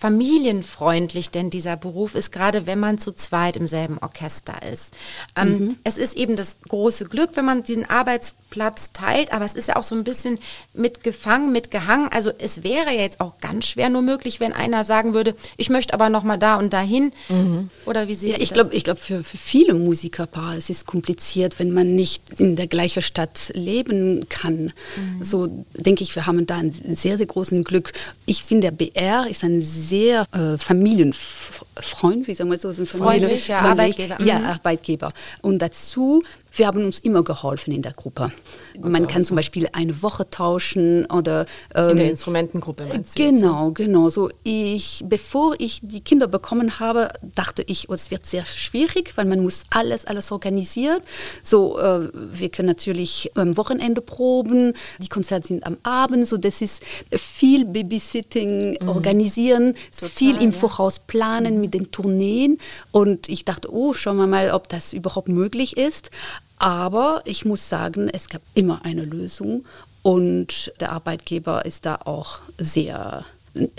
familienfreundlich 0.00 1.28
denn 1.28 1.50
dieser 1.50 1.76
Beruf 1.76 2.14
ist, 2.14 2.32
gerade 2.32 2.64
wenn 2.64 2.80
man 2.80 2.96
zu 2.96 3.12
zweit 3.12 3.58
im 3.58 3.68
selben 3.68 3.98
Orchester 3.98 4.54
ist. 4.72 4.94
Ähm, 5.36 5.48
mhm. 5.48 5.76
Es 5.84 5.98
ist 5.98 6.16
eben 6.16 6.36
das 6.36 6.56
große 6.66 7.04
Glück, 7.04 7.32
wenn 7.34 7.44
man 7.44 7.64
diesen 7.64 7.88
Arbeitsplatz 7.88 8.92
teilt, 8.94 9.30
aber 9.30 9.44
es 9.44 9.52
ist 9.52 9.68
ja 9.68 9.76
auch 9.76 9.82
so 9.82 9.94
ein 9.94 10.04
bisschen 10.04 10.38
mitgefangen, 10.72 11.52
mitgehangen. 11.52 12.08
Also 12.10 12.32
es 12.38 12.62
wäre 12.62 12.86
ja 12.86 13.02
jetzt 13.02 13.20
auch 13.20 13.40
ganz 13.40 13.66
schwer 13.66 13.90
nur 13.90 14.00
möglich, 14.00 14.40
wenn 14.40 14.54
einer 14.54 14.84
sagen 14.84 15.12
würde, 15.12 15.34
ich 15.58 15.68
möchte 15.68 15.92
aber 15.92 16.08
noch 16.08 16.22
mal 16.22 16.38
da 16.38 16.56
und 16.56 16.72
dahin. 16.72 17.12
Mhm. 17.28 17.68
Oder 17.84 18.08
wie 18.08 18.14
Sie 18.14 18.30
ja, 18.30 18.36
ich 18.40 18.54
glaube, 18.54 18.74
ich 18.74 18.84
glaube 18.84 19.00
für, 19.00 19.22
für 19.22 19.36
viele 19.36 19.74
Musikerpaare 19.74 20.56
es 20.56 20.70
ist 20.70 20.86
kompliziert, 20.86 21.58
wenn 21.58 21.72
man 21.72 21.94
nicht 21.94 22.40
in 22.40 22.56
der 22.56 22.68
gleichen 22.68 23.02
Stadt 23.02 23.52
leben 23.52 24.30
kann. 24.30 24.72
Mhm. 24.96 25.22
So 25.22 25.64
denke 25.74 26.04
ich, 26.04 26.16
wir 26.16 26.24
haben 26.26 26.46
da 26.46 26.56
einen 26.56 26.72
sehr 26.96 27.18
sehr 27.18 27.26
großen 27.26 27.64
Glück. 27.64 27.92
Ich 28.24 28.44
finde, 28.44 28.70
der 28.70 28.76
BR 28.86 29.26
ist 29.28 29.44
ein 29.44 29.60
sehr 29.60 29.89
äh, 29.96 30.58
Familienfreund, 30.58 32.26
wie 32.26 32.34
sagen 32.34 32.50
wir 32.50 32.58
so, 32.58 32.68
ein 32.68 32.86
freundlicher 32.86 33.58
Arbeitgeber. 33.60 34.22
Ja, 34.22 34.38
mhm. 34.38 34.46
Arbeitgeber. 34.46 35.12
Und 35.42 35.60
dazu 35.60 36.22
wir 36.52 36.66
haben 36.66 36.84
uns 36.84 36.98
immer 36.98 37.22
geholfen 37.22 37.72
in 37.72 37.82
der 37.82 37.92
Gruppe. 37.92 38.32
Man 38.80 39.06
kann 39.06 39.24
zum 39.24 39.36
Beispiel 39.36 39.68
eine 39.72 40.02
Woche 40.02 40.28
tauschen 40.28 41.06
oder 41.06 41.46
ähm, 41.74 41.90
in 41.90 41.96
der 41.96 42.10
Instrumentengruppe. 42.10 42.86
Meinst 42.86 43.18
du 43.18 43.24
genau, 43.24 43.68
jetzt? 43.68 43.76
genau. 43.76 44.08
So 44.08 44.30
ich, 44.42 45.02
bevor 45.06 45.54
ich 45.58 45.80
die 45.82 46.00
Kinder 46.00 46.28
bekommen 46.28 46.80
habe, 46.80 47.08
dachte 47.34 47.62
ich, 47.66 47.88
oh, 47.88 47.94
es 47.94 48.10
wird 48.10 48.26
sehr 48.26 48.46
schwierig, 48.46 49.16
weil 49.16 49.26
man 49.26 49.40
muss 49.40 49.64
alles, 49.70 50.04
alles 50.04 50.32
organisieren. 50.32 51.00
So, 51.42 51.78
äh, 51.78 52.08
wir 52.12 52.48
können 52.48 52.68
natürlich 52.68 53.30
am 53.34 53.56
Wochenende 53.56 54.00
proben, 54.00 54.74
die 54.98 55.08
Konzerte 55.08 55.48
sind 55.48 55.66
am 55.66 55.76
Abend, 55.82 56.26
so 56.26 56.36
das 56.36 56.62
ist 56.62 56.82
viel 57.10 57.64
Babysitting 57.64 58.78
mhm. 58.80 58.88
organisieren, 58.88 59.74
Total, 59.94 60.08
viel 60.08 60.36
im 60.36 60.52
ja. 60.52 60.58
Voraus 60.58 60.98
planen 60.98 61.56
mhm. 61.56 61.60
mit 61.60 61.74
den 61.74 61.90
Tourneen. 61.90 62.58
Und 62.92 63.28
ich 63.28 63.44
dachte, 63.44 63.72
oh, 63.72 63.92
schauen 63.94 64.16
wir 64.16 64.26
mal, 64.26 64.50
ob 64.52 64.68
das 64.68 64.92
überhaupt 64.92 65.28
möglich 65.28 65.76
ist. 65.76 66.10
Aber 66.58 67.22
ich 67.24 67.44
muss 67.44 67.68
sagen, 67.68 68.10
es 68.12 68.28
gab 68.28 68.42
immer 68.54 68.84
eine 68.84 69.04
Lösung 69.04 69.64
und 70.02 70.72
der 70.80 70.92
Arbeitgeber 70.92 71.64
ist 71.64 71.86
da 71.86 71.96
auch 72.04 72.38
sehr, 72.58 73.24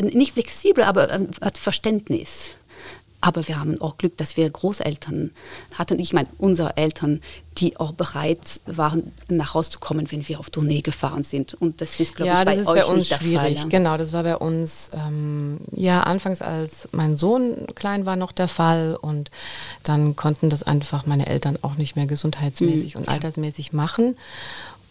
nicht 0.02 0.34
flexibel, 0.34 0.84
aber 0.84 1.12
ähm, 1.12 1.30
hat 1.42 1.58
Verständnis. 1.58 2.50
Aber 3.22 3.48
wir 3.48 3.60
haben 3.60 3.80
auch 3.80 3.98
Glück, 3.98 4.18
dass 4.18 4.36
wir 4.36 4.50
Großeltern 4.50 5.32
hatten. 5.76 6.00
Ich 6.00 6.14
meine, 6.14 6.28
unsere 6.40 6.76
Eltern, 6.76 7.22
die 7.58 7.78
auch 7.78 7.92
bereit 7.92 8.62
waren, 8.66 9.12
nach 9.28 9.54
Hause 9.54 9.72
zu 9.72 9.80
kommen, 9.80 10.12
wenn 10.12 10.28
wir 10.28 10.40
auf 10.40 10.50
Tournee 10.50 10.82
gefahren 10.82 11.24
sind. 11.24 11.54
Und 11.54 11.82
das 11.82 12.00
ist, 12.00 12.16
glaube 12.16 12.32
ja, 12.32 12.40
ich, 12.40 12.46
bei 12.46 12.52
das 12.52 12.60
ist 12.62 12.66
bei 12.66 12.86
uns 12.86 13.08
schwierig. 13.08 13.60
Fall, 13.60 13.70
Genau, 13.70 13.98
das 13.98 14.12
war 14.12 14.24
bei 14.24 14.38
uns 14.38 14.90
ähm, 14.94 15.60
ja 15.72 16.04
anfangs, 16.04 16.42
als 16.42 16.90
mein 16.92 17.18
Sohn 17.18 17.68
klein 17.76 18.06
war, 18.06 18.16
noch 18.16 18.32
der 18.32 18.48
Fall. 18.48 18.98
Und 19.00 19.30
dann 19.84 20.16
konnten 20.16 20.50
das 20.50 20.64
einfach 20.64 21.06
meine 21.06 21.28
Eltern 21.28 21.60
auch 21.62 21.76
nicht 21.76 21.96
mehr 21.96 22.08
gesundheitsmäßig 22.08 22.96
mhm, 22.96 23.02
und 23.02 23.08
altersmäßig 23.10 23.74
machen. 23.74 24.16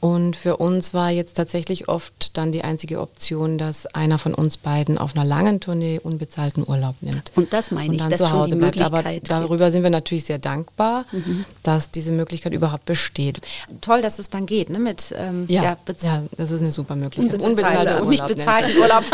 Und 0.01 0.35
für 0.35 0.57
uns 0.57 0.95
war 0.95 1.11
jetzt 1.11 1.37
tatsächlich 1.37 1.89
oft 1.89 2.37
dann 2.39 2.53
die 2.53 2.65
einzige 2.65 3.01
Option, 3.01 3.59
dass 3.59 3.87
einer 3.87 4.17
von 4.19 4.33
uns 4.33 4.57
beiden 4.57 4.97
auf 4.97 5.15
einer 5.15 5.27
langen 5.27 5.61
Tournee 5.61 6.01
unbezahlten 6.03 6.65
Urlaub 6.67 6.97
nimmt. 7.03 7.33
Und 7.37 7.53
das 7.53 7.71
meine 7.71 7.91
und 7.93 7.99
dann 7.99 8.11
ich, 8.11 8.17
zu 8.17 8.31
Hause 8.31 8.57
bleibt. 8.57 8.81
Aber 8.81 9.03
darüber 9.03 9.71
sind 9.71 9.83
wir 9.83 9.91
natürlich 9.91 10.25
sehr 10.25 10.39
dankbar, 10.39 11.05
mhm. 11.13 11.45
dass 11.63 11.91
diese 11.91 12.13
Möglichkeit 12.13 12.55
überhaupt 12.55 12.87
besteht. 12.87 13.43
Toll, 13.83 14.01
dass 14.01 14.19
es 14.19 14.31
dann 14.31 14.47
geht, 14.47 14.71
ne? 14.71 14.79
Mit 14.79 15.15
ähm, 15.19 15.45
ja, 15.49 15.63
ja, 15.63 15.77
ja, 16.03 16.23
das 16.37 16.51
ist 16.51 16.63
eine 16.63 16.73
super 16.73 16.97
Möglichkeit. 16.97 17.43
Unbezahlter 17.43 18.03
und 18.03 18.09
nicht 18.09 18.27
bezahlten 18.27 18.79
Urlaub. 18.79 19.05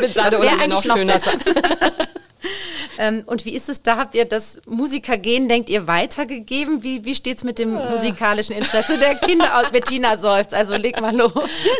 Bezahlter 0.00 0.38
Urlaub 0.38 0.52
wäre 0.58 0.60
eigentlich 0.60 0.84
noch 0.84 0.96
schöner. 0.96 1.20
Ähm, 2.98 3.22
und 3.26 3.44
wie 3.44 3.54
ist 3.54 3.68
es 3.68 3.82
da? 3.82 3.96
Habt 3.96 4.14
ihr 4.14 4.24
das 4.24 4.60
Musikergehen, 4.66 5.48
denkt 5.48 5.70
ihr, 5.70 5.86
weitergegeben? 5.86 6.82
Wie, 6.82 7.04
wie 7.04 7.14
steht 7.14 7.38
es 7.38 7.44
mit 7.44 7.58
dem 7.58 7.72
musikalischen 7.72 8.54
Interesse 8.54 8.98
der 8.98 9.14
Kinder 9.14 9.62
Bettina 9.72 10.16
seufzt, 10.16 10.54
also 10.54 10.76
leg 10.76 11.00
mal 11.00 11.16
los. 11.16 11.32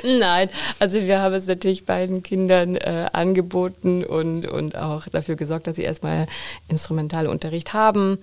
Nein, 0.03 0.49
also 0.79 1.01
wir 1.01 1.21
haben 1.21 1.35
es 1.35 1.47
natürlich 1.47 1.85
beiden 1.85 2.23
Kindern 2.23 2.77
äh, 2.77 3.07
angeboten 3.13 4.05
und, 4.05 4.47
und 4.47 4.77
auch 4.77 5.07
dafür 5.09 5.37
gesorgt, 5.37 5.67
dass 5.67 5.77
sie 5.77 5.83
erstmal 5.83 6.27
Instrumentalunterricht 6.69 7.73
haben. 7.73 8.19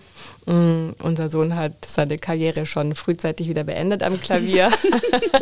Mm, 0.50 0.96
unser 1.04 1.30
Sohn 1.30 1.56
hat 1.56 1.86
seine 1.86 2.18
Karriere 2.18 2.66
schon 2.66 2.96
frühzeitig 2.96 3.48
wieder 3.48 3.64
beendet 3.64 4.02
am 4.02 4.20
Klavier 4.20 4.72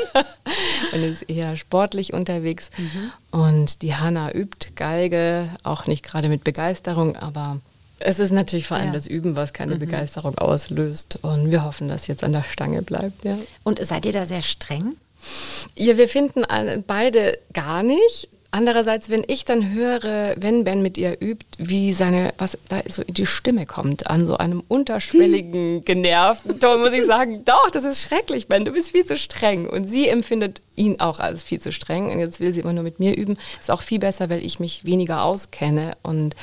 und 0.91 1.01
ist 1.01 1.23
eher 1.29 1.55
sportlich 1.55 2.11
unterwegs. 2.11 2.71
Mhm. 2.77 3.11
Und 3.31 3.81
die 3.81 3.95
Hanna 3.95 4.33
übt 4.33 4.71
Geige, 4.75 5.49
auch 5.63 5.87
nicht 5.87 6.03
gerade 6.03 6.27
mit 6.27 6.43
Begeisterung, 6.43 7.15
aber 7.15 7.61
es 7.99 8.19
ist 8.19 8.31
natürlich 8.31 8.67
vor 8.67 8.75
allem 8.75 8.87
ja. 8.87 8.93
das 8.93 9.07
Üben, 9.07 9.37
was 9.37 9.53
keine 9.53 9.75
mhm. 9.75 9.79
Begeisterung 9.79 10.37
auslöst. 10.37 11.19
Und 11.21 11.51
wir 11.51 11.63
hoffen, 11.63 11.87
dass 11.87 12.07
jetzt 12.07 12.25
an 12.25 12.33
der 12.33 12.43
Stange 12.43 12.81
bleibt. 12.81 13.23
Ja. 13.23 13.37
Und 13.63 13.83
seid 13.85 14.05
ihr 14.05 14.11
da 14.13 14.25
sehr 14.25 14.41
streng? 14.41 14.97
Ja, 15.77 15.95
wir 15.95 16.09
finden 16.09 16.43
beide 16.85 17.39
gar 17.53 17.81
nicht. 17.81 18.27
Andererseits, 18.57 19.11
wenn 19.11 19.23
ich 19.27 19.45
dann 19.45 19.71
höre, 19.71 20.33
wenn 20.35 20.63
Ben 20.63 20.81
mit 20.81 20.97
ihr 20.97 21.21
übt, 21.21 21.45
wie 21.59 21.93
seine, 21.93 22.33
was 22.39 22.57
da 22.69 22.81
so 22.89 23.03
in 23.03 23.13
die 23.13 23.27
Stimme 23.27 23.67
kommt, 23.67 24.09
an 24.09 24.25
so 24.25 24.35
einem 24.35 24.63
unterschwelligen, 24.67 25.85
genervten 25.85 26.59
Ton, 26.59 26.79
muss 26.79 26.91
ich 26.91 27.05
sagen, 27.05 27.43
doch, 27.45 27.69
das 27.69 27.83
ist 27.83 28.01
schrecklich, 28.01 28.47
Ben, 28.47 28.65
du 28.65 28.71
bist 28.71 28.89
viel 28.89 29.05
zu 29.05 29.15
streng. 29.15 29.69
Und 29.69 29.83
sie 29.85 30.07
empfindet 30.07 30.61
ihn 30.75 30.99
auch 30.99 31.19
als 31.19 31.43
viel 31.43 31.61
zu 31.61 31.71
streng. 31.71 32.11
Und 32.11 32.17
jetzt 32.17 32.39
will 32.39 32.51
sie 32.51 32.61
immer 32.61 32.73
nur 32.73 32.83
mit 32.83 32.99
mir 32.99 33.15
üben. 33.15 33.37
Ist 33.59 33.69
auch 33.69 33.83
viel 33.83 33.99
besser, 33.99 34.31
weil 34.31 34.43
ich 34.43 34.59
mich 34.59 34.83
weniger 34.85 35.21
auskenne 35.21 35.95
und 36.01 36.35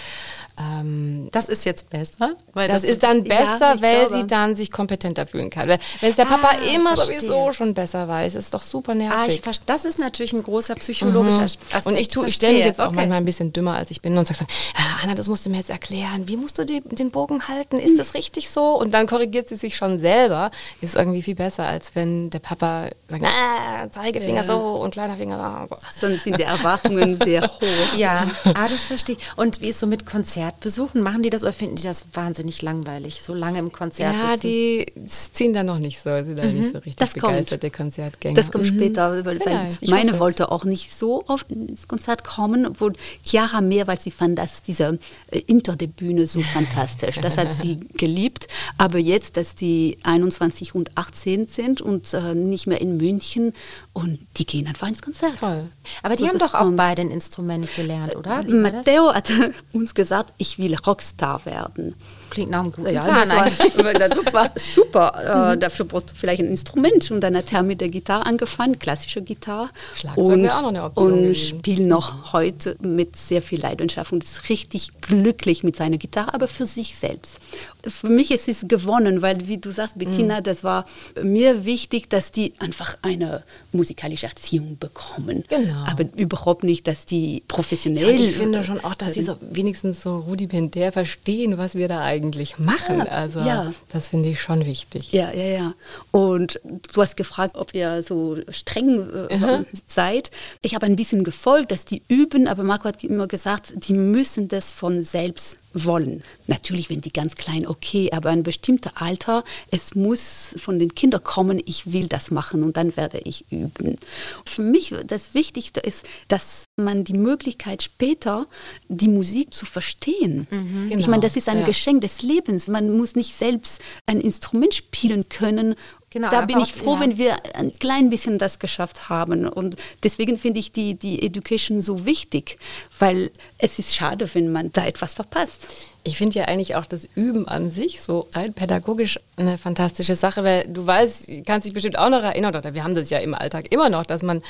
ähm, 0.57 1.29
das 1.33 1.49
ist 1.49 1.65
jetzt 1.65 1.91
besser. 1.91 2.37
Weil 2.53 2.69
das, 2.69 2.83
das 2.83 2.91
ist 2.91 3.03
dann 3.03 3.25
besser, 3.25 3.75
ja, 3.75 3.83
weil 3.83 4.07
glaube. 4.07 4.15
sie 4.15 4.27
dann 4.27 4.55
sich 4.55 4.71
kompetenter 4.71 5.27
fühlen 5.27 5.51
kann. 5.51 5.69
Wenn 5.69 5.81
es 6.01 6.17
der 6.17 6.27
Papa 6.27 6.51
ah, 6.53 6.75
immer 6.75 6.97
sowieso 6.97 7.51
schon 7.51 7.75
besser 7.75 8.07
weiß, 8.07 8.37
ist 8.37 8.55
doch 8.55 8.63
super 8.63 8.95
nervig. 8.95 9.43
Ah, 9.45 9.51
das 9.67 9.85
ist 9.85 9.99
natürlich 9.99 10.33
ein 10.33 10.45
großer 10.45 10.77
psychologischer 10.77 11.39
mhm. 11.39 11.45
Aspekt. 11.45 11.87
Und 11.87 11.97
ich, 11.97 12.15
ich 12.17 12.35
stelle 12.35 12.55
mich 12.55 12.65
jetzt 12.65 12.81
auch 12.81 12.87
okay. 12.87 12.97
manchmal 12.97 13.19
ein 13.19 13.25
bisschen 13.25 13.53
dümmer, 13.53 13.75
als 13.75 13.91
ich 13.91 14.01
bin 14.01 14.17
und 14.17 14.29
sage 14.29 14.41
dann, 14.41 14.49
ah, 14.77 15.03
Anna, 15.03 15.15
das 15.15 15.29
musst 15.29 15.45
du 15.45 15.51
mir 15.51 15.57
jetzt 15.57 15.71
erklären. 15.71 16.29
Wie 16.29 16.37
musst 16.37 16.57
du 16.59 16.65
die, 16.65 16.83
den 16.83 17.11
Bogen 17.11 17.49
halten? 17.49 17.81
Ist 17.81 17.99
das 17.99 18.15
richtig 18.15 18.49
so? 18.49 18.79
Und 18.79 18.93
dann 18.95 19.07
korrigiert 19.07 19.49
sie 19.49 19.57
sich 19.57 19.77
schon 19.77 19.99
selber. 19.99 20.53
Ist 20.81 20.95
irgendwie 20.95 21.23
viel 21.23 21.35
besser, 21.35 21.65
als 21.65 21.97
wenn 21.97 22.31
der 22.31 22.39
Papa 22.39 22.91
sagt, 23.09 23.25
ah, 23.25 23.91
Zeigefinger 23.91 24.37
ja. 24.37 24.45
so 24.45 24.57
und 24.57 24.93
kleiner 24.93 25.17
Finger 25.17 25.67
so. 25.69 25.77
Dann 26.01 26.19
sind 26.19 26.39
die 26.39 26.45
Erwartungen 26.45 27.17
sehr 27.17 27.43
hoch. 27.43 27.61
Ja, 27.97 28.31
ah, 28.45 28.67
das 28.69 28.81
verstehe 28.87 29.17
ich. 29.17 29.25
Und 29.37 29.61
wie 29.61 29.69
ist 29.69 29.81
so 29.81 29.87
mit 29.87 30.05
Konzerten? 30.05 30.44
Konzert 30.45 30.61
besuchen? 30.61 31.03
Machen 31.03 31.23
die 31.23 31.31
das 31.31 31.43
oder 31.43 31.53
finden 31.53 31.77
die 31.77 31.83
das 31.83 32.05
wahnsinnig 32.13 32.61
langweilig, 32.63 33.23
so 33.23 33.35
lange 33.35 33.59
im 33.59 33.73
Konzert 33.73 34.15
Ja, 34.15 34.33
sitzen? 34.33 34.41
die 34.43 34.87
ziehen 35.09 35.53
da 35.53 35.63
noch 35.63 35.79
nicht 35.79 35.99
so, 35.99 36.11
sind 36.23 36.39
da 36.39 36.45
mhm. 36.45 36.59
nicht 36.59 36.71
so 36.71 36.79
richtig 36.79 36.97
das 36.97 37.15
begeisterte 37.15 37.71
kommt. 37.71 37.85
Konzertgänger. 37.85 38.35
Das 38.35 38.51
kommt 38.51 38.65
mhm. 38.65 38.77
später, 38.77 39.25
weil, 39.25 39.41
weil 39.41 39.79
meine 39.89 40.19
wollte 40.19 40.51
auch 40.51 40.65
nicht 40.65 40.95
so 40.95 41.25
oft 41.27 41.51
ins 41.51 41.89
Konzert 41.89 42.25
kommen, 42.25 42.67
obwohl 42.67 42.93
Chiara 43.25 43.61
mehr, 43.61 43.87
weil 43.87 43.99
sie 43.99 44.11
fand, 44.11 44.39
dass 44.39 44.63
diese 44.63 44.99
äh, 45.31 45.41
hinter 45.47 45.77
der 45.77 45.87
Bühne 45.87 46.27
so 46.27 46.41
fantastisch. 46.55 47.17
Das 47.21 47.39
hat 47.39 47.53
sie 47.53 47.81
geliebt. 47.97 48.49
Aber 48.79 48.99
jetzt, 48.99 49.37
dass 49.37 49.55
die 49.55 49.99
21 50.03 50.75
und 50.75 50.97
18 50.97 51.49
sind 51.49 51.81
und 51.81 52.13
äh, 52.13 52.35
nicht 52.35 52.67
mehr 52.67 52.81
in 52.81 52.97
München 52.97 53.55
und 53.93 54.19
die 54.37 54.47
gehen 54.47 54.67
einfach 54.67 54.89
ins 54.89 55.03
Konzert. 55.03 55.39
Toll. 55.41 55.69
Aber 56.03 56.17
so, 56.17 56.25
die 56.25 56.31
haben 56.31 56.39
doch 56.39 56.55
auch 56.55 56.71
beide 56.73 57.03
ein 57.03 57.11
Instrument 57.11 57.75
gelernt, 57.75 58.17
oder? 58.17 58.43
Matteo 58.43 59.13
hat 59.13 59.31
uns 59.73 59.95
gesagt, 59.95 60.34
ich 60.39 60.59
will 60.59 60.75
Rockstar 60.75 61.45
werden. 61.47 61.95
Klingt 62.31 62.51
nach 62.51 62.61
einem 62.61 62.73
guten 62.73 62.93
ja, 62.93 63.05
Plan. 63.05 63.29
Das 63.29 63.85
war, 63.85 64.13
super. 64.15 64.51
super. 64.57 65.53
Äh, 65.53 65.57
mhm. 65.57 65.61
dafür 65.61 65.85
brauchst 65.85 66.11
du 66.11 66.15
vielleicht 66.15 66.43
ein 66.43 66.49
Instrument. 66.49 67.11
Und 67.11 67.21
dann 67.21 67.37
hat 67.37 67.53
er 67.53 67.63
mit 67.63 67.81
der 67.81 67.89
Gitarre 67.89 68.27
angefangen, 68.27 68.79
klassische 68.79 69.23
Gitarre. 69.23 69.71
Schlagzeug 69.95 70.27
und, 70.27 70.51
auch 70.51 70.63
noch 70.63 70.69
eine 70.69 70.85
Option. 70.85 71.29
Und 71.29 71.37
spielt 71.37 71.81
noch 71.81 72.33
heute 72.33 72.77
mit 72.81 73.17
sehr 73.17 73.43
viel 73.43 73.61
Leidenschaft 73.61 74.13
und 74.13 74.25
ist 74.25 74.49
richtig 74.49 75.01
glücklich 75.01 75.63
mit 75.63 75.77
seiner 75.77 75.99
Gitarre, 75.99 76.35
aber 76.35 76.49
für 76.49 76.67
sich 76.67 76.97
selbst. 76.97 77.39
Für 77.87 78.09
mich 78.09 78.31
ist 78.31 78.49
es 78.49 78.67
gewonnen, 78.67 79.23
weil, 79.23 79.49
wie 79.49 79.59
du 79.59 79.71
sagst, 79.71 79.99
Bettina, 79.99 80.41
mhm. 80.41 80.43
das 80.45 80.65
war 80.65 80.87
mir 81.23 81.65
wichtig, 81.65 82.09
dass 82.09 82.33
die 82.33 82.55
einfach 82.59 82.97
eine 83.03 83.45
musikalische 83.73 84.27
Erziehung 84.27 84.79
bekommen. 84.79 85.45
Genau. 85.49 85.85
Aber 85.87 86.05
überhaupt 86.17 86.65
nicht, 86.65 86.87
dass 86.87 87.07
die 87.07 87.43
professionell. 87.49 88.15
Ja, 88.15 88.29
ich 88.29 88.37
finde 88.37 88.65
schon 88.65 88.83
auch, 88.85 88.95
dass 88.95 89.15
sie 89.15 89.23
so 89.23 89.37
wenigstens 89.41 90.03
so 90.03 90.19
rudimentär 90.19 90.93
verstehen, 90.93 91.59
was 91.59 91.75
wir 91.75 91.89
da 91.89 92.03
eigentlich 92.03 92.59
machen. 92.59 92.99
Ja, 92.99 93.05
also 93.05 93.41
ja. 93.41 93.73
das 93.93 94.11
finde 94.11 94.31
ich 94.31 94.41
schon 94.41 94.65
wichtig. 94.65 95.13
Ja, 95.13 95.33
ja, 95.33 95.45
ja. 95.45 95.75
Und 96.11 96.61
du 96.65 97.01
hast 97.01 97.17
gefragt, 97.17 97.57
ob 97.57 97.75
ihr 97.75 98.03
so 98.03 98.39
streng 98.51 99.09
äh, 99.29 99.65
seid. 99.87 100.31
Ich 100.63 100.75
habe 100.75 100.87
ein 100.87 100.97
bisschen 100.97 101.25
gefolgt, 101.25 101.73
dass 101.73 101.85
die 101.85 102.03
üben, 102.09 102.49
aber 102.49 102.63
Marco 102.63 102.85
hat 102.85 103.03
immer 103.05 103.27
gesagt, 103.27 103.73
die 103.77 103.95
müssen 103.95 104.49
das 104.49 104.73
von 104.73 105.03
selbst 105.03 105.59
wollen. 105.75 106.23
Natürlich, 106.47 106.89
wenn 106.89 107.01
die 107.01 107.13
ganz 107.13 107.35
klein, 107.35 107.67
okay, 107.67 108.11
aber 108.13 108.31
ein 108.31 108.43
bestimmter 108.43 108.93
Alter, 108.95 109.45
es 109.71 109.95
muss 109.95 110.55
von 110.57 110.79
den 110.79 110.95
Kindern 110.95 111.23
kommen, 111.23 111.61
ich 111.65 111.93
will 111.93 112.09
das 112.09 112.31
machen 112.31 112.63
und 112.63 112.77
dann 112.77 112.97
werde 112.97 113.19
ich 113.19 113.45
üben. 113.51 113.99
Für 114.47 114.63
mich 114.63 114.95
das 115.07 115.35
Wichtigste 115.35 115.81
ist, 115.81 116.07
dass 116.29 116.65
man 116.77 117.05
die 117.05 117.15
Möglichkeit 117.15 117.83
später, 117.83 118.47
die 118.89 119.09
Musik 119.09 119.55
zu 119.55 119.67
verstehen. 119.67 120.47
Mhm, 120.51 120.89
genau. 120.89 121.01
Ich 121.01 121.09
meine, 121.09 121.23
das 121.23 121.37
ist 121.37 121.49
ein 121.49 121.61
ja. 121.61 121.67
Geschenk 121.67 122.01
des 122.01 122.23
Lebens. 122.23 122.69
Man 122.69 122.97
muss 122.97 123.15
nicht 123.15 123.35
selbst 123.35 123.81
ein 124.07 124.21
Instrument 124.21 124.75
spielen 124.75 125.29
können 125.29 125.75
Genau, 126.15 126.31
da 126.31 126.43
bin 126.43 126.61
ich 126.61 126.73
froh, 126.73 126.95
ja. 126.95 127.01
wenn 127.01 127.19
wir 127.19 127.57
ein 127.57 127.77
klein 127.77 128.09
bisschen 128.09 128.39
das 128.39 128.61
geschafft 128.61 129.09
haben. 129.09 129.49
Und 129.49 129.75
deswegen 130.05 130.39
finde 130.39 130.61
ich 130.61 130.71
die, 130.71 130.95
die 130.95 131.21
Education 131.27 131.81
so 131.81 132.07
wichtig, 132.07 132.57
weil 133.01 133.33
es 133.59 133.81
ist 133.81 133.97
schade, 133.97 134.33
wenn 134.33 134.53
man 134.53 134.71
da 134.71 134.87
etwas 134.87 135.15
verpasst. 135.15 135.67
Ich 136.07 136.19
finde 136.19 136.39
ja 136.39 136.45
eigentlich 136.45 136.77
auch 136.77 136.85
das 136.85 137.09
Üben 137.15 137.49
an 137.49 137.71
sich 137.71 138.03
so 138.03 138.29
rein 138.35 138.53
pädagogisch 138.53 139.19
eine 139.37 139.57
fantastische 139.57 140.15
Sache, 140.15 140.45
weil 140.45 140.67
du 140.69 140.87
weißt, 140.87 141.31
kannst 141.47 141.67
dich 141.67 141.73
bestimmt 141.73 141.99
auch 141.99 142.11
noch 142.11 142.23
erinnern, 142.23 142.55
oder 142.55 142.75
wir 142.75 142.85
haben 142.85 142.95
das 142.95 143.09
ja 143.09 143.19
im 143.19 143.35
Alltag 143.35 143.73
immer 143.73 143.89
noch, 143.89 144.05
dass 144.05 144.23
man 144.23 144.43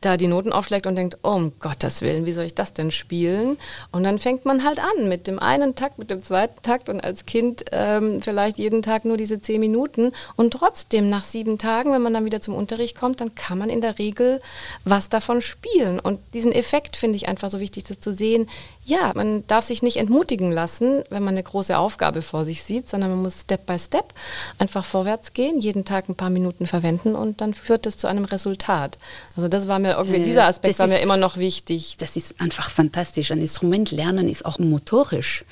da 0.00 0.16
die 0.16 0.28
Noten 0.28 0.52
aufschlägt 0.52 0.86
und 0.86 0.94
denkt, 0.94 1.18
oh, 1.24 1.30
um 1.30 1.52
Gottes 1.58 2.00
Willen, 2.00 2.26
wie 2.26 2.32
soll 2.32 2.44
ich 2.44 2.54
das 2.54 2.74
denn 2.74 2.92
spielen? 2.92 3.58
Und 3.90 4.04
dann 4.04 4.20
fängt 4.20 4.44
man 4.44 4.64
halt 4.64 4.78
an 4.78 5.08
mit 5.08 5.26
dem 5.26 5.40
einen 5.40 5.74
Takt, 5.74 5.98
mit 5.98 6.10
dem 6.10 6.22
zweiten 6.22 6.62
Takt 6.62 6.88
und 6.88 7.00
als 7.00 7.26
Kind 7.26 7.64
ähm, 7.72 8.22
vielleicht 8.22 8.58
jeden 8.58 8.82
Tag 8.82 9.04
nur 9.04 9.16
diese 9.16 9.42
zehn 9.42 9.58
Minuten 9.60 10.12
und 10.36 10.52
trotzdem 10.52 11.10
nach 11.10 11.24
sieben 11.24 11.58
Tagen, 11.58 11.92
wenn 11.92 12.02
man 12.02 12.14
dann 12.14 12.24
wieder 12.24 12.40
zum 12.40 12.54
Unterricht 12.54 12.96
kommt, 12.96 13.20
dann 13.20 13.34
kann 13.34 13.58
man 13.58 13.68
in 13.68 13.80
der 13.80 13.98
Regel 13.98 14.40
was 14.84 15.08
davon 15.08 15.42
spielen. 15.42 15.98
Und 15.98 16.20
diesen 16.34 16.52
Effekt 16.52 16.96
finde 16.96 17.16
ich 17.16 17.26
einfach 17.26 17.50
so 17.50 17.58
wichtig, 17.58 17.82
das 17.84 17.98
zu 17.98 18.12
sehen, 18.12 18.48
ja, 18.84 19.12
man 19.14 19.46
darf 19.46 19.64
sich 19.64 19.82
nicht 19.82 19.98
entmutigen 19.98 20.50
lassen, 20.50 20.99
wenn 21.10 21.22
man 21.22 21.34
eine 21.34 21.42
große 21.42 21.76
Aufgabe 21.76 22.22
vor 22.22 22.44
sich 22.44 22.62
sieht, 22.62 22.88
sondern 22.88 23.10
man 23.10 23.22
muss 23.22 23.42
Step 23.42 23.66
by 23.66 23.78
Step 23.78 24.12
einfach 24.58 24.84
vorwärts 24.84 25.32
gehen, 25.32 25.60
jeden 25.60 25.84
Tag 25.84 26.08
ein 26.08 26.14
paar 26.14 26.30
Minuten 26.30 26.66
verwenden 26.66 27.14
und 27.14 27.40
dann 27.40 27.54
führt 27.54 27.86
das 27.86 27.96
zu 27.96 28.06
einem 28.06 28.24
Resultat. 28.24 28.98
Also 29.36 29.48
das 29.48 29.68
war 29.68 29.78
mir 29.78 29.96
irgendwie, 29.96 30.22
dieser 30.24 30.46
Aspekt 30.46 30.78
war 30.78 30.86
ist, 30.86 30.92
mir 30.92 31.00
immer 31.00 31.16
noch 31.16 31.36
wichtig. 31.36 31.96
Das 31.98 32.16
ist 32.16 32.40
einfach 32.40 32.70
fantastisch. 32.70 33.30
Ein 33.30 33.40
Instrument 33.40 33.90
lernen 33.90 34.28
ist 34.28 34.44
auch 34.44 34.58
motorisch 34.58 35.44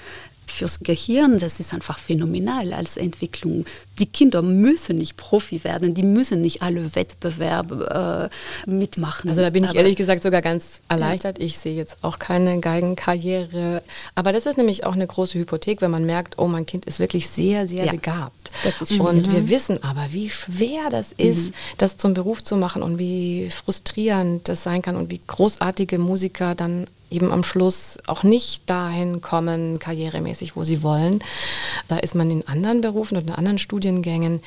fürs 0.50 0.80
Gehirn, 0.80 1.38
das 1.38 1.60
ist 1.60 1.72
einfach 1.72 1.98
phänomenal 1.98 2.72
als 2.72 2.96
Entwicklung. 2.96 3.64
Die 3.98 4.06
Kinder 4.06 4.42
müssen 4.42 4.98
nicht 4.98 5.16
Profi 5.16 5.64
werden, 5.64 5.94
die 5.94 6.02
müssen 6.02 6.40
nicht 6.40 6.62
alle 6.62 6.94
Wettbewerbe 6.94 8.30
äh, 8.66 8.70
mitmachen. 8.70 9.28
Also 9.28 9.42
da 9.42 9.50
bin 9.50 9.64
ich 9.64 9.70
aber, 9.70 9.80
ehrlich 9.80 9.96
gesagt 9.96 10.22
sogar 10.22 10.42
ganz 10.42 10.82
erleichtert. 10.88 11.38
Ich 11.38 11.58
sehe 11.58 11.74
jetzt 11.74 11.98
auch 12.02 12.18
keine 12.18 12.60
Geigenkarriere. 12.60 13.82
Aber 14.14 14.32
das 14.32 14.46
ist 14.46 14.56
nämlich 14.56 14.84
auch 14.84 14.92
eine 14.92 15.06
große 15.06 15.38
Hypothek, 15.38 15.82
wenn 15.82 15.90
man 15.90 16.04
merkt, 16.04 16.38
oh, 16.38 16.46
mein 16.46 16.66
Kind 16.66 16.84
ist 16.84 17.00
wirklich 17.00 17.28
sehr, 17.28 17.68
sehr 17.68 17.86
ja. 17.86 17.92
begabt. 17.92 18.50
Und 18.98 19.26
mhm. 19.26 19.32
wir 19.32 19.48
wissen 19.50 19.82
aber, 19.82 20.06
wie 20.10 20.30
schwer 20.30 20.90
das 20.90 21.12
ist, 21.12 21.48
mhm. 21.48 21.54
das 21.78 21.96
zum 21.96 22.14
Beruf 22.14 22.42
zu 22.42 22.56
machen 22.56 22.82
und 22.82 22.98
wie 22.98 23.50
frustrierend 23.50 24.48
das 24.48 24.62
sein 24.62 24.82
kann 24.82 24.96
und 24.96 25.10
wie 25.10 25.20
großartige 25.26 25.98
Musiker 25.98 26.54
dann 26.54 26.86
eben 27.10 27.32
am 27.32 27.42
Schluss 27.42 27.98
auch 28.06 28.22
nicht 28.22 28.68
dahin 28.68 29.20
kommen, 29.20 29.78
karrieremäßig, 29.78 30.56
wo 30.56 30.64
sie 30.64 30.82
wollen. 30.82 31.20
Da 31.88 31.98
ist 31.98 32.14
man 32.14 32.30
in 32.30 32.46
anderen 32.46 32.80
Berufen 32.80 33.16
und 33.16 33.28
in 33.28 33.32
anderen 33.32 33.58
Studiengängen 33.58 34.40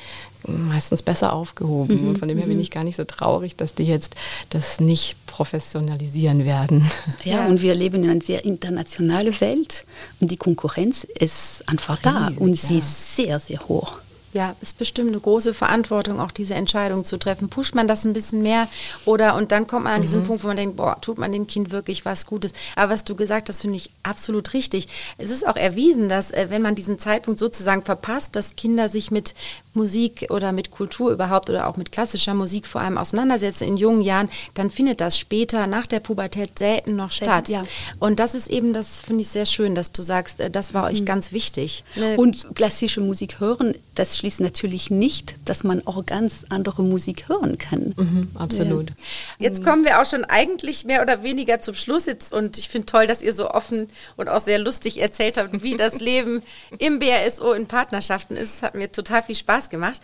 meistens 0.46 1.02
besser 1.02 1.32
aufgehoben. 1.32 2.10
Mhm. 2.10 2.16
Von 2.16 2.28
dem 2.28 2.38
her 2.38 2.46
bin 2.46 2.56
mhm. 2.56 2.62
ich 2.62 2.70
gar 2.70 2.84
nicht 2.84 2.96
so 2.96 3.04
traurig, 3.04 3.56
dass 3.56 3.74
die 3.74 3.84
jetzt 3.84 4.14
das 4.50 4.80
nicht 4.80 5.16
professionalisieren 5.26 6.44
werden. 6.44 6.90
Ja, 7.24 7.36
ja. 7.36 7.46
und 7.46 7.62
wir 7.62 7.74
leben 7.74 8.04
in 8.04 8.10
einer 8.10 8.20
sehr 8.20 8.44
internationalen 8.44 9.40
Welt 9.40 9.84
und 10.20 10.30
die 10.30 10.36
Konkurrenz 10.36 11.04
ist 11.04 11.68
einfach 11.68 12.00
da 12.02 12.26
Riesig, 12.26 12.40
und 12.40 12.58
sie 12.58 12.74
ja. 12.74 12.78
ist 12.80 13.16
sehr, 13.16 13.40
sehr 13.40 13.60
hoch. 13.68 13.98
Ja, 14.32 14.56
ist 14.62 14.78
bestimmt 14.78 15.08
eine 15.08 15.20
große 15.20 15.52
Verantwortung, 15.52 16.18
auch 16.18 16.30
diese 16.30 16.54
Entscheidung 16.54 17.04
zu 17.04 17.18
treffen. 17.18 17.50
Pusht 17.50 17.74
man 17.74 17.86
das 17.86 18.04
ein 18.04 18.14
bisschen 18.14 18.42
mehr 18.42 18.66
oder 19.04 19.34
und 19.36 19.52
dann 19.52 19.66
kommt 19.66 19.84
man 19.84 19.94
an 19.94 19.98
mhm. 20.00 20.04
diesen 20.04 20.24
Punkt, 20.24 20.42
wo 20.42 20.48
man 20.48 20.56
denkt, 20.56 20.76
boah, 20.76 20.98
tut 21.00 21.18
man 21.18 21.32
dem 21.32 21.46
Kind 21.46 21.70
wirklich 21.70 22.04
was 22.04 22.24
Gutes. 22.24 22.52
Aber 22.74 22.92
was 22.92 23.04
du 23.04 23.14
gesagt 23.14 23.48
hast, 23.48 23.60
finde 23.60 23.76
ich 23.76 23.90
absolut 24.02 24.54
richtig. 24.54 24.88
Es 25.18 25.30
ist 25.30 25.46
auch 25.46 25.56
erwiesen, 25.56 26.08
dass 26.08 26.30
äh, 26.30 26.46
wenn 26.48 26.62
man 26.62 26.74
diesen 26.74 26.98
Zeitpunkt 26.98 27.38
sozusagen 27.38 27.82
verpasst, 27.82 28.34
dass 28.34 28.56
Kinder 28.56 28.88
sich 28.88 29.10
mit 29.10 29.34
Musik 29.74 30.26
oder 30.30 30.52
mit 30.52 30.70
Kultur 30.70 31.12
überhaupt 31.12 31.48
oder 31.50 31.68
auch 31.68 31.76
mit 31.76 31.92
klassischer 31.92 32.34
Musik 32.34 32.66
vor 32.66 32.80
allem 32.80 32.98
auseinandersetzen 32.98 33.64
in 33.64 33.76
jungen 33.76 34.02
Jahren, 34.02 34.28
dann 34.54 34.70
findet 34.70 35.00
das 35.00 35.18
später 35.18 35.66
nach 35.66 35.86
der 35.86 36.00
Pubertät 36.00 36.58
selten 36.58 36.96
noch 36.96 37.10
statt. 37.10 37.48
Ja. 37.48 37.62
Und 37.98 38.18
das 38.18 38.34
ist 38.34 38.48
eben, 38.48 38.72
das 38.72 39.00
finde 39.00 39.22
ich 39.22 39.28
sehr 39.28 39.46
schön, 39.46 39.74
dass 39.74 39.92
du 39.92 40.02
sagst, 40.02 40.40
äh, 40.40 40.50
das 40.50 40.74
war 40.74 40.84
euch 40.84 41.00
mhm. 41.02 41.06
ganz 41.06 41.32
wichtig. 41.32 41.84
Ne? 41.96 42.16
Und 42.16 42.54
klassische 42.54 43.00
Musik 43.00 43.40
hören, 43.40 43.74
das 43.94 44.16
schließt 44.22 44.40
natürlich 44.40 44.88
nicht, 44.88 45.34
dass 45.46 45.64
man 45.64 45.84
auch 45.84 46.06
ganz 46.06 46.46
andere 46.48 46.84
Musik 46.84 47.28
hören 47.28 47.58
kann. 47.58 47.92
Mhm, 47.96 48.30
absolut. 48.36 48.90
Ja. 48.90 48.94
Jetzt 49.40 49.64
kommen 49.64 49.84
wir 49.84 50.00
auch 50.00 50.06
schon 50.06 50.24
eigentlich 50.24 50.84
mehr 50.84 51.02
oder 51.02 51.24
weniger 51.24 51.60
zum 51.60 51.74
Schluss 51.74 52.06
jetzt 52.06 52.32
und 52.32 52.56
ich 52.56 52.68
finde 52.68 52.86
toll, 52.86 53.08
dass 53.08 53.20
ihr 53.20 53.32
so 53.32 53.50
offen 53.50 53.88
und 54.16 54.28
auch 54.28 54.40
sehr 54.40 54.60
lustig 54.60 55.00
erzählt 55.00 55.38
habt, 55.38 55.64
wie 55.64 55.74
das 55.74 55.98
Leben 56.00 56.40
im 56.78 57.00
BRSO 57.00 57.52
in 57.52 57.66
Partnerschaften 57.66 58.36
ist. 58.36 58.54
Es 58.54 58.62
hat 58.62 58.76
mir 58.76 58.92
total 58.92 59.24
viel 59.24 59.34
Spaß 59.34 59.70
gemacht. 59.70 60.00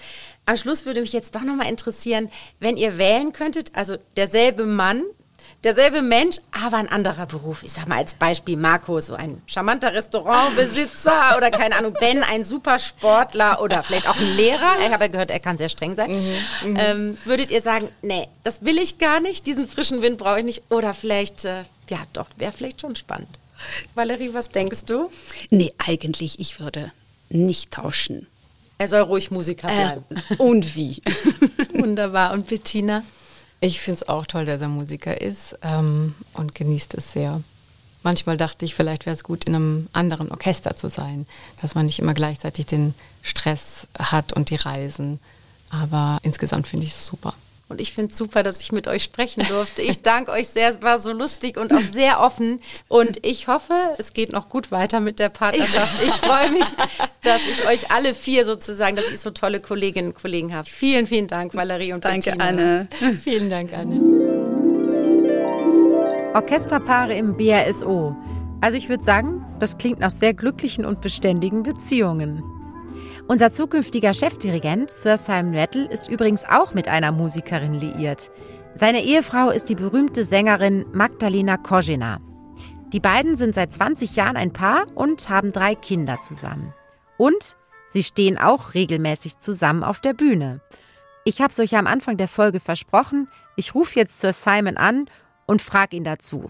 Am 0.46 0.56
Schluss 0.56 0.84
würde 0.84 1.00
mich 1.00 1.12
jetzt 1.12 1.36
doch 1.36 1.42
nochmal 1.42 1.68
interessieren, 1.68 2.28
wenn 2.58 2.76
ihr 2.76 2.98
wählen 2.98 3.32
könntet, 3.32 3.70
also 3.74 3.98
derselbe 4.16 4.66
Mann, 4.66 5.04
derselbe 5.64 6.02
Mensch, 6.02 6.36
aber 6.52 6.76
ein 6.76 6.88
anderer 6.88 7.26
Beruf. 7.26 7.62
Ich 7.62 7.72
sag 7.72 7.88
mal 7.88 7.98
als 7.98 8.14
Beispiel 8.14 8.56
Marco, 8.56 9.00
so 9.00 9.14
ein 9.14 9.42
charmanter 9.46 9.92
Restaurantbesitzer 9.92 11.34
oder 11.36 11.50
keine 11.50 11.76
Ahnung, 11.76 11.94
Ben, 11.98 12.22
ein 12.22 12.44
Supersportler 12.44 13.60
oder 13.60 13.82
vielleicht 13.82 14.08
auch 14.08 14.16
ein 14.16 14.36
Lehrer. 14.36 14.76
Ich 14.80 14.92
habe 14.92 15.04
ja 15.04 15.08
gehört, 15.08 15.30
er 15.30 15.40
kann 15.40 15.58
sehr 15.58 15.68
streng 15.68 15.94
sein. 15.94 16.12
Mhm, 16.12 16.70
mhm, 16.70 16.76
ähm, 16.78 17.18
würdet 17.24 17.50
ihr 17.50 17.62
sagen, 17.62 17.88
nee, 18.02 18.28
das 18.44 18.64
will 18.64 18.78
ich 18.78 18.98
gar 18.98 19.20
nicht, 19.20 19.46
diesen 19.46 19.66
frischen 19.68 20.02
Wind 20.02 20.18
brauche 20.18 20.38
ich 20.38 20.44
nicht? 20.44 20.62
Oder 20.70 20.94
vielleicht, 20.94 21.44
äh, 21.44 21.64
ja 21.88 21.98
doch, 22.12 22.26
wäre 22.36 22.52
vielleicht 22.52 22.80
schon 22.80 22.96
spannend. 22.96 23.38
Valerie, 23.94 24.34
was 24.34 24.48
denkst 24.50 24.84
du? 24.86 25.10
Nee, 25.50 25.72
eigentlich, 25.78 26.38
ich 26.38 26.60
würde 26.60 26.92
nicht 27.28 27.72
tauschen. 27.72 28.26
Er 28.78 28.86
soll 28.86 29.00
ruhig 29.00 29.32
Musiker 29.32 29.68
äh, 29.68 29.74
bleiben. 29.74 30.04
Äh, 30.30 30.34
und 30.36 30.76
wie? 30.76 31.02
Wunderbar. 31.74 32.32
Und 32.32 32.46
Bettina? 32.46 33.02
Ich 33.60 33.80
finde 33.80 33.96
es 33.96 34.08
auch 34.08 34.26
toll, 34.26 34.44
dass 34.44 34.60
er 34.60 34.68
Musiker 34.68 35.20
ist 35.20 35.58
ähm, 35.62 36.14
und 36.32 36.54
genießt 36.54 36.94
es 36.94 37.12
sehr. 37.12 37.42
Manchmal 38.04 38.36
dachte 38.36 38.64
ich, 38.64 38.74
vielleicht 38.74 39.06
wäre 39.06 39.14
es 39.14 39.24
gut, 39.24 39.44
in 39.44 39.54
einem 39.54 39.88
anderen 39.92 40.30
Orchester 40.30 40.76
zu 40.76 40.88
sein, 40.88 41.26
dass 41.60 41.74
man 41.74 41.86
nicht 41.86 41.98
immer 41.98 42.14
gleichzeitig 42.14 42.66
den 42.66 42.94
Stress 43.22 43.88
hat 43.98 44.32
und 44.32 44.50
die 44.50 44.56
Reisen. 44.56 45.18
Aber 45.70 46.18
insgesamt 46.22 46.68
finde 46.68 46.86
ich 46.86 46.92
es 46.92 47.04
super. 47.04 47.34
Und 47.68 47.82
ich 47.82 47.92
finde 47.92 48.10
es 48.12 48.16
super, 48.16 48.42
dass 48.42 48.62
ich 48.62 48.72
mit 48.72 48.88
euch 48.88 49.04
sprechen 49.04 49.44
durfte. 49.46 49.82
Ich 49.82 50.00
danke 50.00 50.30
euch 50.30 50.48
sehr, 50.48 50.70
es 50.70 50.80
war 50.82 50.98
so 50.98 51.12
lustig 51.12 51.58
und 51.58 51.72
auch 51.72 51.80
sehr 51.80 52.20
offen. 52.20 52.60
Und 52.88 53.24
ich 53.26 53.46
hoffe, 53.46 53.74
es 53.98 54.14
geht 54.14 54.32
noch 54.32 54.48
gut 54.48 54.70
weiter 54.72 55.00
mit 55.00 55.18
der 55.18 55.28
Partnerschaft. 55.28 56.02
Ich 56.02 56.12
freue 56.12 56.50
mich, 56.50 56.64
dass 57.22 57.42
ich 57.46 57.66
euch 57.66 57.90
alle 57.90 58.14
vier 58.14 58.46
sozusagen, 58.46 58.96
dass 58.96 59.10
ich 59.10 59.20
so 59.20 59.30
tolle 59.30 59.60
Kolleginnen 59.60 60.08
und 60.08 60.20
Kollegen 60.20 60.54
habe. 60.54 60.68
Vielen, 60.68 61.06
vielen 61.06 61.28
Dank, 61.28 61.54
Valerie 61.54 61.92
und 61.92 62.04
Danke, 62.04 62.30
Bettina. 62.30 62.44
Anne. 62.46 62.88
Vielen 63.22 63.50
Dank, 63.50 63.72
Anne. 63.74 64.00
Orchesterpaare 66.34 67.14
im 67.14 67.36
BRSO. 67.36 68.16
Also 68.60 68.78
ich 68.78 68.88
würde 68.88 69.04
sagen, 69.04 69.44
das 69.60 69.76
klingt 69.76 69.98
nach 70.00 70.10
sehr 70.10 70.32
glücklichen 70.34 70.86
und 70.86 71.00
beständigen 71.00 71.62
Beziehungen. 71.62 72.57
Unser 73.30 73.52
zukünftiger 73.52 74.14
Chefdirigent, 74.14 74.90
Sir 74.90 75.18
Simon 75.18 75.54
Rattle, 75.54 75.84
ist 75.84 76.08
übrigens 76.08 76.46
auch 76.46 76.72
mit 76.72 76.88
einer 76.88 77.12
Musikerin 77.12 77.74
liiert. 77.74 78.30
Seine 78.74 79.04
Ehefrau 79.04 79.50
ist 79.50 79.68
die 79.68 79.74
berühmte 79.74 80.24
Sängerin 80.24 80.86
Magdalena 80.94 81.58
Kozina. 81.58 82.20
Die 82.90 83.00
beiden 83.00 83.36
sind 83.36 83.54
seit 83.54 83.70
20 83.70 84.16
Jahren 84.16 84.38
ein 84.38 84.54
Paar 84.54 84.86
und 84.94 85.28
haben 85.28 85.52
drei 85.52 85.74
Kinder 85.74 86.22
zusammen. 86.22 86.72
Und 87.18 87.58
sie 87.90 88.02
stehen 88.02 88.38
auch 88.38 88.72
regelmäßig 88.72 89.38
zusammen 89.40 89.84
auf 89.84 90.00
der 90.00 90.14
Bühne. 90.14 90.62
Ich 91.26 91.42
habe 91.42 91.50
es 91.50 91.60
euch 91.60 91.76
am 91.76 91.86
Anfang 91.86 92.16
der 92.16 92.28
Folge 92.28 92.60
versprochen, 92.60 93.28
ich 93.56 93.74
rufe 93.74 93.98
jetzt 93.98 94.20
Sir 94.20 94.32
Simon 94.32 94.78
an 94.78 95.04
und 95.46 95.60
frage 95.60 95.98
ihn 95.98 96.04
dazu. 96.04 96.46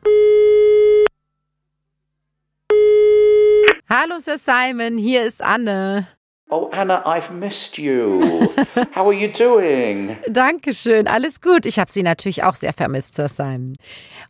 Hallo 3.91 4.21
Sir 4.21 4.39
Simon, 4.39 4.97
hier 4.97 5.25
ist 5.25 5.43
Anne. 5.43 6.07
Oh, 6.51 6.71
Anna, 6.73 7.03
I've 7.05 7.31
missed 7.31 7.77
you. 7.77 8.23
How 8.93 9.07
are 9.07 9.13
you 9.13 9.31
doing? 9.31 10.17
Dankeschön, 10.29 11.07
alles 11.07 11.43
gut. 11.43 11.67
Ich 11.67 11.79
habe 11.79 11.93
Sie 11.93 12.03
natürlich 12.03 12.43
auch 12.43 12.55
sehr 12.55 12.73
vermisst, 12.73 13.17
Sir 13.17 13.29
Simon. 13.29 13.77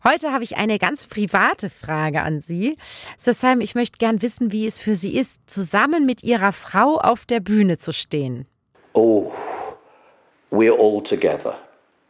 Heute 0.03 0.33
habe 0.33 0.43
ich 0.43 0.57
eine 0.57 0.79
ganz 0.79 1.05
private 1.05 1.69
Frage 1.69 2.21
an 2.21 2.41
Sie. 2.41 2.77
Sir 3.15 3.31
Simon, 3.31 3.61
ich 3.61 3.73
möchte 3.73 3.99
gern 3.99 4.21
wissen, 4.21 4.51
wie 4.51 4.65
es 4.65 4.79
für 4.79 4.95
Sie 4.95 5.15
ist, 5.15 5.49
zusammen 5.49 6.05
mit 6.05 6.21
Ihrer 6.21 6.51
Frau 6.51 6.97
auf 6.97 7.25
der 7.25 7.39
Bühne 7.39 7.77
zu 7.77 7.93
stehen. 7.93 8.45
Oh, 8.91 9.31
we're 10.51 10.77
all 10.77 11.01
together. 11.01 11.55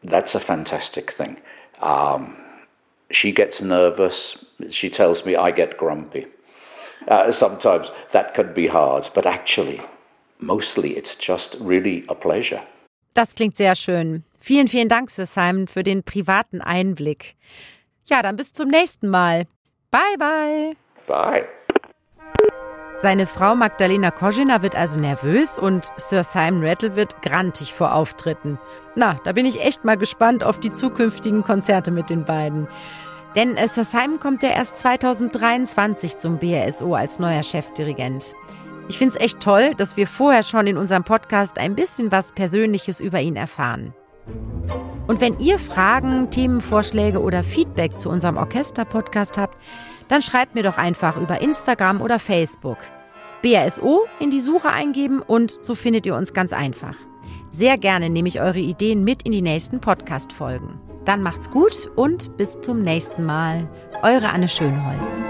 That's 0.04 0.34
a 0.36 0.40
fantastic 0.40 1.14
thing. 1.16 1.38
Um, 1.84 2.36
she 3.12 3.32
gets 3.32 3.62
nervous. 3.62 4.44
She 4.72 4.90
tells 4.90 5.24
me 5.24 5.36
I 5.38 5.52
get 5.52 5.78
grumpy. 5.78 6.26
Uh, 7.08 7.32
sometimes 7.32 7.92
that 8.12 8.34
can 8.34 8.56
be 8.56 8.68
hard, 8.68 9.08
but 9.14 9.28
actually, 9.28 9.82
mostly 10.40 10.98
it's 10.98 11.18
just 11.20 11.58
really 11.60 12.04
a 12.08 12.14
pleasure. 12.14 12.62
Das 13.14 13.36
klingt 13.36 13.58
sehr 13.58 13.76
schön. 13.76 14.24
Vielen, 14.40 14.68
vielen 14.68 14.90
Dank, 14.90 15.10
Sir 15.10 15.26
Simon, 15.26 15.68
für 15.68 15.84
den 15.84 16.04
privaten 16.04 16.62
Einblick. 16.62 17.36
Ja, 18.06 18.22
dann 18.22 18.38
bis 18.38 18.54
zum 18.54 18.70
nächsten 18.70 19.10
Mal. 19.10 19.46
Bye, 19.92 20.18
bye. 20.18 20.76
Bye. 21.08 21.46
Seine 22.98 23.28
Frau 23.28 23.56
Magdalena 23.56 24.12
Koschina 24.12 24.62
wird 24.62 24.76
also 24.76 25.00
nervös 25.00 25.58
und 25.58 25.92
Sir 25.98 26.24
Simon 26.24 26.66
Rattle 26.66 26.96
wird 26.96 27.22
grantig 27.22 27.74
vor 27.74 27.94
Auftritten. 27.94 28.60
Na, 28.96 29.20
da 29.24 29.32
bin 29.32 29.46
ich 29.46 29.62
echt 29.62 29.86
mal 29.86 29.98
gespannt 29.98 30.44
auf 30.44 30.60
die 30.60 30.74
zukünftigen 30.74 31.44
Konzerte 31.44 31.92
mit 31.92 32.10
den 32.10 32.26
beiden. 32.26 32.68
Denn 33.36 33.56
äh, 33.56 33.68
Sir 33.68 33.84
Simon 33.84 34.20
kommt 34.20 34.44
ja 34.44 34.50
erst 34.50 34.80
2023 34.80 36.18
zum 36.18 36.40
BRSO 36.40 36.94
als 36.94 37.20
neuer 37.20 37.44
Chefdirigent. 37.44 38.34
Ich 38.90 38.98
finde 38.98 39.16
es 39.16 39.22
echt 39.22 39.40
toll, 39.40 39.76
dass 39.76 39.98
wir 39.98 40.08
vorher 40.08 40.42
schon 40.42 40.66
in 40.66 40.76
unserem 40.76 41.04
Podcast 41.04 41.60
ein 41.60 41.76
bisschen 41.76 42.12
was 42.12 42.32
Persönliches 42.32 43.02
über 43.02 43.22
ihn 43.22 43.36
erfahren. 43.36 43.94
Und 45.08 45.22
wenn 45.22 45.40
ihr 45.40 45.60
Fragen, 45.60 46.32
Themenvorschläge 46.32 47.22
oder 47.22 47.44
Feedback 47.44 48.00
zu 48.00 48.10
unserem 48.10 48.38
Orchester-Podcast 48.38 49.38
habt, 49.38 49.58
dann 50.08 50.24
schreibt 50.24 50.56
mir 50.56 50.64
doch 50.64 50.78
einfach 50.78 51.18
über 51.18 51.40
Instagram 51.40 52.02
oder 52.02 52.18
Facebook. 52.18 52.78
BRSO 53.44 54.08
in 54.20 54.32
die 54.32 54.40
Suche 54.40 54.70
eingeben 54.70 55.22
und 55.22 55.60
so 55.62 55.76
findet 55.76 56.08
ihr 56.08 56.16
uns 56.16 56.34
ganz 56.34 56.52
einfach. 56.52 56.96
Sehr 57.52 57.78
gerne 57.78 58.10
nehme 58.10 58.28
ich 58.28 58.42
eure 58.42 58.60
Ideen 58.60 59.04
mit 59.04 59.24
in 59.24 59.32
die 59.32 59.42
nächsten 59.42 59.80
Podcast-Folgen. 59.82 60.80
Dann 61.06 61.22
macht's 61.22 61.50
gut 61.50 61.90
und 61.96 62.38
bis 62.38 62.60
zum 62.62 62.82
nächsten 62.82 63.24
Mal. 63.24 63.70
Eure 64.02 64.30
Anne 64.32 64.48
Schönholz. 64.48 65.24